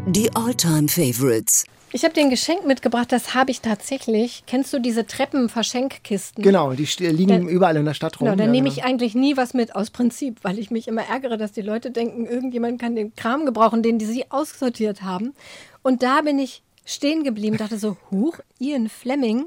Die 0.07 0.35
Alltime 0.35 0.89
Favorites. 0.89 1.67
Ich 1.93 2.05
habe 2.05 2.15
dir 2.15 2.21
ein 2.21 2.31
Geschenk 2.31 2.65
mitgebracht, 2.67 3.11
das 3.11 3.35
habe 3.35 3.51
ich 3.51 3.63
tatsächlich. 3.63 4.45
Kennst 4.47 4.73
du 4.73 4.79
diese 4.79 5.07
Treppenverschenkkisten? 5.07 6.45
Genau, 6.45 6.73
die 6.73 6.85
liegen 6.99 7.29
dann, 7.29 7.49
überall 7.49 7.77
in 7.77 7.85
der 7.85 7.95
Stadt 7.95 8.21
rum. 8.21 8.27
Genau, 8.27 8.37
da 8.37 8.45
ja, 8.45 8.51
nehme 8.51 8.69
genau. 8.69 8.79
ich 8.79 8.85
eigentlich 8.85 9.17
nie 9.17 9.37
was 9.37 9.55
mit 9.55 9.75
aus 9.75 9.91
Prinzip, 9.91 10.39
weil 10.43 10.61
ich 10.61 10.71
mich 10.71 10.87
immer 10.87 11.03
ärgere, 11.03 11.37
dass 11.37 11.51
die 11.51 11.63
Leute 11.63 11.91
denken, 11.91 12.27
irgendjemand 12.27 12.81
kann 12.81 12.95
den 12.95 13.15
Kram 13.17 13.45
gebrauchen, 13.45 13.83
den 13.83 13.99
die 13.99 14.07
sie 14.07 14.31
aussortiert 14.31 15.03
haben. 15.03 15.35
Und 15.83 16.05
da 16.05 16.21
bin 16.21 16.39
ich 16.39 16.63
stehen 16.85 17.25
geblieben, 17.25 17.57
dachte 17.57 17.79
so, 17.79 17.97
huch, 18.11 18.39
Ian 18.61 18.89
Fleming, 18.89 19.47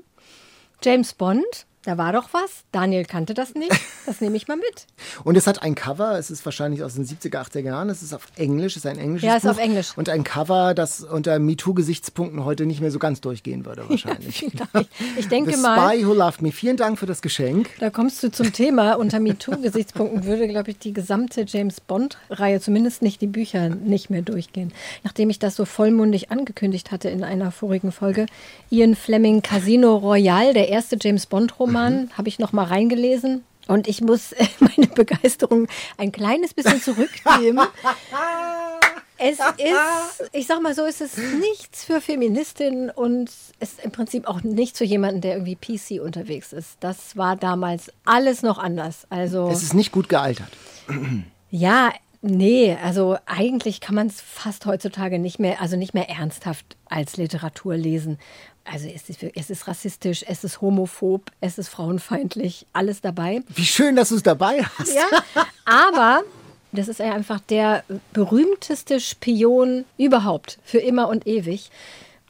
James 0.83 1.13
Bond, 1.13 1.65
da 1.83 1.97
war 1.97 2.13
doch 2.13 2.29
was. 2.31 2.63
Daniel 2.71 3.05
kannte 3.05 3.33
das 3.33 3.55
nicht. 3.55 3.71
Das 4.05 4.21
nehme 4.21 4.37
ich 4.37 4.47
mal 4.47 4.55
mit. 4.57 4.87
und 5.23 5.37
es 5.37 5.47
hat 5.47 5.61
ein 5.61 5.75
Cover. 5.75 6.17
Es 6.17 6.31
ist 6.31 6.45
wahrscheinlich 6.45 6.83
aus 6.83 6.95
den 6.95 7.05
70er, 7.05 7.41
80er 7.41 7.59
Jahren. 7.59 7.89
Es 7.89 8.01
ist 8.01 8.13
auf 8.13 8.27
Englisch. 8.37 8.73
Es 8.77 8.85
ist 8.85 8.85
ein 8.85 8.97
englisches 8.97 9.27
Ja, 9.27 9.35
es 9.35 9.43
ist 9.43 9.49
auf 9.49 9.57
Englisch. 9.57 9.97
Und 9.97 10.09
ein 10.09 10.23
Cover, 10.23 10.73
das 10.73 11.03
unter 11.03 11.39
MeToo-Gesichtspunkten 11.39 12.45
heute 12.45 12.65
nicht 12.65 12.79
mehr 12.79 12.91
so 12.91 12.99
ganz 12.99 13.21
durchgehen 13.21 13.65
würde, 13.65 13.83
wahrscheinlich. 13.89 14.41
Ja, 14.41 14.83
ich 15.17 15.27
denke 15.27 15.55
The 15.55 15.61
mal. 15.61 15.89
Spy 15.89 16.07
Who 16.07 16.13
Loved 16.13 16.41
Me. 16.41 16.51
Vielen 16.51 16.77
Dank 16.77 16.97
für 16.97 17.05
das 17.05 17.21
Geschenk. 17.21 17.69
Da 17.79 17.89
kommst 17.89 18.23
du 18.23 18.31
zum 18.31 18.53
Thema. 18.53 18.93
Unter 18.93 19.19
MeToo-Gesichtspunkten 19.19 20.23
würde, 20.25 20.47
glaube 20.47 20.71
ich, 20.71 20.79
die 20.79 20.93
gesamte 20.93 21.45
James 21.47 21.81
Bond-Reihe, 21.81 22.61
zumindest 22.61 23.01
nicht 23.01 23.21
die 23.21 23.27
Bücher, 23.27 23.69
nicht 23.69 24.09
mehr 24.09 24.21
durchgehen. 24.21 24.71
Nachdem 25.03 25.29
ich 25.29 25.39
das 25.39 25.55
so 25.57 25.65
vollmundig 25.65 26.31
angekündigt 26.31 26.91
hatte 26.91 27.09
in 27.09 27.23
einer 27.23 27.51
vorigen 27.51 27.91
Folge. 27.91 28.25
Ian 28.69 28.95
Fleming 28.95 29.41
Casino 29.41 29.97
Royale, 29.97 30.53
der 30.53 30.69
erste 30.69 30.97
James 30.99 31.25
Bond-Roman, 31.25 31.72
mhm. 31.73 32.09
habe 32.17 32.29
ich 32.29 32.39
noch 32.39 32.53
mal 32.53 32.65
reingelesen. 32.65 33.43
Und 33.67 33.87
ich 33.87 34.01
muss 34.01 34.35
meine 34.59 34.87
Begeisterung 34.87 35.67
ein 35.97 36.11
kleines 36.11 36.53
bisschen 36.53 36.81
zurücknehmen. 36.81 37.65
es 39.17 39.39
ist, 39.39 40.29
ich 40.33 40.47
sag 40.47 40.61
mal 40.61 40.75
so, 40.75 40.85
es 40.85 41.01
ist 41.01 41.17
nichts 41.17 41.85
für 41.85 42.01
Feministinnen 42.01 42.89
und 42.89 43.29
es 43.29 43.53
ist 43.59 43.83
im 43.83 43.91
Prinzip 43.91 44.27
auch 44.27 44.43
nicht 44.43 44.77
für 44.77 44.83
jemanden, 44.83 45.21
der 45.21 45.37
irgendwie 45.37 45.55
PC 45.55 46.01
unterwegs 46.03 46.51
ist. 46.51 46.77
Das 46.81 47.15
war 47.15 47.35
damals 47.35 47.91
alles 48.05 48.41
noch 48.41 48.57
anders. 48.57 49.07
Also 49.09 49.47
es 49.49 49.63
ist 49.63 49.73
nicht 49.73 49.91
gut 49.91 50.09
gealtert. 50.09 50.51
Ja, 51.55 51.93
nee, 52.23 52.75
also 52.83 53.15
eigentlich 53.27 53.79
kann 53.79 53.93
man 53.93 54.07
es 54.07 54.19
fast 54.19 54.65
heutzutage 54.65 55.19
nicht 55.19 55.37
mehr, 55.37 55.61
also 55.61 55.77
nicht 55.77 55.93
mehr 55.93 56.09
ernsthaft 56.09 56.77
als 56.85 57.17
Literatur 57.17 57.77
lesen. 57.77 58.17
Also 58.65 58.87
es 58.87 59.09
ist, 59.09 59.23
es 59.23 59.49
ist 59.49 59.67
rassistisch, 59.67 60.23
es 60.27 60.43
ist 60.43 60.61
homophob, 60.61 61.31
es 61.41 61.57
ist 61.57 61.67
frauenfeindlich, 61.67 62.65
alles 62.71 63.01
dabei. 63.01 63.41
Wie 63.53 63.65
schön, 63.65 63.95
dass 63.95 64.09
du 64.09 64.15
es 64.15 64.23
dabei 64.23 64.63
hast. 64.63 64.93
Ja, 64.93 65.05
aber 65.65 66.23
das 66.71 66.87
ist 66.87 67.01
einfach 67.01 67.39
der 67.39 67.83
berühmteste 68.13 68.99
Spion 68.99 69.85
überhaupt, 69.97 70.59
für 70.63 70.79
immer 70.79 71.09
und 71.09 71.27
ewig. 71.27 71.69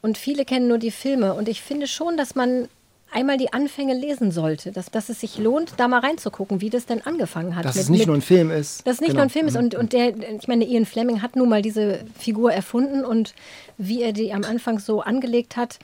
Und 0.02 0.18
viele 0.18 0.44
kennen 0.44 0.68
nur 0.68 0.78
die 0.78 0.90
Filme. 0.90 1.34
Und 1.34 1.48
ich 1.48 1.62
finde 1.62 1.86
schon, 1.86 2.16
dass 2.16 2.34
man 2.34 2.68
einmal 3.10 3.38
die 3.38 3.52
Anfänge 3.52 3.94
lesen 3.94 4.32
sollte, 4.32 4.72
dass, 4.72 4.90
dass 4.90 5.08
es 5.08 5.20
sich 5.20 5.38
lohnt, 5.38 5.74
da 5.78 5.88
mal 5.88 6.00
reinzugucken, 6.00 6.60
wie 6.60 6.68
das 6.68 6.84
denn 6.84 7.00
angefangen 7.06 7.56
hat. 7.56 7.64
Dass 7.64 7.76
mit, 7.76 7.84
es 7.84 7.88
nicht 7.88 7.98
mit, 8.00 8.06
nur 8.08 8.16
ein 8.16 8.22
Film 8.22 8.50
ist. 8.50 8.86
Dass 8.86 8.96
es 8.96 9.00
nicht 9.00 9.10
genau. 9.10 9.20
nur 9.20 9.26
ein 9.26 9.30
Film 9.30 9.46
ist. 9.46 9.56
Und, 9.56 9.74
und 9.74 9.92
der, 9.92 10.14
ich 10.14 10.48
meine, 10.48 10.66
Ian 10.66 10.84
Fleming 10.84 11.22
hat 11.22 11.36
nun 11.36 11.48
mal 11.48 11.62
diese 11.62 12.00
Figur 12.18 12.52
erfunden 12.52 13.04
und 13.04 13.34
wie 13.78 14.02
er 14.02 14.12
die 14.12 14.32
am 14.34 14.44
Anfang 14.44 14.78
so 14.78 15.00
angelegt 15.00 15.56
hat, 15.56 15.78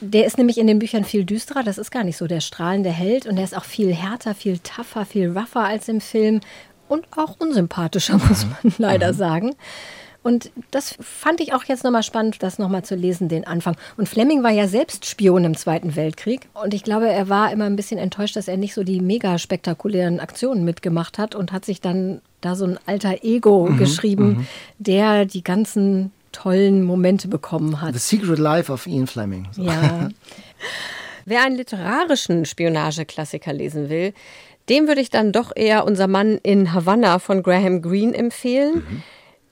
der 0.00 0.26
ist 0.26 0.38
nämlich 0.38 0.58
in 0.58 0.66
den 0.66 0.78
Büchern 0.78 1.04
viel 1.04 1.24
düsterer. 1.24 1.62
Das 1.62 1.78
ist 1.78 1.90
gar 1.90 2.04
nicht 2.04 2.16
so 2.16 2.26
der 2.26 2.40
strahlende 2.40 2.90
Held. 2.90 3.26
Und 3.26 3.36
der 3.36 3.44
ist 3.44 3.56
auch 3.56 3.64
viel 3.64 3.94
härter, 3.94 4.34
viel 4.34 4.58
tougher, 4.58 5.04
viel 5.04 5.28
rougher 5.30 5.64
als 5.64 5.88
im 5.88 6.00
Film. 6.00 6.40
Und 6.88 7.06
auch 7.16 7.36
unsympathischer, 7.38 8.18
muss 8.28 8.46
man 8.46 8.74
leider 8.78 9.14
sagen. 9.14 9.54
Und 10.22 10.50
das 10.70 10.96
fand 11.00 11.40
ich 11.40 11.54
auch 11.54 11.64
jetzt 11.64 11.82
nochmal 11.82 12.02
spannend, 12.02 12.42
das 12.42 12.58
nochmal 12.58 12.84
zu 12.84 12.94
lesen, 12.94 13.28
den 13.28 13.46
Anfang. 13.46 13.76
Und 13.96 14.08
Fleming 14.08 14.42
war 14.42 14.50
ja 14.50 14.68
selbst 14.68 15.06
Spion 15.06 15.44
im 15.44 15.56
Zweiten 15.56 15.96
Weltkrieg. 15.96 16.48
Und 16.52 16.74
ich 16.74 16.84
glaube, 16.84 17.08
er 17.08 17.28
war 17.30 17.50
immer 17.52 17.64
ein 17.64 17.76
bisschen 17.76 17.98
enttäuscht, 17.98 18.36
dass 18.36 18.48
er 18.48 18.58
nicht 18.58 18.74
so 18.74 18.84
die 18.84 19.00
mega 19.00 19.38
spektakulären 19.38 20.20
Aktionen 20.20 20.64
mitgemacht 20.64 21.18
hat 21.18 21.34
und 21.34 21.52
hat 21.52 21.64
sich 21.64 21.80
dann 21.80 22.20
da 22.42 22.54
so 22.54 22.66
ein 22.66 22.78
alter 22.84 23.24
Ego 23.24 23.66
mhm, 23.66 23.78
geschrieben, 23.78 24.28
mhm. 24.28 24.46
der 24.78 25.24
die 25.24 25.42
ganzen 25.42 26.12
tollen 26.32 26.82
Momente 26.82 27.28
bekommen 27.28 27.80
hat. 27.80 27.94
The 27.94 28.00
Secret 28.00 28.38
Life 28.38 28.72
of 28.72 28.86
Ian 28.86 29.06
Fleming. 29.06 29.48
So. 29.52 29.62
Ja. 29.62 30.08
Wer 31.24 31.44
einen 31.44 31.56
literarischen 31.56 32.44
Spionageklassiker 32.44 33.52
lesen 33.52 33.88
will, 33.88 34.14
dem 34.68 34.88
würde 34.88 35.00
ich 35.00 35.10
dann 35.10 35.32
doch 35.32 35.52
eher 35.54 35.84
unser 35.84 36.06
Mann 36.06 36.38
in 36.42 36.72
Havanna 36.72 37.18
von 37.18 37.42
Graham 37.42 37.82
Greene 37.82 38.14
empfehlen. 38.16 38.76
Mhm 38.76 39.02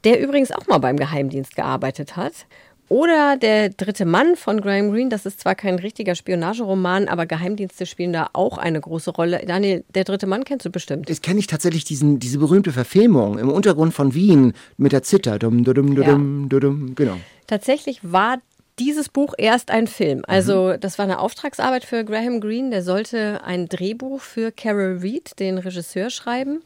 der 0.04 0.20
übrigens 0.20 0.52
auch 0.52 0.66
mal 0.66 0.78
beim 0.78 0.96
Geheimdienst 0.96 1.56
gearbeitet 1.56 2.16
hat. 2.16 2.46
Oder 2.88 3.36
Der 3.36 3.68
dritte 3.68 4.04
Mann 4.04 4.36
von 4.36 4.60
Graham 4.60 4.90
Greene, 4.90 5.10
das 5.10 5.26
ist 5.26 5.40
zwar 5.40 5.54
kein 5.54 5.76
richtiger 5.76 6.14
Spionageroman, 6.14 7.08
aber 7.08 7.26
Geheimdienste 7.26 7.86
spielen 7.86 8.12
da 8.12 8.30
auch 8.32 8.56
eine 8.56 8.80
große 8.80 9.10
Rolle. 9.10 9.42
Daniel, 9.46 9.84
Der 9.94 10.04
dritte 10.04 10.26
Mann 10.26 10.44
kennst 10.44 10.64
du 10.64 10.70
bestimmt. 10.70 11.10
Das 11.10 11.20
kenne 11.20 11.38
ich 11.38 11.46
tatsächlich, 11.46 11.84
diesen, 11.84 12.18
diese 12.18 12.38
berühmte 12.38 12.72
Verfilmung 12.72 13.38
im 13.38 13.50
Untergrund 13.50 13.92
von 13.92 14.14
Wien 14.14 14.54
mit 14.76 14.92
der 14.92 15.02
Zither. 15.02 15.38
Dum, 15.38 15.64
dum, 15.64 15.74
dum, 15.74 15.96
ja. 15.96 16.94
genau. 16.94 17.16
Tatsächlich 17.46 18.00
war 18.02 18.38
dieses 18.78 19.08
Buch 19.08 19.34
erst 19.36 19.70
ein 19.70 19.86
Film. 19.86 20.22
Also 20.26 20.76
das 20.76 20.98
war 20.98 21.04
eine 21.04 21.18
Auftragsarbeit 21.18 21.84
für 21.84 22.04
Graham 22.04 22.40
Greene. 22.40 22.70
Der 22.70 22.82
sollte 22.82 23.42
ein 23.44 23.68
Drehbuch 23.68 24.20
für 24.20 24.52
Carol 24.52 24.98
Reed, 24.98 25.38
den 25.38 25.58
Regisseur, 25.58 26.10
schreiben. 26.10 26.60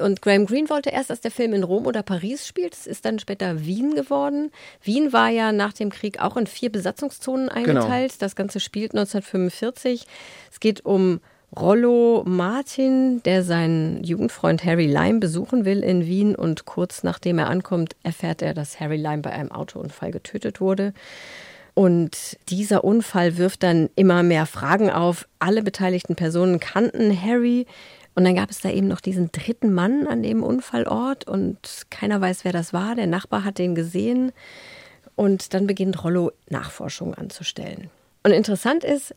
Und 0.00 0.22
Graham 0.22 0.46
Greene 0.46 0.70
wollte 0.70 0.90
erst, 0.90 1.10
dass 1.10 1.20
der 1.20 1.30
Film 1.30 1.52
in 1.52 1.64
Rom 1.64 1.86
oder 1.86 2.02
Paris 2.02 2.46
spielt. 2.46 2.74
Es 2.74 2.86
ist 2.86 3.04
dann 3.04 3.18
später 3.18 3.64
Wien 3.64 3.94
geworden. 3.94 4.50
Wien 4.82 5.12
war 5.12 5.28
ja 5.28 5.52
nach 5.52 5.72
dem 5.72 5.90
Krieg 5.90 6.20
auch 6.20 6.36
in 6.36 6.46
vier 6.46 6.70
Besatzungszonen 6.70 7.48
genau. 7.48 7.58
eingeteilt. 7.58 8.12
Genau. 8.12 8.20
Das 8.20 8.36
Ganze 8.36 8.60
spielt 8.60 8.92
1945. 8.92 10.06
Es 10.50 10.60
geht 10.60 10.84
um 10.84 11.20
Rollo 11.58 12.22
Martin, 12.26 13.22
der 13.24 13.42
seinen 13.42 14.02
Jugendfreund 14.04 14.64
Harry 14.64 14.86
Lime 14.86 15.18
besuchen 15.18 15.66
will 15.66 15.82
in 15.82 16.06
Wien 16.06 16.34
und 16.34 16.64
kurz 16.64 17.02
nachdem 17.02 17.38
er 17.38 17.50
ankommt, 17.50 17.94
erfährt 18.02 18.40
er, 18.40 18.54
dass 18.54 18.80
Harry 18.80 18.96
Lime 18.96 19.18
bei 19.18 19.32
einem 19.32 19.52
Autounfall 19.52 20.12
getötet 20.12 20.62
wurde. 20.62 20.94
Und 21.74 22.38
dieser 22.48 22.84
Unfall 22.84 23.36
wirft 23.38 23.62
dann 23.62 23.88
immer 23.96 24.22
mehr 24.22 24.46
Fragen 24.46 24.90
auf. 24.90 25.26
Alle 25.38 25.62
beteiligten 25.62 26.16
Personen 26.16 26.60
kannten 26.60 27.20
Harry. 27.20 27.66
Und 28.14 28.24
dann 28.24 28.34
gab 28.34 28.50
es 28.50 28.60
da 28.60 28.70
eben 28.70 28.88
noch 28.88 29.00
diesen 29.00 29.32
dritten 29.32 29.72
Mann 29.72 30.06
an 30.06 30.22
dem 30.22 30.42
Unfallort 30.42 31.26
und 31.26 31.86
keiner 31.90 32.20
weiß, 32.20 32.44
wer 32.44 32.52
das 32.52 32.72
war. 32.72 32.94
Der 32.94 33.06
Nachbar 33.06 33.44
hat 33.44 33.58
den 33.58 33.74
gesehen 33.74 34.32
und 35.14 35.54
dann 35.54 35.66
beginnt 35.66 36.04
Rollo 36.04 36.32
Nachforschungen 36.50 37.14
anzustellen. 37.14 37.90
Und 38.22 38.32
interessant 38.32 38.84
ist, 38.84 39.14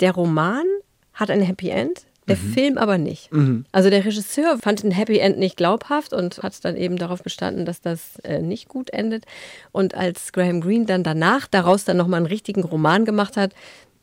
der 0.00 0.12
Roman 0.12 0.64
hat 1.12 1.30
ein 1.30 1.42
Happy 1.42 1.70
End, 1.70 2.06
der 2.28 2.36
mhm. 2.36 2.52
Film 2.52 2.78
aber 2.78 2.98
nicht. 2.98 3.32
Mhm. 3.32 3.64
Also 3.72 3.90
der 3.90 4.04
Regisseur 4.04 4.58
fand 4.58 4.84
ein 4.84 4.90
Happy 4.90 5.18
End 5.18 5.38
nicht 5.38 5.56
glaubhaft 5.56 6.12
und 6.12 6.42
hat 6.42 6.64
dann 6.64 6.76
eben 6.76 6.96
darauf 6.96 7.22
bestanden, 7.22 7.64
dass 7.64 7.80
das 7.80 8.18
äh, 8.20 8.42
nicht 8.42 8.68
gut 8.68 8.90
endet. 8.90 9.24
Und 9.72 9.94
als 9.94 10.32
Graham 10.32 10.60
Greene 10.60 10.86
dann 10.86 11.02
danach 11.02 11.46
daraus 11.46 11.84
dann 11.84 11.96
nochmal 11.96 12.18
einen 12.18 12.26
richtigen 12.26 12.64
Roman 12.64 13.04
gemacht 13.04 13.36
hat, 13.36 13.54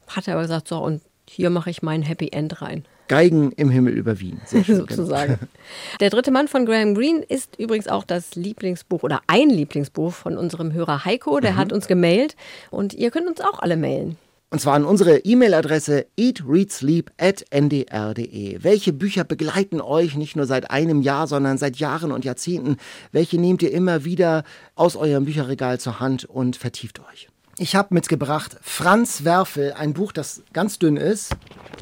hat 0.08 0.28
er 0.28 0.34
aber 0.34 0.44
gesagt, 0.44 0.68
so 0.68 0.80
und 0.80 1.02
hier 1.30 1.50
mache 1.50 1.70
ich 1.70 1.82
mein 1.82 2.02
Happy 2.02 2.30
End 2.30 2.62
rein. 2.62 2.86
Geigen 3.08 3.52
im 3.52 3.70
Himmel 3.70 3.94
über 3.94 4.20
Wien. 4.20 4.42
Schön, 4.50 4.64
genau. 4.64 4.86
Sozusagen. 4.88 5.38
Der 6.00 6.10
dritte 6.10 6.32
Mann 6.32 6.48
von 6.48 6.66
Graham 6.66 6.96
Greene 6.96 7.24
ist 7.24 7.60
übrigens 7.60 7.88
auch 7.88 8.04
das 8.04 8.36
Lieblingsbuch 8.36 9.04
oder 9.04 9.22
ein 9.28 9.50
Lieblingsbuch 9.50 10.14
von 10.14 10.38
unserem 10.38 10.74
Hörer 10.74 11.06
Heiko. 11.06 11.40
Der 11.40 11.54
mhm. 11.54 11.58
hat 11.58 11.74
uns 11.74 11.88
gemailt 11.88 12.36
und 12.72 12.94
ihr 12.94 13.12
könnt 13.12 13.28
uns 13.28 13.42
auch 13.42 13.60
alle 13.60 13.78
mailen. 13.78 14.18
Und 14.54 14.60
zwar 14.60 14.76
an 14.76 14.86
unsere 14.86 15.18
E-Mail-Adresse 15.18 16.06
eatreadsleep.ndr.de. 16.16 18.64
Welche 18.64 18.94
Bücher 18.94 19.24
begleiten 19.24 19.82
euch 19.82 20.16
nicht 20.16 20.36
nur 20.36 20.46
seit 20.46 20.70
einem 20.70 21.02
Jahr, 21.02 21.26
sondern 21.26 21.58
seit 21.58 21.78
Jahren 21.78 22.12
und 22.12 22.24
Jahrzehnten? 22.24 22.78
Welche 23.12 23.42
nehmt 23.42 23.64
ihr 23.64 23.72
immer 23.72 24.06
wieder 24.06 24.44
aus 24.76 24.96
eurem 24.96 25.26
Bücherregal 25.26 25.80
zur 25.80 26.00
Hand 26.00 26.26
und 26.26 26.56
vertieft 26.56 27.00
euch? 27.00 27.30
Ich 27.60 27.76
habe 27.76 27.94
mitgebracht 27.94 28.58
Franz 28.62 29.24
Werfel, 29.24 29.74
ein 29.74 29.94
Buch, 29.94 30.12
das 30.12 30.42
ganz 30.54 30.80
dünn 30.80 30.98
ist. 30.98 31.36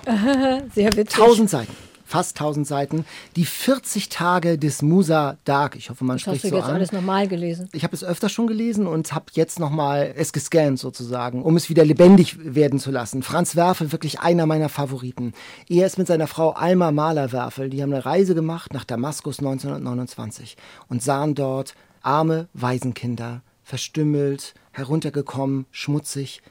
Sehr 0.75 0.95
witzig. 0.97 1.19
1000 1.19 1.49
Seiten. 1.49 1.75
Fast 2.03 2.37
1000 2.37 2.67
Seiten. 2.67 3.05
Die 3.37 3.45
40 3.45 4.09
Tage 4.09 4.57
des 4.57 4.81
Musa 4.81 5.37
Dark. 5.45 5.77
Ich 5.77 5.89
hoffe, 5.89 6.03
man 6.03 6.17
das 6.17 6.23
spricht 6.23 6.43
hast 6.43 6.43
du 6.43 6.49
so 6.49 6.55
jetzt 6.57 6.65
an. 6.65 6.75
alles 6.75 6.91
nochmal 6.91 7.29
gelesen. 7.29 7.69
Ich 7.71 7.85
habe 7.85 7.95
es 7.95 8.03
öfter 8.03 8.27
schon 8.27 8.47
gelesen 8.47 8.85
und 8.85 9.13
habe 9.13 9.27
jetzt 9.31 9.59
nochmal 9.61 10.13
es 10.17 10.33
gescannt 10.33 10.77
sozusagen, 10.77 11.41
um 11.41 11.55
es 11.55 11.69
wieder 11.69 11.85
lebendig 11.85 12.35
werden 12.43 12.79
zu 12.79 12.91
lassen. 12.91 13.23
Franz 13.23 13.55
Werfel, 13.55 13.93
wirklich 13.93 14.19
einer 14.19 14.45
meiner 14.45 14.67
Favoriten. 14.67 15.31
Er 15.69 15.87
ist 15.87 15.97
mit 15.97 16.07
seiner 16.07 16.27
Frau 16.27 16.49
Alma 16.49 16.91
Mahler-Werfel. 16.91 17.69
Die 17.69 17.81
haben 17.81 17.93
eine 17.93 18.05
Reise 18.05 18.35
gemacht 18.35 18.73
nach 18.73 18.83
Damaskus 18.83 19.39
1929 19.39 20.57
und 20.89 21.01
sahen 21.01 21.33
dort 21.33 21.75
arme 22.01 22.49
Waisenkinder, 22.53 23.41
verstümmelt, 23.71 24.53
heruntergekommen, 24.73 25.65
schmutzig. 25.71 26.41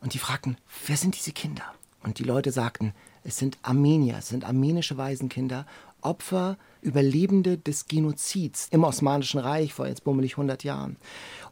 Und 0.00 0.14
die 0.14 0.18
fragten, 0.18 0.56
wer 0.86 0.96
sind 0.96 1.14
diese 1.14 1.32
Kinder? 1.32 1.74
Und 2.02 2.18
die 2.18 2.24
Leute 2.24 2.52
sagten, 2.52 2.94
es 3.22 3.36
sind 3.36 3.58
Armenier, 3.60 4.16
es 4.18 4.28
sind 4.28 4.46
armenische 4.46 4.96
Waisenkinder, 4.96 5.66
Opfer, 6.02 6.56
Überlebende 6.82 7.58
des 7.58 7.86
Genozids 7.86 8.68
im 8.70 8.84
Osmanischen 8.84 9.38
Reich 9.38 9.74
vor 9.74 9.86
jetzt 9.86 10.04
bummelig 10.04 10.32
100 10.32 10.64
Jahren. 10.64 10.96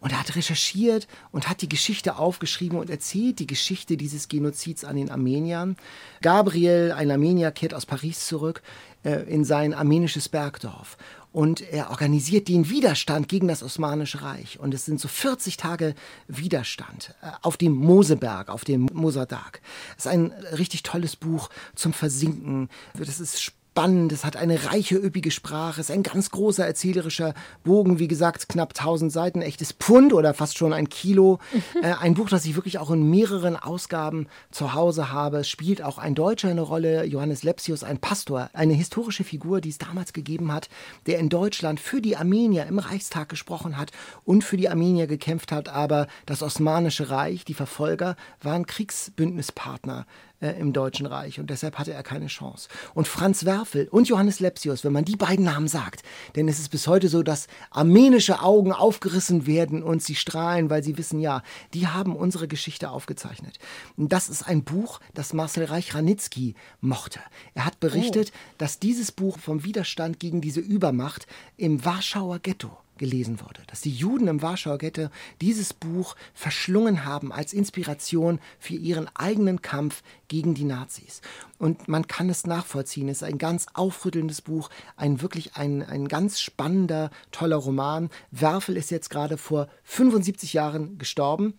Und 0.00 0.12
er 0.12 0.20
hat 0.20 0.36
recherchiert 0.36 1.06
und 1.32 1.48
hat 1.48 1.60
die 1.60 1.68
Geschichte 1.68 2.16
aufgeschrieben 2.16 2.78
und 2.78 2.88
erzählt 2.88 3.38
die 3.38 3.46
Geschichte 3.46 3.96
dieses 3.96 4.28
Genozids 4.28 4.84
an 4.84 4.96
den 4.96 5.10
Armeniern. 5.10 5.76
Gabriel, 6.22 6.92
ein 6.96 7.10
Armenier, 7.10 7.50
kehrt 7.50 7.74
aus 7.74 7.84
Paris 7.84 8.26
zurück 8.26 8.62
äh, 9.04 9.22
in 9.24 9.44
sein 9.44 9.74
armenisches 9.74 10.28
Bergdorf 10.28 10.96
und 11.32 11.60
er 11.60 11.90
organisiert 11.90 12.48
den 12.48 12.70
Widerstand 12.70 13.28
gegen 13.28 13.48
das 13.48 13.62
Osmanische 13.62 14.22
Reich. 14.22 14.58
Und 14.58 14.72
es 14.72 14.86
sind 14.86 14.98
so 14.98 15.08
40 15.08 15.56
Tage 15.56 15.94
Widerstand 16.26 17.14
äh, 17.22 17.30
auf 17.42 17.56
dem 17.56 17.74
Moseberg, 17.74 18.48
auf 18.48 18.64
dem 18.64 18.88
Mosadag. 18.92 19.60
Es 19.96 20.06
ist 20.06 20.10
ein 20.10 20.32
richtig 20.56 20.82
tolles 20.82 21.16
Buch 21.16 21.50
zum 21.74 21.92
Versinken. 21.92 22.68
Das 22.94 23.20
ist 23.20 23.52
spannend. 23.78 24.10
Es 24.10 24.24
hat 24.24 24.34
eine 24.34 24.64
reiche, 24.64 24.96
üppige 24.96 25.30
Sprache, 25.30 25.80
es 25.80 25.88
ist 25.88 25.94
ein 25.94 26.02
ganz 26.02 26.30
großer 26.32 26.66
erzählerischer 26.66 27.32
Bogen, 27.62 28.00
wie 28.00 28.08
gesagt, 28.08 28.48
knapp 28.48 28.70
1000 28.70 29.12
Seiten, 29.12 29.40
echtes 29.40 29.70
Pfund 29.70 30.12
oder 30.12 30.34
fast 30.34 30.58
schon 30.58 30.72
ein 30.72 30.88
Kilo. 30.88 31.38
äh, 31.82 31.94
ein 32.00 32.14
Buch, 32.14 32.28
das 32.28 32.44
ich 32.44 32.56
wirklich 32.56 32.78
auch 32.80 32.90
in 32.90 33.08
mehreren 33.08 33.54
Ausgaben 33.54 34.26
zu 34.50 34.74
Hause 34.74 35.12
habe. 35.12 35.38
Es 35.38 35.48
spielt 35.48 35.80
auch 35.80 35.98
ein 35.98 36.16
Deutscher 36.16 36.48
eine 36.48 36.62
Rolle, 36.62 37.04
Johannes 37.04 37.44
Lepsius, 37.44 37.84
ein 37.84 37.98
Pastor, 37.98 38.50
eine 38.52 38.72
historische 38.72 39.22
Figur, 39.22 39.60
die 39.60 39.68
es 39.68 39.78
damals 39.78 40.12
gegeben 40.12 40.50
hat, 40.52 40.68
der 41.06 41.20
in 41.20 41.28
Deutschland 41.28 41.78
für 41.78 42.00
die 42.00 42.16
Armenier 42.16 42.66
im 42.66 42.80
Reichstag 42.80 43.28
gesprochen 43.28 43.76
hat 43.76 43.92
und 44.24 44.42
für 44.42 44.56
die 44.56 44.68
Armenier 44.68 45.06
gekämpft 45.06 45.52
hat, 45.52 45.68
aber 45.68 46.08
das 46.26 46.42
Osmanische 46.42 47.10
Reich, 47.10 47.44
die 47.44 47.54
Verfolger, 47.54 48.16
waren 48.42 48.66
Kriegsbündnispartner 48.66 50.04
äh, 50.40 50.50
im 50.58 50.72
Deutschen 50.72 51.06
Reich 51.06 51.40
und 51.40 51.50
deshalb 51.50 51.78
hatte 51.78 51.92
er 51.92 52.02
keine 52.02 52.26
Chance. 52.26 52.68
Und 52.94 53.08
Franz 53.08 53.44
Werfel 53.44 53.88
und 53.88 54.08
Johannes 54.08 54.40
Lepsius, 54.40 54.84
wenn 54.84 54.92
man 54.92 55.04
die 55.04 55.16
beiden 55.16 55.44
Namen 55.44 55.68
sagt, 55.68 56.02
denn 56.36 56.48
es 56.48 56.58
ist 56.58 56.70
bis 56.70 56.86
heute 56.86 57.08
so, 57.08 57.22
dass 57.22 57.46
armenische 57.70 58.40
Augen 58.40 58.72
aufgerissen 58.72 59.46
werden 59.46 59.82
und 59.82 60.02
sie 60.02 60.14
strahlen, 60.14 60.70
weil 60.70 60.82
sie 60.82 60.98
wissen, 60.98 61.20
ja, 61.20 61.42
die 61.74 61.86
haben 61.86 62.16
unsere 62.16 62.48
Geschichte 62.48 62.90
aufgezeichnet. 62.90 63.58
Und 63.96 64.12
das 64.12 64.28
ist 64.28 64.46
ein 64.46 64.64
Buch, 64.64 65.00
das 65.14 65.32
Marcel 65.32 65.64
Reich-Ranitzky 65.64 66.54
mochte. 66.80 67.20
Er 67.54 67.64
hat 67.64 67.80
berichtet, 67.80 68.32
oh. 68.32 68.38
dass 68.58 68.78
dieses 68.78 69.12
Buch 69.12 69.38
vom 69.38 69.64
Widerstand 69.64 70.20
gegen 70.20 70.40
diese 70.40 70.60
Übermacht 70.60 71.26
im 71.56 71.84
Warschauer 71.84 72.38
Ghetto 72.38 72.76
gelesen 72.98 73.40
wurde. 73.40 73.62
Dass 73.68 73.80
die 73.80 73.92
Juden 73.92 74.28
im 74.28 74.42
Warschauer 74.42 74.78
Ghetto 74.78 75.08
dieses 75.40 75.72
Buch 75.72 76.16
verschlungen 76.34 77.04
haben 77.04 77.32
als 77.32 77.52
Inspiration 77.52 78.40
für 78.58 78.74
ihren 78.74 79.08
eigenen 79.14 79.62
Kampf 79.62 80.02
gegen 80.28 80.54
die 80.54 80.64
Nazis. 80.64 81.22
Und 81.58 81.88
man 81.88 82.06
kann 82.06 82.28
es 82.28 82.46
nachvollziehen. 82.46 83.08
Es 83.08 83.18
ist 83.18 83.28
ein 83.28 83.38
ganz 83.38 83.66
aufrüttelndes 83.74 84.42
Buch, 84.42 84.68
ein 84.96 85.22
wirklich 85.22 85.56
ein, 85.56 85.82
ein 85.82 86.08
ganz 86.08 86.40
spannender, 86.40 87.10
toller 87.32 87.56
Roman. 87.56 88.10
Werfel 88.30 88.76
ist 88.76 88.90
jetzt 88.90 89.10
gerade 89.10 89.38
vor 89.38 89.68
75 89.84 90.52
Jahren 90.52 90.98
gestorben. 90.98 91.54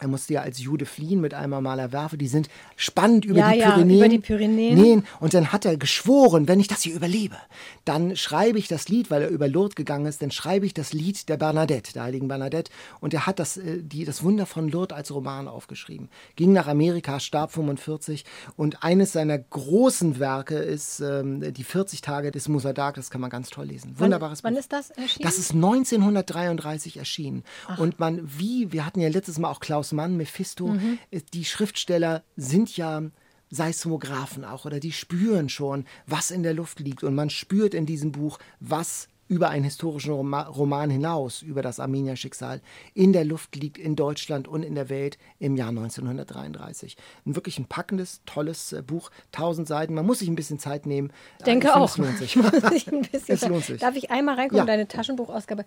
Er 0.00 0.08
musste 0.08 0.34
ja 0.34 0.42
als 0.42 0.58
Jude 0.58 0.86
fliehen 0.86 1.20
mit 1.20 1.34
einmal 1.34 1.60
Maler 1.62 1.92
Werfe. 1.92 2.16
Die 2.18 2.28
sind 2.28 2.48
spannend 2.76 3.24
über 3.24 3.38
Ja, 3.38 3.52
die 3.52 3.58
ja, 3.58 3.70
Pyrenäen. 3.72 3.98
über 3.98 4.08
die 4.08 4.18
Pyrenäen. 4.18 5.04
Und 5.20 5.34
dann 5.34 5.52
hat 5.52 5.64
er 5.64 5.76
geschworen, 5.76 6.48
wenn 6.48 6.60
ich 6.60 6.68
das 6.68 6.82
hier 6.82 6.94
überlebe, 6.94 7.36
dann 7.84 8.16
schreibe 8.16 8.58
ich 8.58 8.68
das 8.68 8.88
Lied, 8.88 9.10
weil 9.10 9.22
er 9.22 9.28
über 9.28 9.48
Lourdes 9.48 9.74
gegangen 9.76 10.06
ist, 10.06 10.22
dann 10.22 10.30
schreibe 10.30 10.66
ich 10.66 10.74
das 10.74 10.92
Lied 10.92 11.28
der 11.28 11.36
Bernadette, 11.36 11.92
der 11.92 12.04
heiligen 12.04 12.28
Bernadette. 12.28 12.70
Und 13.00 13.14
er 13.14 13.26
hat 13.26 13.38
das, 13.38 13.56
äh, 13.56 13.82
die, 13.82 14.04
das 14.04 14.22
Wunder 14.22 14.46
von 14.46 14.68
Lourdes 14.68 14.96
als 14.96 15.12
Roman 15.12 15.48
aufgeschrieben. 15.48 16.08
Ging 16.36 16.52
nach 16.52 16.66
Amerika, 16.66 17.20
starb 17.20 17.52
45. 17.52 18.24
Und 18.56 18.82
eines 18.82 19.12
seiner 19.12 19.38
großen 19.38 20.18
Werke 20.18 20.56
ist 20.56 21.00
ähm, 21.00 21.52
die 21.54 21.64
40 21.64 22.00
Tage 22.00 22.30
des 22.30 22.48
Musadag. 22.48 22.94
Das 22.96 23.10
kann 23.10 23.20
man 23.20 23.30
ganz 23.30 23.50
toll 23.50 23.66
lesen. 23.66 23.98
Wunderbares 23.98 24.44
Wann 24.44 24.54
Buch. 24.54 24.60
ist 24.60 24.72
das 24.72 24.90
erschienen? 24.90 25.22
Das 25.22 25.38
ist 25.38 25.52
1933 25.54 26.96
erschienen. 26.98 27.44
Und 27.78 27.98
man, 27.98 28.20
wie, 28.24 28.72
wir 28.72 28.84
hatten 28.86 29.00
ja 29.00 29.08
letztes 29.08 29.38
Mal 29.38 29.50
auch 29.50 29.60
Klaus 29.60 29.85
Mann, 29.92 30.16
Mephisto, 30.16 30.68
Mhm. 30.68 30.98
äh, 31.10 31.20
die 31.34 31.44
Schriftsteller 31.44 32.22
sind 32.36 32.76
ja 32.76 33.02
Seismographen 33.50 34.44
auch 34.44 34.64
oder 34.64 34.80
die 34.80 34.92
spüren 34.92 35.48
schon, 35.48 35.84
was 36.06 36.30
in 36.30 36.42
der 36.42 36.54
Luft 36.54 36.80
liegt. 36.80 37.04
Und 37.04 37.14
man 37.14 37.30
spürt 37.30 37.74
in 37.74 37.86
diesem 37.86 38.12
Buch, 38.12 38.38
was 38.60 39.08
über 39.28 39.48
einen 39.48 39.64
historischen 39.64 40.12
Roma 40.12 40.42
Roman 40.42 40.88
hinaus, 40.90 41.42
über 41.42 41.62
das 41.62 41.80
Armenier-Schicksal, 41.80 42.60
in 42.94 43.12
der 43.12 43.24
Luft 43.24 43.56
liegt, 43.56 43.78
in 43.78 43.96
Deutschland 43.96 44.46
und 44.48 44.62
in 44.62 44.74
der 44.74 44.88
Welt 44.88 45.18
im 45.38 45.56
Jahr 45.56 45.70
1933. 45.70 46.96
Ein 47.24 47.34
wirklich 47.34 47.58
ein 47.58 47.64
packendes, 47.66 48.20
tolles 48.26 48.72
äh, 48.72 48.82
Buch, 48.82 49.10
1000 49.32 49.66
Seiten. 49.66 49.94
Man 49.94 50.06
muss 50.06 50.20
sich 50.20 50.28
ein 50.28 50.36
bisschen 50.36 50.58
Zeit 50.58 50.86
nehmen. 50.86 51.12
Ich 51.38 51.44
denke 51.44 51.68
finde, 51.68 51.80
auch. 51.80 51.88
Es 51.90 51.96
lohnt 51.98 52.18
sich. 52.18 52.36
Es 53.28 53.46
lohnt 53.48 53.64
sich. 53.64 53.80
Darf 53.80 53.96
ich 53.96 54.10
einmal 54.10 54.36
reingucken, 54.36 54.58
Ja. 54.58 54.64
deine 54.64 54.86
Taschenbuchausgabe? 54.86 55.64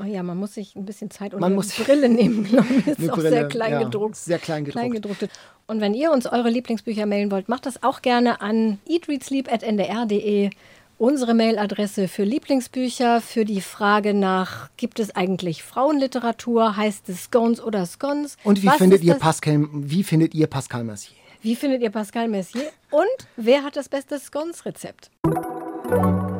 Oh 0.00 0.04
ja, 0.04 0.22
man 0.22 0.38
muss 0.38 0.54
sich 0.54 0.74
ein 0.76 0.84
bisschen 0.86 1.10
Zeit 1.10 1.34
und 1.34 1.40
Man 1.40 1.48
eine 1.48 1.56
muss- 1.56 1.74
Brille 1.76 2.08
nehmen. 2.08 2.44
Ist 2.86 3.10
auch 3.10 3.16
Brille, 3.16 3.30
sehr 3.30 3.48
klein 3.48 3.72
ja, 3.72 3.82
gedruckt. 3.82 4.16
sehr 4.16 4.38
klein 4.38 4.64
gedruckt. 4.64 4.80
Kleingedruckte. 4.80 5.28
Und 5.66 5.80
wenn 5.80 5.94
ihr 5.94 6.10
uns 6.12 6.26
eure 6.26 6.50
Lieblingsbücher 6.50 7.06
mailen 7.06 7.30
wollt, 7.30 7.48
macht 7.48 7.66
das 7.66 7.82
auch 7.82 8.02
gerne 8.02 8.40
an 8.40 8.78
eatreadsleep.ndr.de. 8.88 10.50
Unsere 10.98 11.34
Mailadresse 11.34 12.06
für 12.06 12.22
Lieblingsbücher, 12.22 13.20
für 13.20 13.44
die 13.44 13.60
Frage 13.60 14.14
nach, 14.14 14.70
gibt 14.76 15.00
es 15.00 15.14
eigentlich 15.16 15.62
Frauenliteratur? 15.64 16.76
Heißt 16.76 17.08
es 17.08 17.24
Scones 17.24 17.60
oder 17.60 17.86
Scones? 17.86 18.36
Und 18.44 18.62
wie 18.62 18.68
Was 18.68 18.76
findet 18.76 19.02
ihr 19.02 19.14
das? 19.14 19.22
Pascal, 19.22 19.66
wie 19.72 20.04
findet 20.04 20.34
ihr 20.34 20.46
Pascal 20.46 20.84
Mercier? 20.84 21.16
Wie 21.42 21.56
findet 21.56 21.82
ihr 21.82 21.90
Pascal 21.90 22.28
Messier? 22.28 22.70
Und 22.92 23.04
wer 23.36 23.64
hat 23.64 23.74
das 23.74 23.88
beste 23.88 24.16
Scones-Rezept? 24.20 25.10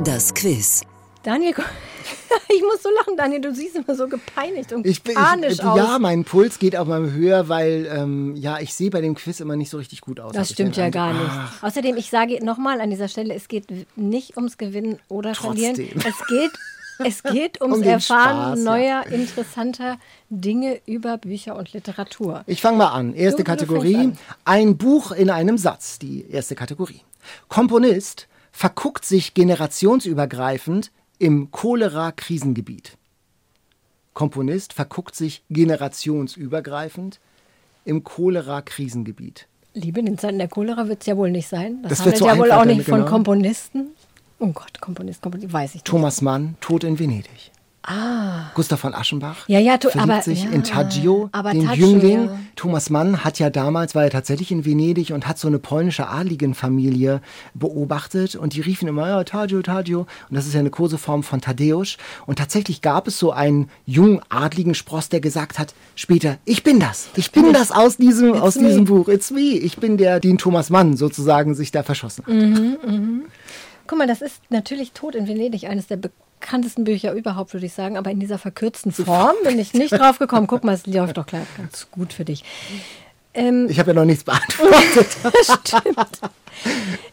Das 0.04 0.32
Quiz. 0.32 0.82
Daniel, 1.22 1.54
ich 2.48 2.62
muss 2.62 2.82
so 2.82 2.88
lachen, 2.98 3.16
Daniel, 3.16 3.40
du 3.40 3.54
siehst 3.54 3.76
immer 3.76 3.94
so 3.94 4.08
gepeinigt 4.08 4.72
und 4.72 4.86
Ich, 4.86 5.02
bin- 5.02 5.14
panisch 5.14 5.54
ich, 5.54 5.64
aus. 5.64 5.76
ja, 5.76 5.98
mein 5.98 6.24
Puls 6.24 6.58
geht 6.58 6.76
auch 6.76 6.86
mal 6.86 7.12
höher, 7.12 7.48
weil 7.48 7.88
ähm, 7.94 8.34
ja, 8.36 8.58
ich 8.58 8.74
sehe 8.74 8.90
bei 8.90 9.00
dem 9.00 9.14
Quiz 9.14 9.40
immer 9.40 9.54
nicht 9.56 9.70
so 9.70 9.76
richtig 9.78 10.00
gut 10.00 10.18
aus. 10.20 10.32
das 10.32 10.50
stimmt 10.50 10.76
ja 10.76 10.90
gar 10.90 11.12
nicht. 11.12 11.22
Ach, 11.30 11.62
Außerdem, 11.62 11.96
ich 11.96 12.10
sage 12.10 12.44
nochmal 12.44 12.80
an 12.80 12.90
dieser 12.90 13.08
Stelle, 13.08 13.34
es 13.34 13.48
geht 13.48 13.66
nicht 13.96 14.36
ums 14.36 14.58
Gewinnen 14.58 14.98
oder 15.08 15.32
Trotzdem. 15.32 15.74
Verlieren. 15.76 16.02
Es 16.04 16.26
geht, 16.26 16.50
es 17.06 17.22
geht 17.22 17.60
ums 17.62 17.76
Um 17.78 17.82
Erfahren 17.84 18.56
Spaß, 18.56 18.58
ja. 18.58 18.64
neuer, 18.64 19.06
interessanter 19.06 19.96
Dinge 20.28 20.80
über 20.86 21.18
Bücher 21.18 21.56
und 21.56 21.72
Literatur. 21.72 22.42
Ich 22.46 22.60
fange 22.60 22.78
mal 22.78 22.88
an. 22.88 23.14
Erste 23.14 23.44
Du- 23.44 23.50
Kategorie. 23.50 23.94
fängst 23.94 24.20
Ein 24.44 24.76
Buch 24.76 25.12
in 25.12 25.30
einem 25.30 25.56
Satz. 25.58 25.98
Die 26.00 26.28
erste 26.30 26.54
Kategorie. 26.56 27.00
Komponist 27.48 28.26
verguckt 28.50 29.04
sich 29.04 29.32
generationsübergreifend 29.34 30.90
im 31.22 31.52
Cholera-Krisengebiet. 31.52 32.98
Komponist 34.12 34.72
verguckt 34.72 35.14
sich 35.14 35.44
generationsübergreifend 35.50 37.20
im 37.84 38.02
Cholera-Krisengebiet. 38.02 39.46
Liebe, 39.74 40.00
in 40.00 40.06
den 40.06 40.18
Zeiten 40.18 40.38
der 40.38 40.48
Cholera 40.48 40.88
wird 40.88 41.02
es 41.02 41.06
ja 41.06 41.16
wohl 41.16 41.30
nicht 41.30 41.46
sein. 41.46 41.78
Das, 41.82 41.90
Das 41.90 41.98
handelt 42.00 42.20
wird 42.20 42.28
so 42.28 42.34
ja 42.34 42.38
wohl 42.38 42.50
auch 42.50 42.64
nicht 42.64 42.82
von 42.84 43.00
genau. 43.00 43.08
Komponisten. 43.08 43.92
Oh 44.40 44.48
Gott, 44.48 44.80
Komponist, 44.80 45.22
Komponist, 45.22 45.52
weiß 45.52 45.70
ich 45.70 45.74
nicht. 45.76 45.84
Thomas 45.84 46.22
Mann, 46.22 46.56
Tod 46.60 46.82
in 46.82 46.98
Venedig. 46.98 47.52
Gustav 48.54 48.78
von 48.80 48.94
Aschenbach 48.94 49.38
Ah. 49.42 49.44
Ja, 49.48 49.58
ja, 49.58 49.76
verliebt 49.78 49.96
aber- 49.96 50.22
sich 50.22 50.44
ja, 50.44 50.50
in 50.50 50.62
Taggio, 50.62 51.28
aber 51.32 51.52
den 51.52 51.66
Taggio, 51.66 51.88
Jüngling. 51.88 52.24
ja. 52.26 52.38
Thomas 52.54 52.90
Mann 52.90 53.24
hat 53.24 53.38
ja 53.40 53.50
damals, 53.50 53.94
war 53.96 54.04
er 54.04 54.10
tatsächlich 54.10 54.52
in 54.52 54.64
Venedig 54.64 55.12
und 55.12 55.26
hat 55.26 55.38
so 55.38 55.48
eine 55.48 55.58
polnische 55.58 56.06
Adligenfamilie 56.08 57.20
beobachtet 57.54 58.36
und 58.36 58.54
die 58.54 58.60
riefen 58.60 58.86
immer, 58.88 59.08
ja, 59.08 59.24
Taggio, 59.24 59.62
Taggio. 59.62 60.00
Und 60.00 60.36
das 60.36 60.46
ist 60.46 60.54
ja 60.54 60.60
eine 60.60 60.70
Koseform 60.70 61.22
von 61.24 61.40
Tadeusz. 61.40 61.96
Und 62.26 62.38
tatsächlich 62.38 62.82
gab 62.82 63.08
es 63.08 63.18
so 63.18 63.32
einen 63.32 63.68
jungen 63.84 64.20
adligen 64.28 64.74
Spross, 64.74 65.08
der 65.08 65.20
gesagt 65.20 65.58
hat, 65.58 65.74
später, 65.96 66.38
ich 66.44 66.62
bin 66.62 66.78
das. 66.78 67.08
Ich 67.16 67.32
bin 67.32 67.52
das 67.52 67.72
aus 67.72 67.96
diesem, 67.96 68.34
aus 68.34 68.56
me. 68.56 68.68
diesem 68.68 68.84
Buch. 68.84 69.08
It's 69.08 69.30
me. 69.32 69.40
Ich 69.40 69.78
bin 69.78 69.96
der, 69.96 70.20
den 70.20 70.38
Thomas 70.38 70.70
Mann 70.70 70.96
sozusagen 70.96 71.54
sich 71.54 71.72
da 71.72 71.82
verschossen 71.82 72.24
hat. 72.26 73.28
Guck 73.88 73.98
mal, 73.98 74.06
das 74.06 74.22
ist 74.22 74.40
natürlich 74.50 74.92
Tod 74.92 75.14
in 75.16 75.26
Venedig, 75.26 75.64
eines 75.68 75.88
der 75.88 75.96
bekanntesten 75.96 76.22
Bücher 76.84 77.12
überhaupt, 77.12 77.52
würde 77.52 77.66
ich 77.66 77.72
sagen. 77.72 77.96
Aber 77.96 78.10
in 78.10 78.20
dieser 78.20 78.38
verkürzten 78.38 78.92
Form 78.92 79.34
bin 79.44 79.58
ich 79.58 79.72
nicht 79.74 79.92
drauf 79.92 80.18
gekommen. 80.18 80.46
Guck 80.46 80.64
mal, 80.64 80.74
es 80.74 80.86
läuft 80.86 81.16
doch 81.16 81.26
gleich 81.26 81.46
ganz 81.56 81.86
gut 81.90 82.12
für 82.12 82.24
dich. 82.24 82.44
Ähm, 83.34 83.66
Ich 83.70 83.78
habe 83.78 83.90
ja 83.90 83.94
noch 83.94 84.04
nichts 84.04 84.24
beantwortet. 84.24 85.16
Stimmt. 85.42 86.20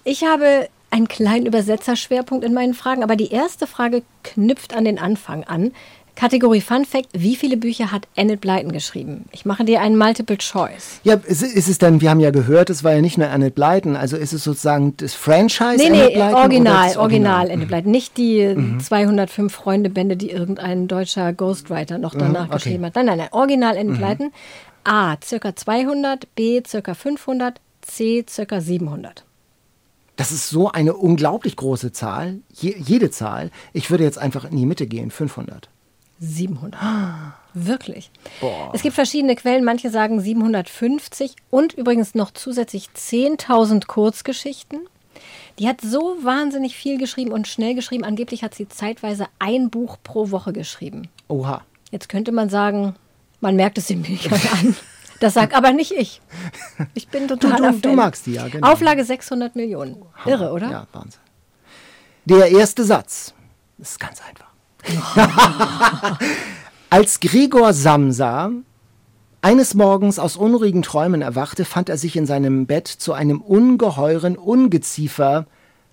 Ich 0.04 0.24
habe 0.24 0.70
einen 0.92 1.08
kleinen 1.08 1.46
Übersetzerschwerpunkt 1.46 2.44
in 2.44 2.54
meinen 2.54 2.74
Fragen, 2.74 3.04
aber 3.04 3.16
die 3.16 3.32
erste 3.32 3.68
Frage 3.68 4.02
knüpft 4.24 4.74
an 4.76 4.86
den 4.86 5.00
Anfang 5.00 5.44
an. 5.44 5.72
Kategorie 6.20 6.60
Fun 6.60 6.84
Fact: 6.84 7.08
Wie 7.14 7.38
viele 7.38 7.56
Bücher 7.56 7.94
hat 7.94 8.06
Enid 8.16 8.42
Blyton 8.42 8.74
geschrieben? 8.74 9.24
Ich 9.32 9.46
mache 9.46 9.64
dir 9.64 9.80
einen 9.80 9.98
Multiple 9.98 10.38
Choice. 10.38 11.00
Ja, 11.04 11.14
ist, 11.14 11.42
ist 11.42 11.70
es 11.70 11.78
dann, 11.78 12.02
wir 12.02 12.10
haben 12.10 12.20
ja 12.20 12.32
gehört, 12.32 12.70
es 12.70 12.84
war 12.84 12.94
ja 12.94 13.02
nicht 13.02 13.18
nur 13.18 13.30
Annette 13.30 13.54
Blyton, 13.54 13.96
also 13.96 14.18
ist 14.18 14.34
es 14.34 14.44
sozusagen 14.44 14.98
das 14.98 15.14
Franchise 15.14 15.78
Nee, 15.78 15.88
Annette 15.88 16.08
nee, 16.08 16.16
Blyton 16.16 16.34
original, 16.34 16.98
original 16.98 17.50
Enid 17.50 17.68
Blyton. 17.70 17.92
Nicht 17.92 18.18
die 18.18 18.54
205 18.80 19.54
Freunde-Bände, 19.54 20.18
die 20.18 20.30
irgendein 20.30 20.90
deutscher 20.90 21.32
Ghostwriter 21.32 21.98
noch 21.98 22.14
danach 22.16 22.48
okay. 22.48 22.56
geschrieben 22.56 22.86
hat. 22.86 22.96
Nein, 22.96 23.06
nein, 23.06 23.18
nein, 23.20 23.30
original 23.32 23.78
Enid 23.78 23.98
Blyton. 23.98 24.32
A, 24.84 25.16
circa 25.24 25.56
200, 25.56 26.36
B, 26.36 26.62
circa 26.68 26.96
500, 26.96 27.62
C, 27.82 28.26
circa 28.28 28.60
700. 28.60 29.24
Das 30.18 30.34
ist 30.34 30.50
so 30.50 30.70
eine 30.70 30.96
unglaublich 30.96 31.56
große 31.56 31.94
Zahl, 31.94 32.40
je, 32.52 32.76
jede 32.78 33.10
Zahl. 33.10 33.52
Ich 33.72 33.90
würde 33.90 34.04
jetzt 34.04 34.18
einfach 34.18 34.44
in 34.44 34.58
die 34.58 34.66
Mitte 34.66 34.86
gehen, 34.86 35.12
500. 35.12 35.70
700. 36.20 36.80
Wirklich. 37.54 38.12
Es 38.74 38.82
gibt 38.82 38.96
verschiedene 38.96 39.36
Quellen. 39.36 39.64
Manche 39.64 39.90
sagen 39.90 40.20
750 40.22 41.36
und 41.50 41.74
übrigens 41.74 42.14
noch 42.16 42.32
zusätzlich 42.32 42.90
10.000 42.96 43.88
Kurzgeschichten. 43.88 44.82
Die 45.58 45.68
hat 45.68 45.82
so 45.82 46.16
wahnsinnig 46.22 46.76
viel 46.76 46.98
geschrieben 46.98 47.32
und 47.32 47.48
schnell 47.48 47.76
geschrieben. 47.76 48.04
Angeblich 48.06 48.44
hat 48.44 48.54
sie 48.56 48.68
zeitweise 48.70 49.28
ein 49.40 49.70
Buch 49.70 49.98
pro 50.04 50.32
Woche 50.32 50.54
geschrieben. 50.54 51.10
Oha. 51.28 51.62
Jetzt 51.92 52.08
könnte 52.08 52.32
man 52.32 52.50
sagen, 52.50 52.96
man 53.42 53.56
merkt 53.56 53.78
es 53.78 53.88
den 53.88 54.04
Büchern 54.04 54.40
an. 54.54 54.76
Das 55.20 55.34
sagt 55.34 55.54
aber 55.54 55.72
nicht 55.74 55.92
ich. 55.92 56.22
Ich 56.94 57.10
bin 57.10 57.28
totaler 57.28 57.72
du- 57.74 57.80
du 57.80 57.90
Fan. 57.90 57.96
magst 57.96 58.26
die, 58.26 58.34
ja, 58.34 58.48
genau. 58.48 58.72
Auflage 58.72 59.04
600 59.04 59.56
Millionen. 59.56 59.98
Irre, 60.26 60.52
oder? 60.54 60.70
Ja, 60.72 60.88
Wahnsinn. 60.94 61.20
Der 62.26 62.48
erste 62.50 62.84
Satz. 62.86 63.34
Das 63.78 63.92
ist 63.92 64.00
ganz 64.00 64.22
einfach. 64.22 64.49
Als 66.90 67.20
Gregor 67.20 67.74
Samsa 67.74 68.52
eines 69.42 69.74
Morgens 69.74 70.20
aus 70.20 70.36
unruhigen 70.36 70.82
Träumen 70.82 71.22
erwachte, 71.22 71.64
fand 71.66 71.90
er 71.90 71.98
sich 71.98 72.16
in 72.16 72.26
seinem 72.26 72.66
Bett 72.66 72.88
zu 72.88 73.14
einem 73.14 73.42
ungeheuren 73.42 74.38
Ungeziefer 74.38 75.46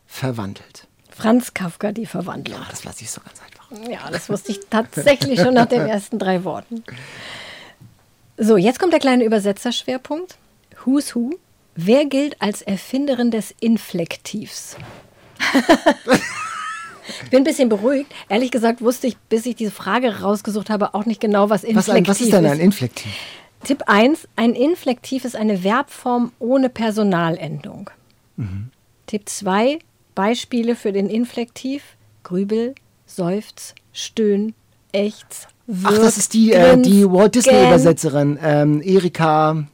verwandelt. 0.07 0.89
Franz 1.11 1.55
Kafka, 1.55 1.93
die 1.93 2.07
Verwandlung. 2.07 2.59
Ah, 2.61 2.67
das 2.71 2.85
lasse 2.85 3.03
ich 3.03 3.11
so 3.11 3.21
ganz 3.21 3.41
einfach. 3.41 3.91
Ja, 3.91 4.11
das 4.11 4.29
wusste 4.29 4.53
ich 4.53 4.61
tatsächlich 4.69 5.41
schon 5.41 5.55
nach 5.55 5.67
den 5.67 5.83
ersten 5.83 6.19
drei 6.19 6.45
Worten. 6.45 6.85
So, 8.37 8.57
jetzt 8.57 8.79
kommt 8.79 8.93
der 8.93 9.01
kleine 9.01 9.25
Übersetzerschwerpunkt. 9.25 10.37
Who's 10.85 11.15
Who? 11.15 11.39
Wer 11.75 12.05
gilt 12.07 12.41
als 12.43 12.63
Erfinderin 12.63 13.31
des 13.31 13.55
Inflektivs? 13.61 14.77
ich 17.25 17.31
bin 17.31 17.41
ein 17.41 17.45
bisschen 17.45 17.69
beruhigt. 17.69 18.13
Ehrlich 18.29 18.51
gesagt 18.51 18.81
wusste 18.81 19.07
ich, 19.07 19.17
bis 19.29 19.47
ich 19.47 19.57
diese 19.57 19.71
Frage 19.71 20.21
rausgesucht 20.21 20.71
habe, 20.71 20.95
auch 20.95 21.07
nicht 21.07 21.21
genau, 21.21 21.51
was 21.51 21.63
Was, 21.63 21.69
Inflektiv 21.69 21.95
ein, 21.95 22.07
was 22.07 22.21
ist 22.21 22.33
denn 22.33 22.47
ein 22.47 22.61
Inflektiv? 22.61 23.13
Tipp 23.65 23.83
1. 23.87 24.29
Ein 24.37 24.53
Inflektiv 24.53 25.25
ist 25.25 25.35
eine 25.35 25.59
Verbform 25.59 26.33
ohne 26.39 26.69
Personalendung. 26.69 27.91
Mhm. 28.37 28.71
Tipp 29.07 29.29
2. 29.29 29.79
Beispiele 30.15 30.77
für 30.77 30.93
den 30.93 31.09
Inflektiv. 31.09 31.83
Grübel, 32.23 32.75
Seufz, 33.07 33.75
Stöhn, 33.93 34.55
Ächz, 34.93 35.47
Ach, 35.83 35.91
Wirk, 35.91 36.03
das 36.03 36.17
ist 36.17 36.35
die, 36.35 36.53
äh, 36.53 36.77
die 36.77 37.11
Walt. 37.11 37.35
Disney-Übersetzerin, 37.35 38.39
ähm, 38.43 38.83
Erika. 38.83 39.65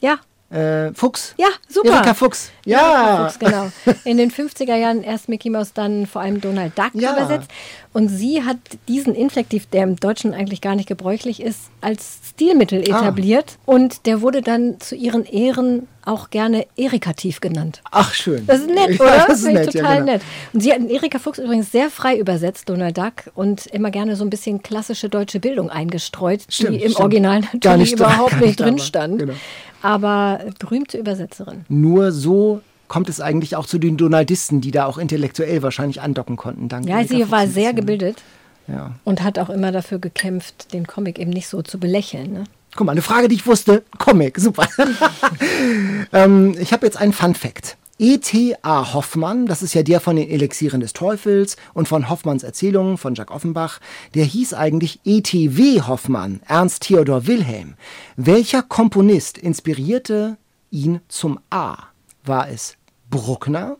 Ja, 0.00 0.18
Äh, 0.50 0.94
Fuchs. 0.94 1.34
Ja, 1.36 1.48
super. 1.68 1.90
Erika 1.96 2.14
Fuchs. 2.14 2.50
Ja. 2.64 2.78
Erika 2.78 3.28
Fuchs, 3.28 3.38
genau. 3.38 3.68
In 4.04 4.16
den 4.16 4.30
50er 4.30 4.76
Jahren 4.76 5.02
erst 5.02 5.28
Mickey 5.28 5.50
Mouse, 5.50 5.74
dann 5.74 6.06
vor 6.06 6.22
allem 6.22 6.40
Donald 6.40 6.78
Duck 6.78 6.90
Ja. 6.94 7.12
übersetzt. 7.12 7.50
Und 7.92 8.08
sie 8.08 8.42
hat 8.44 8.56
diesen 8.86 9.14
Inflektiv, 9.14 9.66
der 9.66 9.82
im 9.82 9.96
Deutschen 9.96 10.32
eigentlich 10.32 10.60
gar 10.60 10.74
nicht 10.74 10.88
gebräuchlich 10.88 11.42
ist, 11.42 11.62
als 11.80 12.18
Stilmittel 12.30 12.80
Ah. 12.90 12.98
etabliert. 13.00 13.58
Und 13.66 14.06
der 14.06 14.20
wurde 14.22 14.40
dann 14.40 14.78
zu 14.80 14.94
ihren 14.94 15.24
Ehren 15.24 15.86
auch 16.04 16.30
gerne 16.30 16.66
Erikativ 16.76 17.40
genannt. 17.40 17.82
Ach, 17.90 18.14
schön. 18.14 18.46
Das 18.46 18.60
ist 18.60 18.68
nett, 18.70 18.90
Ja, 18.98 19.04
oder? 19.04 19.24
das 19.26 19.38
ist 19.40 19.44
Finde 19.46 19.60
ich 19.60 19.66
nett, 19.66 19.74
ja, 19.74 19.80
total 19.82 19.96
genau. 20.00 20.12
nett. 20.12 20.22
Und 20.54 20.60
sie 20.62 20.72
hat 20.72 20.80
Erika 20.88 21.18
Fuchs 21.18 21.38
übrigens 21.38 21.70
sehr 21.72 21.90
frei 21.90 22.16
übersetzt, 22.18 22.68
Donald 22.68 22.96
Duck, 22.96 23.12
und 23.34 23.66
immer 23.66 23.90
gerne 23.90 24.16
so 24.16 24.24
ein 24.24 24.30
bisschen 24.30 24.62
klassische 24.62 25.08
deutsche 25.10 25.40
Bildung 25.40 25.68
eingestreut, 25.68 26.42
Stimmt, 26.48 26.70
die 26.70 26.76
im 26.76 26.90
stimmt. 26.92 27.00
Original 27.00 27.40
natürlich 27.40 27.60
Gar 27.60 27.76
nicht 27.78 27.92
überhaupt 27.94 28.30
gar 28.32 28.40
nicht 28.40 28.60
drin 28.60 28.78
stand. 28.78 29.18
Genau. 29.18 29.34
Aber 29.82 30.40
berühmte 30.58 30.98
Übersetzerin. 30.98 31.64
Nur 31.68 32.12
so 32.12 32.60
kommt 32.88 33.08
es 33.08 33.20
eigentlich 33.20 33.54
auch 33.56 33.66
zu 33.66 33.78
den 33.78 33.96
Donaldisten, 33.96 34.60
die 34.60 34.70
da 34.70 34.86
auch 34.86 34.98
intellektuell 34.98 35.62
wahrscheinlich 35.62 36.00
andocken 36.00 36.36
konnten. 36.36 36.68
Dank 36.68 36.88
Ja, 36.88 37.04
sie 37.04 37.30
war 37.30 37.46
sehr 37.46 37.74
gebildet 37.74 38.22
Ja. 38.66 38.92
und 39.04 39.22
hat 39.22 39.38
auch 39.38 39.50
immer 39.50 39.72
dafür 39.72 39.98
gekämpft, 39.98 40.72
den 40.72 40.86
Comic 40.86 41.18
eben 41.18 41.30
nicht 41.30 41.48
so 41.48 41.62
zu 41.62 41.78
belächeln. 41.78 42.32
Ne? 42.32 42.44
Guck 42.74 42.86
mal, 42.86 42.92
eine 42.92 43.02
Frage, 43.02 43.28
die 43.28 43.34
ich 43.34 43.46
wusste. 43.46 43.82
Comic, 43.98 44.38
super. 44.38 44.66
ähm, 46.12 46.56
ich 46.58 46.72
habe 46.72 46.86
jetzt 46.86 46.96
einen 46.96 47.12
Fun 47.12 47.34
Fact. 47.34 47.76
E.T.A. 48.00 48.94
Hoffmann, 48.94 49.46
das 49.46 49.62
ist 49.62 49.74
ja 49.74 49.82
der 49.82 50.00
von 50.00 50.14
den 50.14 50.28
Elixieren 50.28 50.80
des 50.80 50.92
Teufels 50.92 51.56
und 51.74 51.88
von 51.88 52.08
Hoffmanns 52.08 52.44
Erzählungen 52.44 52.96
von 52.96 53.16
Jacques 53.16 53.34
Offenbach, 53.34 53.80
der 54.14 54.24
hieß 54.24 54.54
eigentlich 54.54 55.00
E.T.W. 55.04 55.82
Hoffmann, 55.82 56.40
Ernst 56.46 56.84
Theodor 56.84 57.26
Wilhelm. 57.26 57.74
Welcher 58.16 58.62
Komponist 58.62 59.36
inspirierte 59.36 60.36
ihn 60.70 61.00
zum 61.08 61.40
A? 61.50 61.76
War 62.24 62.48
es 62.48 62.76
Bruckner, 63.10 63.76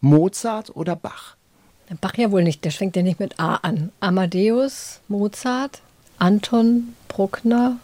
Mozart 0.00 0.74
oder 0.76 0.94
Bach? 0.94 1.36
Bach 2.00 2.16
ja 2.16 2.30
wohl 2.30 2.44
nicht, 2.44 2.64
der 2.64 2.72
fängt 2.72 2.94
ja 2.94 3.02
nicht 3.02 3.18
mit 3.18 3.40
A 3.40 3.56
an. 3.56 3.90
Amadeus, 3.98 5.00
Mozart, 5.08 5.80
Anton, 6.18 6.94
Bruckner. 7.08 7.78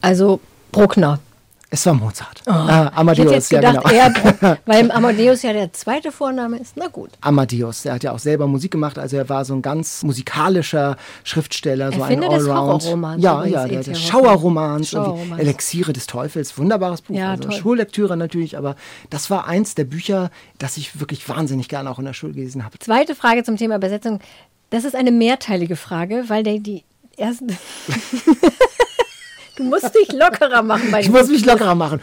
Also 0.00 0.40
Bruckner. 0.72 1.18
Es 1.72 1.86
war 1.86 1.94
Mozart. 1.94 2.42
Ah, 2.46 2.50
Oh. 2.50 2.64
ich 2.64 2.68
hätte 2.86 2.96
Amadeus, 2.96 3.32
jetzt 3.32 3.52
ja 3.52 3.60
gedacht, 3.60 3.84
genau. 3.84 3.94
eher, 3.94 4.10
Bruck- 4.10 4.58
weil 4.66 4.90
Amadeus 4.90 5.42
ja 5.42 5.52
der 5.52 5.72
zweite 5.72 6.10
Vorname 6.10 6.58
ist. 6.58 6.76
Na 6.76 6.88
gut. 6.88 7.10
Amadeus. 7.20 7.84
Er 7.84 7.94
hat 7.94 8.02
ja 8.02 8.10
auch 8.10 8.18
selber 8.18 8.48
Musik 8.48 8.72
gemacht, 8.72 8.98
also 8.98 9.16
er 9.16 9.28
war 9.28 9.44
so 9.44 9.54
ein 9.54 9.62
ganz 9.62 10.02
musikalischer 10.02 10.96
Schriftsteller, 11.22 11.92
so 11.92 12.02
ein 12.02 12.20
des 12.20 12.28
Allround. 12.28 12.82
Horrorromans 12.82 13.22
Ja, 13.22 13.44
ja, 13.44 13.68
der, 13.68 13.78
E.T. 13.80 13.90
der 13.92 13.94
Schauerromans. 13.94 14.92
Elixiere 15.38 15.92
des 15.92 16.08
Teufels, 16.08 16.58
wunderbares 16.58 17.02
Buch. 17.02 17.14
Ja, 17.16 17.30
also 17.30 17.44
toll. 17.44 17.52
Schullektüre 17.52 18.16
natürlich, 18.16 18.58
aber 18.58 18.74
das 19.10 19.30
war 19.30 19.46
eins 19.46 19.76
der 19.76 19.84
Bücher, 19.84 20.30
das 20.58 20.76
ich 20.76 20.98
wirklich 20.98 21.28
wahnsinnig 21.28 21.68
gerne 21.68 21.88
auch 21.88 22.00
in 22.00 22.04
der 22.04 22.14
Schule 22.14 22.32
gelesen 22.32 22.64
habe. 22.64 22.80
Zweite 22.80 23.14
Frage 23.14 23.44
zum 23.44 23.56
Thema 23.56 23.76
Übersetzung. 23.76 24.18
Das 24.70 24.84
ist 24.84 24.96
eine 24.96 25.12
mehrteilige 25.12 25.76
Frage, 25.76 26.24
weil 26.26 26.42
der, 26.42 26.58
die 26.58 26.82
ersten. 27.16 27.46
du 29.60 29.68
musst 29.70 29.94
dich 29.94 30.12
lockerer 30.12 30.62
machen 30.62 30.90
bei 30.90 31.00
Ich 31.00 31.10
muss 31.10 31.28
mich 31.28 31.44
lockerer 31.44 31.74
machen. 31.74 32.00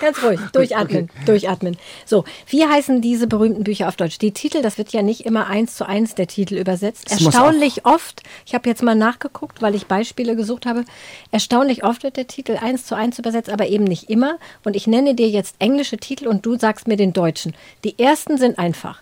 Ganz 0.00 0.22
ruhig, 0.22 0.40
durchatmen, 0.52 1.10
durchatmen. 1.26 1.76
So, 2.04 2.24
wie 2.48 2.66
heißen 2.66 3.00
diese 3.00 3.26
berühmten 3.26 3.64
Bücher 3.64 3.88
auf 3.88 3.96
Deutsch? 3.96 4.18
Die 4.18 4.32
Titel, 4.32 4.60
das 4.60 4.76
wird 4.76 4.92
ja 4.92 5.00
nicht 5.00 5.24
immer 5.24 5.46
eins 5.46 5.76
zu 5.76 5.86
eins 5.86 6.14
der 6.14 6.26
Titel 6.26 6.56
übersetzt. 6.56 7.10
Das 7.10 7.22
Erstaunlich 7.22 7.86
oft, 7.86 8.22
ich 8.44 8.54
habe 8.54 8.68
jetzt 8.68 8.82
mal 8.82 8.96
nachgeguckt, 8.96 9.62
weil 9.62 9.74
ich 9.74 9.86
Beispiele 9.86 10.34
gesucht 10.34 10.66
habe, 10.66 10.84
erstaunlich 11.30 11.84
oft 11.84 12.02
wird 12.02 12.16
der 12.16 12.26
Titel 12.26 12.58
eins 12.60 12.84
zu 12.84 12.96
eins 12.96 13.18
übersetzt, 13.18 13.48
aber 13.48 13.68
eben 13.68 13.84
nicht 13.84 14.10
immer. 14.10 14.38
Und 14.64 14.74
ich 14.74 14.86
nenne 14.86 15.14
dir 15.14 15.28
jetzt 15.28 15.54
englische 15.60 15.98
Titel 15.98 16.26
und 16.26 16.44
du 16.44 16.58
sagst 16.58 16.88
mir 16.88 16.96
den 16.96 17.12
deutschen. 17.12 17.54
Die 17.84 17.98
ersten 17.98 18.38
sind 18.38 18.58
einfach. 18.58 19.00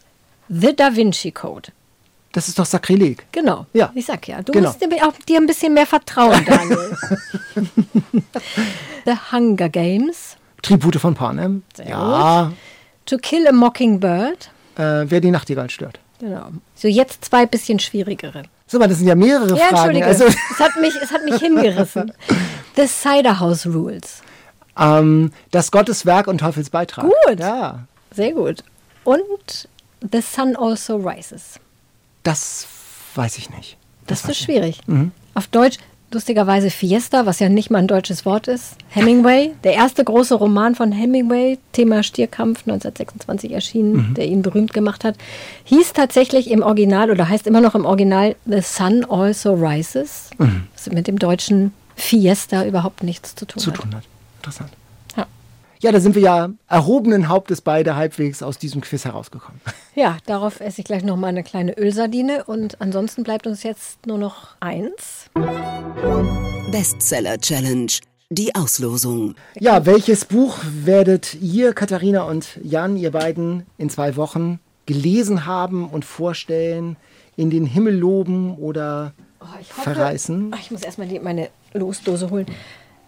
The 0.48 0.76
Da 0.76 0.94
Vinci 0.96 1.32
Code. 1.32 1.72
Das 2.32 2.46
ist 2.48 2.58
doch 2.58 2.64
Sakrileg. 2.66 3.26
Genau. 3.32 3.66
Ja. 3.72 3.90
Ich 3.94 4.06
sag 4.06 4.26
ja, 4.28 4.40
du 4.42 4.52
Genau. 4.52 4.68
musst 4.68 4.80
dir 4.80 4.88
auch 5.06 5.12
dir 5.28 5.38
ein 5.38 5.46
bisschen 5.46 5.74
mehr 5.74 5.86
vertrauen, 5.86 6.44
Daniel. 6.44 6.96
The 9.04 9.14
Hunger 9.32 9.68
Games. 9.68 10.36
Tribute 10.62 10.96
von 11.00 11.14
Panem. 11.14 11.62
Sehr 11.74 11.88
ja. 11.88 12.52
To 13.06 13.16
Kill 13.18 13.46
a 13.48 13.52
Mockingbird. 13.52 14.50
Äh, 14.76 15.04
wer 15.10 15.20
die 15.20 15.30
Nachtigall 15.30 15.70
stört. 15.70 15.98
Genau. 16.20 16.48
So, 16.74 16.86
jetzt 16.86 17.24
zwei 17.24 17.46
bisschen 17.46 17.78
schwierigere. 17.78 18.42
So, 18.66 18.76
aber 18.78 18.86
das 18.88 18.98
sind 18.98 19.08
ja 19.08 19.14
mehrere 19.14 19.56
Ja, 19.56 19.66
Fragen. 19.68 19.96
entschuldige. 19.96 20.06
Also, 20.06 20.24
es, 20.26 20.58
hat 20.60 20.76
mich, 20.80 20.94
es 21.02 21.10
hat 21.10 21.24
mich 21.24 21.36
hingerissen. 21.40 22.12
The 22.76 22.86
Cider 22.86 23.40
House 23.40 23.66
Rules. 23.66 24.22
ähm, 24.78 25.32
das 25.50 25.70
Gotteswerk 25.72 26.26
und 26.28 26.38
Teufelsbeitrag. 26.38 27.04
Gut. 27.06 27.40
Ja, 27.40 27.86
Sehr 28.14 28.32
gut. 28.32 28.62
Und 29.04 29.68
The 30.12 30.20
Sun 30.20 30.54
Also 30.56 30.96
Rises. 30.98 31.58
Das 32.22 32.66
weiß 33.14 33.38
ich 33.38 33.50
nicht. 33.50 33.76
Das, 34.06 34.24
ist 34.24 34.38
schwierig. 34.38 34.80
Auf 35.34 35.46
Deutsch, 35.46 35.78
lustigerweise 36.12 36.70
Fiesta, 36.70 37.26
was 37.26 37.38
ja 37.38 37.48
nicht 37.48 37.70
mal 37.70 37.78
ein 37.78 37.86
deutsches 37.86 38.24
Wort 38.26 38.48
ist. 38.48 38.74
Hemingway, 38.88 39.52
der 39.62 39.74
erste 39.74 40.02
große 40.02 40.34
Roman 40.34 40.74
von 40.74 40.90
Hemingway, 40.90 41.58
Thema 41.72 42.02
Stierkampf, 42.02 42.60
1926 42.60 43.52
erschienen, 43.52 44.14
der 44.14 44.26
ihn 44.26 44.42
berühmt 44.42 44.72
gemacht 44.72 45.04
hat, 45.04 45.16
hieß 45.64 45.92
tatsächlich 45.92 46.50
im 46.50 46.62
Original 46.62 47.10
oder 47.10 47.28
heißt 47.28 47.46
immer 47.46 47.60
noch 47.60 47.76
im 47.76 47.84
Original 47.84 48.34
The 48.46 48.60
Sun 48.62 49.04
Also 49.04 49.54
Rises, 49.54 50.30
was 50.38 50.90
mit 50.90 51.06
dem 51.06 51.18
deutschen 51.18 51.72
Fiesta 51.94 52.64
überhaupt 52.64 53.02
nichts 53.04 53.34
zu 53.36 53.46
tun 53.46 53.62
zu 53.62 53.70
hat. 53.70 53.80
tun 53.80 53.94
hat. 53.94 54.04
Interessant. 54.38 54.70
Ja. 55.80 55.92
Da 55.92 56.00
sind 56.00 56.14
wir 56.14 56.22
ja 56.22 56.50
erhobenen 56.68 57.28
Hauptes 57.28 57.60
beide 57.60 57.96
halbwegs 57.96 58.42
aus 58.42 58.58
diesem 58.58 58.80
Quiz 58.82 59.04
herausgekommen. 59.04 59.60
Ja, 59.94 60.18
darauf 60.26 60.60
esse 60.60 60.80
ich 60.82 60.84
gleich 60.86 61.02
noch 61.04 61.16
mal 61.16 61.28
eine 61.28 61.42
kleine 61.42 61.76
Ölsardine 61.78 62.44
und 62.44 62.80
ansonsten 62.80 63.22
bleibt 63.22 63.46
uns 63.46 63.62
jetzt 63.62 64.06
nur 64.06 64.18
noch 64.18 64.56
eins. 64.60 65.30
Bestseller 66.70 67.38
Challenge. 67.38 67.92
Die 68.32 68.54
Auslosung. 68.54 69.34
Ja, 69.58 69.86
welches 69.86 70.24
Buch 70.24 70.58
werdet 70.84 71.34
ihr, 71.40 71.72
Katharina 71.72 72.22
und 72.22 72.60
Jan, 72.62 72.96
ihr 72.96 73.10
beiden 73.10 73.66
in 73.76 73.90
zwei 73.90 74.14
Wochen 74.14 74.60
gelesen 74.86 75.46
haben 75.46 75.88
und 75.88 76.04
vorstellen, 76.04 76.96
in 77.36 77.50
den 77.50 77.66
Himmel 77.66 77.96
loben 77.96 78.54
oder 78.56 79.12
ich 79.60 79.70
hoffe- 79.70 79.80
verreißen? 79.94 80.52
Ach, 80.54 80.60
ich 80.60 80.70
muss 80.70 80.82
erstmal 80.82 81.08
die- 81.08 81.18
meine 81.18 81.48
Losdose 81.72 82.30
holen. 82.30 82.46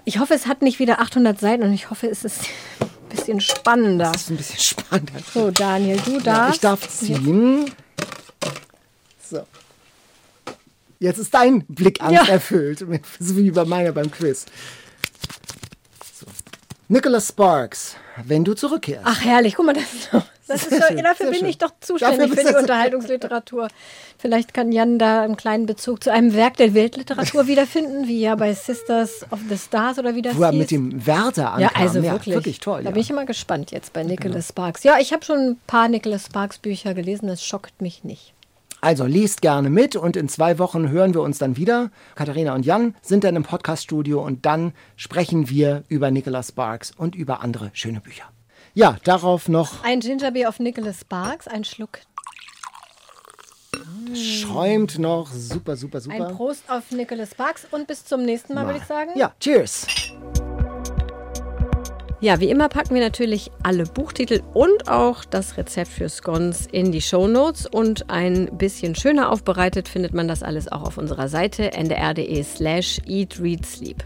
Ich 0.04 0.18
hoffe, 0.18 0.34
es 0.34 0.46
hat 0.46 0.62
nicht 0.62 0.78
wieder 0.78 1.00
800 1.00 1.38
Seiten 1.38 1.62
und 1.62 1.72
ich 1.72 1.90
hoffe, 1.90 2.08
es 2.08 2.24
ist 2.24 2.40
ein 2.80 2.88
bisschen 3.08 3.40
spannender. 3.40 4.10
Das 4.12 4.22
ist 4.22 4.30
ein 4.30 4.36
bisschen 4.36 4.58
spannend. 4.58 5.12
So, 5.32 5.50
Daniel, 5.50 5.98
du 6.04 6.14
Ja, 6.14 6.20
darfst. 6.20 6.54
ich 6.56 6.60
darf 6.60 6.88
ziehen. 6.88 7.70
So. 9.30 9.46
Jetzt 10.98 11.18
ist 11.18 11.32
dein 11.34 11.64
Blickangst 11.66 12.14
Ja. 12.26 12.32
erfüllt, 12.32 12.80
so 12.80 13.36
wie 13.36 13.50
bei 13.50 13.64
meiner 13.64 13.92
beim 13.92 14.10
Quiz. 14.10 14.46
So. 16.18 16.26
Nicholas 16.88 17.28
Sparks, 17.28 17.96
wenn 18.24 18.44
du 18.44 18.54
zurückkehrst. 18.54 19.02
Ach, 19.04 19.20
herrlich, 19.24 19.54
guck 19.54 19.66
mal, 19.66 19.72
das 19.72 19.84
ist, 19.84 20.08
doch, 20.12 20.24
das 20.52 20.66
ist 20.66 20.82
doch, 20.82 21.02
dafür 21.02 21.30
bin 21.30 21.40
schön. 21.40 21.48
ich 21.48 21.58
doch 21.58 21.72
zuständig 21.80 22.34
für 22.34 22.44
die 22.44 22.54
Unterhaltungsliteratur. 22.54 23.68
Vielleicht 24.18 24.54
kann 24.54 24.72
Jan 24.72 24.98
da 24.98 25.22
einen 25.22 25.36
kleinen 25.36 25.66
Bezug 25.66 26.04
zu 26.04 26.12
einem 26.12 26.34
Werk 26.34 26.56
der 26.56 26.74
Weltliteratur 26.74 27.46
wiederfinden, 27.46 28.06
wie 28.06 28.20
ja 28.20 28.34
bei 28.34 28.54
Sisters 28.54 29.26
of 29.30 29.40
the 29.48 29.56
Stars 29.56 29.98
oder 29.98 30.14
wie 30.14 30.22
das 30.22 30.36
wo 30.36 30.42
er 30.42 30.50
hieß. 30.50 30.58
mit 30.58 30.70
dem 30.70 31.06
Werder 31.06 31.54
ankam. 31.54 31.60
Ja, 31.60 31.70
also 31.74 32.02
wirklich. 32.02 32.34
wirklich 32.34 32.60
toll. 32.60 32.82
Da 32.82 32.90
ja. 32.90 32.90
bin 32.92 33.02
ich 33.02 33.10
immer 33.10 33.26
gespannt 33.26 33.70
jetzt 33.70 33.92
bei 33.92 34.02
Nicholas 34.02 34.48
Sparks. 34.48 34.84
Ja, 34.84 34.98
ich 35.00 35.12
habe 35.12 35.24
schon 35.24 35.38
ein 35.38 35.60
paar 35.66 35.88
Nicholas 35.88 36.26
Sparks 36.26 36.58
Bücher 36.58 36.94
gelesen, 36.94 37.26
das 37.26 37.44
schockt 37.44 37.80
mich 37.80 38.04
nicht. 38.04 38.34
Also 38.84 39.06
liest 39.06 39.42
gerne 39.42 39.70
mit 39.70 39.94
und 39.94 40.16
in 40.16 40.28
zwei 40.28 40.58
Wochen 40.58 40.88
hören 40.88 41.14
wir 41.14 41.22
uns 41.22 41.38
dann 41.38 41.56
wieder. 41.56 41.92
Katharina 42.16 42.52
und 42.52 42.66
Jan 42.66 42.96
sind 43.00 43.22
dann 43.22 43.36
im 43.36 43.44
Podcaststudio 43.44 44.20
und 44.20 44.44
dann 44.44 44.72
sprechen 44.96 45.48
wir 45.48 45.84
über 45.86 46.10
Nicholas 46.10 46.48
Sparks 46.48 46.90
und 46.90 47.14
über 47.14 47.42
andere 47.42 47.70
schöne 47.74 48.00
Bücher. 48.00 48.31
Ja, 48.74 48.96
darauf 49.04 49.48
noch 49.48 49.84
Ein 49.84 50.00
Gingerbeer 50.00 50.48
auf 50.48 50.58
Nicholas 50.58 51.00
Sparks, 51.00 51.46
ein 51.46 51.64
Schluck, 51.64 52.00
schäumt 54.14 54.98
noch 54.98 55.30
super, 55.30 55.76
super, 55.76 55.98
ein 55.98 56.02
super. 56.02 56.34
Prost 56.34 56.64
auf 56.68 56.90
Nicholas 56.90 57.32
Sparks 57.32 57.66
und 57.70 57.86
bis 57.86 58.04
zum 58.04 58.24
nächsten 58.24 58.54
Mal, 58.54 58.66
würde 58.66 58.78
ich 58.78 58.84
sagen. 58.84 59.10
Ja, 59.14 59.32
cheers. 59.40 59.86
Ja, 62.20 62.38
wie 62.38 62.50
immer 62.50 62.68
packen 62.68 62.94
wir 62.94 63.02
natürlich 63.02 63.50
alle 63.64 63.84
Buchtitel 63.84 64.42
und 64.54 64.88
auch 64.88 65.24
das 65.24 65.56
Rezept 65.56 65.90
für 65.90 66.08
Scones 66.08 66.68
in 66.70 66.92
die 66.92 67.00
Shownotes 67.00 67.66
und 67.66 68.10
ein 68.10 68.56
bisschen 68.58 68.94
schöner 68.94 69.30
aufbereitet 69.30 69.88
findet 69.88 70.14
man 70.14 70.28
das 70.28 70.44
alles 70.44 70.70
auch 70.70 70.82
auf 70.82 70.98
unserer 70.98 71.28
Seite 71.28 71.72
ndr.de 71.72 72.42
slash 72.44 73.00
eat, 73.06 73.40
read, 73.40 73.66
sleep. 73.66 74.04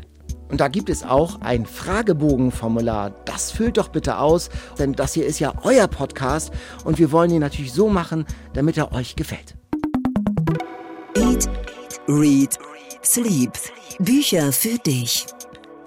Und 0.49 0.61
da 0.61 0.69
gibt 0.69 0.89
es 0.91 1.03
auch 1.03 1.41
ein 1.41 1.67
Fragebogenformular. 1.67 3.11
Das 3.25 3.51
füllt 3.51 3.79
doch 3.79 3.89
bitte 3.89 4.19
aus, 4.19 4.49
denn 4.79 4.93
das 4.93 5.13
hier 5.13 5.27
ist 5.27 5.39
ja 5.39 5.53
euer 5.63 5.89
Podcast 5.89 6.53
und 6.85 6.99
wir 6.99 7.13
wollen 7.13 7.31
ihn 7.31 7.41
natürlich 7.41 7.73
so 7.73 7.89
machen, 7.89 8.25
damit 8.53 8.77
er 8.77 8.93
euch 8.93 9.17
gefällt. 9.17 9.57
Eat, 11.17 11.49
Read, 12.09 12.59
Sleep. 13.05 13.53
Bücher 13.99 14.53
für 14.53 14.79
dich. 14.79 15.27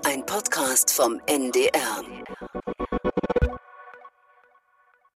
Ein 0.03 0.26
Podcast 0.26 0.91
vom 0.91 1.20
NDR. 1.28 2.03